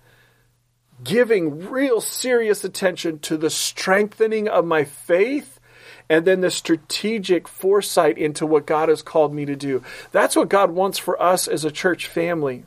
Giving 1.06 1.68
real 1.70 2.00
serious 2.00 2.64
attention 2.64 3.18
to 3.20 3.36
the 3.36 3.50
strengthening 3.50 4.48
of 4.48 4.64
my 4.64 4.84
faith 4.84 5.60
and 6.08 6.24
then 6.24 6.40
the 6.40 6.50
strategic 6.50 7.48
foresight 7.48 8.18
into 8.18 8.46
what 8.46 8.66
God 8.66 8.88
has 8.88 9.02
called 9.02 9.34
me 9.34 9.44
to 9.44 9.56
do. 9.56 9.82
That's 10.12 10.36
what 10.36 10.48
God 10.48 10.70
wants 10.70 10.98
for 10.98 11.20
us 11.20 11.48
as 11.48 11.64
a 11.64 11.70
church 11.70 12.06
family. 12.06 12.64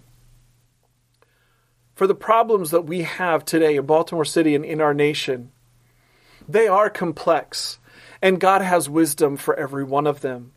For 1.96 2.08
the 2.08 2.16
problems 2.16 2.72
that 2.72 2.86
we 2.86 3.04
have 3.04 3.44
today 3.44 3.76
in 3.76 3.86
Baltimore 3.86 4.26
City 4.26 4.56
and 4.56 4.64
in 4.64 4.82
our 4.82 4.94
nation, 4.94 5.52
they 6.48 6.68
are 6.68 6.90
complex, 6.90 7.80
and 8.22 8.40
God 8.40 8.62
has 8.62 8.90
wisdom 8.90 9.38
for 9.38 9.56
every 9.56 9.84
one 9.84 10.08
of 10.08 10.22
them. 10.22 10.54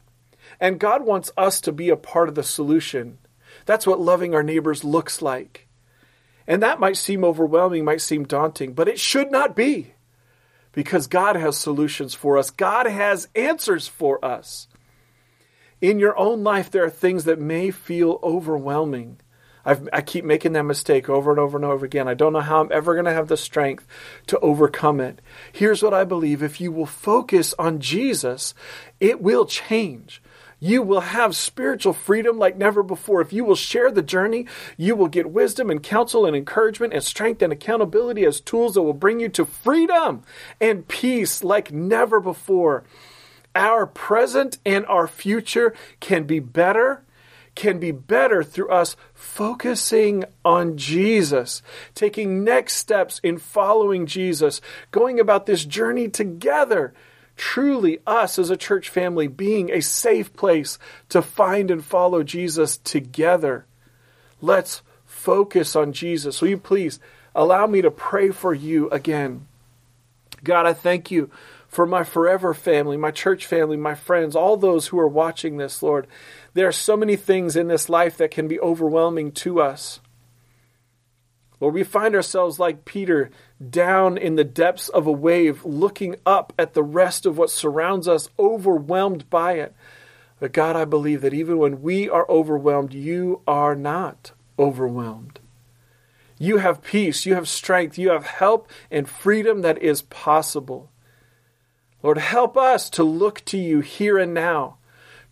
And 0.61 0.79
God 0.79 1.05
wants 1.05 1.33
us 1.37 1.61
to 1.63 1.73
be 1.73 1.89
a 1.89 1.97
part 1.97 2.29
of 2.29 2.35
the 2.35 2.43
solution. 2.43 3.19
That's 3.67 3.87
what 3.87 4.01
loving 4.01 4.35
our 4.35 4.43
neighbors 4.43 4.85
looks 4.85 5.21
like. 5.21 5.69
And 6.53 6.63
that 6.63 6.79
might 6.79 6.99
seem 6.99 7.25
overwhelming, 7.25 7.83
might 7.83 8.03
seem 8.03 8.25
daunting, 8.25 8.75
but 8.75 8.87
it 8.87 9.01
should 9.01 9.31
not 9.31 9.57
be 9.57 9.95
because 10.73 11.07
God 11.07 11.35
has 11.35 11.57
solutions 11.57 12.13
for 12.13 12.37
us. 12.37 12.51
God 12.51 12.85
has 12.85 13.27
answers 13.35 13.89
for 13.89 14.23
us. 14.23 14.69
In 15.81 15.99
your 15.99 16.15
own 16.19 16.45
life, 16.45 16.71
there 16.71 16.85
are 16.85 16.91
things 16.91 17.25
that 17.25 17.41
may 17.41 17.71
feel 17.71 18.21
overwhelming. 18.23 19.19
I've, 19.65 19.89
i 19.95 20.03
keep 20.03 20.27
making 20.27 20.53
that 20.53 20.65
mistake 20.65 21.09
over 21.09 21.31
and 21.31 21.41
over 21.41 21.57
and 21.57 21.65
over 21.65 21.87
again. 21.87 22.07
I 22.07 22.13
don't 22.13 22.35
know 22.35 22.41
how 22.41 22.61
I'm 22.61 22.71
ever 22.71 22.93
going 22.93 23.07
to 23.07 23.15
have 23.15 23.29
the 23.29 23.39
strength 23.39 23.87
to 24.27 24.39
overcome 24.41 25.01
it. 25.01 25.23
Here's 25.53 25.83
what 25.83 25.95
I 25.95 26.05
believe 26.05 26.43
if 26.43 26.61
you 26.61 26.71
will 26.71 26.85
focus 26.85 27.55
on 27.59 27.81
Jesus, 27.81 28.53
it 29.01 29.23
will 29.23 29.47
change. 29.47 30.21
You 30.63 30.83
will 30.83 31.01
have 31.01 31.35
spiritual 31.35 31.93
freedom 31.93 32.39
like 32.39 32.57
never 32.57 32.85
before. 32.85 33.21
If 33.21 33.33
you 33.33 33.45
will 33.45 33.57
share 33.57 33.91
the 33.91 34.01
journey, 34.01 34.47
you 34.77 34.95
will 34.95 35.09
get 35.09 35.33
wisdom 35.33 35.71
and 35.71 35.83
counsel 35.83 36.25
and 36.25 36.37
encouragement 36.37 36.93
and 36.93 37.03
strength 37.03 37.43
and 37.43 37.53
accountability 37.53 38.25
as 38.25 38.41
tools 38.41 38.75
that 38.75 38.83
will 38.83 38.93
bring 38.93 39.19
you 39.19 39.29
to 39.31 39.45
freedom 39.45 40.23
and 40.61 40.87
peace 40.87 41.43
like 41.43 41.73
never 41.73 42.21
before. 42.21 42.85
Our 43.57 43.89
present 43.89 44.59
and 44.65 44.87
our 44.87 45.09
future 45.09 45.75
can 45.99 46.29
be 46.29 46.39
better 46.39 47.03
can 47.55 47.79
be 47.79 47.91
better 47.91 48.43
through 48.43 48.71
us 48.71 48.97
focusing 49.13 50.25
on 50.43 50.79
Jesus, 50.79 51.61
taking 51.95 52.45
next 52.45 52.77
steps 52.77 53.21
in 53.23 53.37
following 53.37 54.07
Jesus, 54.07 54.63
going 54.91 55.21
about 55.21 55.45
this 55.45 55.67
journey 55.67 56.09
together. 56.09 56.95
Truly, 57.37 57.99
us 58.07 58.39
as 58.39 58.51
a 58.51 58.57
church 58.57 58.89
family 58.89 59.27
being 59.27 59.71
a 59.71 59.81
safe 59.81 60.33
place 60.35 60.79
to 61.09 61.23
find 61.23 61.71
and 61.71 61.85
follow 61.85 62.23
Jesus 62.23 62.77
together. 62.79 63.67
Let's 64.41 64.83
focus 65.07 65.75
on 65.75 65.93
Jesus. 65.93 66.41
Will 66.41 66.49
you 66.49 66.59
please 66.59 67.01
allow 67.35 67.67
me 67.67 67.83
to 67.83 67.91
pray 67.91 68.31
for 68.31 68.53
you 68.53 68.91
again? 68.91 69.47
God, 70.45 70.67
I 70.67 70.73
thank 70.73 71.11
you 71.11 71.31
for 71.69 71.87
my 71.87 72.05
forever 72.05 72.53
family, 72.53 72.97
my 72.97 73.11
church 73.11 73.47
family, 73.47 73.77
my 73.79 73.95
friends, 73.95 74.37
all 74.37 74.57
those 74.57 74.89
who 74.89 74.99
are 74.99 75.09
watching 75.09 75.57
this, 75.57 75.83
Lord. 75.83 76.07
There 76.53 76.69
are 76.69 76.73
so 76.73 76.97
many 76.97 77.17
things 77.17 77.57
in 77.57 77.69
this 77.69 77.89
life 77.89 78.19
that 78.19 78.31
can 78.31 78.47
be 78.47 78.61
overwhelming 78.61 79.33
to 79.33 79.63
us. 79.63 80.01
Lord, 81.61 81.75
we 81.75 81.85
find 81.85 82.15
ourselves 82.15 82.59
like 82.59 82.85
Peter 82.85 83.31
down 83.71 84.17
in 84.17 84.37
the 84.37 84.45
depths 84.45 84.89
of 84.89 85.07
a 85.07 85.13
wave, 85.13 85.65
looking 85.65 86.17
up 86.25 86.53
at 86.59 86.75
the 86.75 86.83
rest 86.83 87.27
of 87.27 87.39
what 87.39 87.51
surrounds 87.51 88.09
us, 88.09 88.29
overwhelmed 88.39 89.29
by 89.31 89.55
it. 89.55 89.75
But 90.41 90.53
God, 90.53 90.75
I 90.75 90.85
believe 90.85 91.21
that 91.21 91.35
even 91.35 91.59
when 91.59 91.83
we 91.83 92.09
are 92.09 92.29
overwhelmed, 92.29 92.95
you 92.95 93.43
are 93.47 93.75
not 93.75 94.33
overwhelmed. 94.59 95.41
You 96.39 96.57
have 96.57 96.83
peace, 96.83 97.25
you 97.25 97.35
have 97.35 97.49
strength, 97.49 97.99
you 97.99 98.11
have 98.11 98.27
help 98.27 98.69
and 98.91 99.09
freedom 99.09 99.63
that 99.63 99.79
is 99.79 100.03
possible. 100.03 100.91
Lord, 102.03 102.19
help 102.19 102.57
us 102.57 102.91
to 102.91 103.05
look 103.05 103.45
to 103.45 103.59
you 103.59 103.81
here 103.81 104.19
and 104.19 104.35
now 104.35 104.79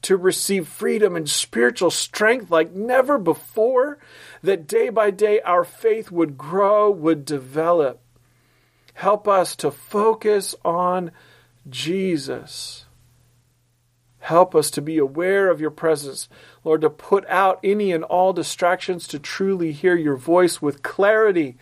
to 0.02 0.16
receive 0.16 0.66
freedom 0.66 1.14
and 1.14 1.28
spiritual 1.28 1.90
strength 1.90 2.50
like 2.50 2.72
never 2.72 3.18
before, 3.18 3.98
that 4.42 4.66
day 4.66 4.88
by 4.88 5.10
day 5.10 5.40
our 5.42 5.64
faith 5.64 6.10
would 6.10 6.38
grow, 6.38 6.90
would 6.90 7.24
develop. 7.24 8.00
Help 9.00 9.26
us 9.26 9.56
to 9.56 9.70
focus 9.70 10.54
on 10.62 11.10
Jesus. 11.70 12.84
Help 14.18 14.54
us 14.54 14.70
to 14.72 14.82
be 14.82 14.98
aware 14.98 15.48
of 15.50 15.58
your 15.58 15.70
presence, 15.70 16.28
Lord, 16.64 16.82
to 16.82 16.90
put 16.90 17.26
out 17.26 17.60
any 17.64 17.92
and 17.92 18.04
all 18.04 18.34
distractions, 18.34 19.08
to 19.08 19.18
truly 19.18 19.72
hear 19.72 19.96
your 19.96 20.16
voice 20.16 20.60
with 20.60 20.82
clarity, 20.82 21.56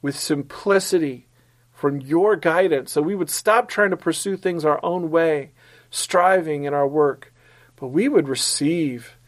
with 0.00 0.18
simplicity 0.18 1.28
from 1.70 2.00
your 2.00 2.34
guidance, 2.36 2.92
so 2.92 3.02
we 3.02 3.14
would 3.14 3.28
stop 3.28 3.68
trying 3.68 3.90
to 3.90 3.96
pursue 3.98 4.38
things 4.38 4.64
our 4.64 4.82
own 4.82 5.10
way 5.10 5.50
striving 5.90 6.64
in 6.64 6.72
our 6.72 6.88
work, 6.88 7.34
but 7.76 7.88
we 7.88 8.08
would 8.08 8.26
receive 8.26 9.18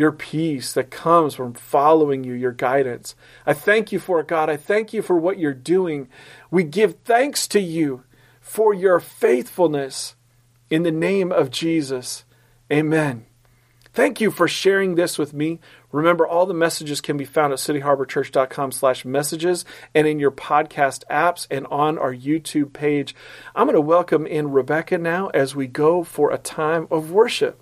your 0.00 0.12
peace 0.12 0.72
that 0.72 0.90
comes 0.90 1.34
from 1.34 1.52
following 1.52 2.24
you, 2.24 2.32
your 2.32 2.52
guidance. 2.52 3.14
I 3.44 3.52
thank 3.52 3.92
you 3.92 3.98
for 3.98 4.18
it, 4.18 4.28
God. 4.28 4.48
I 4.48 4.56
thank 4.56 4.94
you 4.94 5.02
for 5.02 5.14
what 5.14 5.38
you're 5.38 5.52
doing. 5.52 6.08
We 6.50 6.64
give 6.64 7.00
thanks 7.04 7.46
to 7.48 7.60
you 7.60 8.04
for 8.40 8.72
your 8.72 8.98
faithfulness 8.98 10.16
in 10.70 10.84
the 10.84 10.90
name 10.90 11.30
of 11.30 11.50
Jesus. 11.50 12.24
Amen. 12.72 13.26
Thank 13.92 14.22
you 14.22 14.30
for 14.30 14.48
sharing 14.48 14.94
this 14.94 15.18
with 15.18 15.34
me. 15.34 15.60
Remember, 15.92 16.26
all 16.26 16.46
the 16.46 16.54
messages 16.54 17.02
can 17.02 17.18
be 17.18 17.26
found 17.26 17.52
at 17.52 17.58
cityharborchurch.com 17.58 18.72
slash 18.72 19.04
messages 19.04 19.66
and 19.94 20.06
in 20.06 20.18
your 20.18 20.30
podcast 20.30 21.04
apps 21.10 21.46
and 21.50 21.66
on 21.66 21.98
our 21.98 22.14
YouTube 22.14 22.72
page. 22.72 23.14
I'm 23.54 23.66
going 23.66 23.74
to 23.74 23.82
welcome 23.82 24.26
in 24.26 24.50
Rebecca 24.50 24.96
now 24.96 25.28
as 25.34 25.54
we 25.54 25.66
go 25.66 26.04
for 26.04 26.30
a 26.30 26.38
time 26.38 26.88
of 26.90 27.10
worship. 27.10 27.60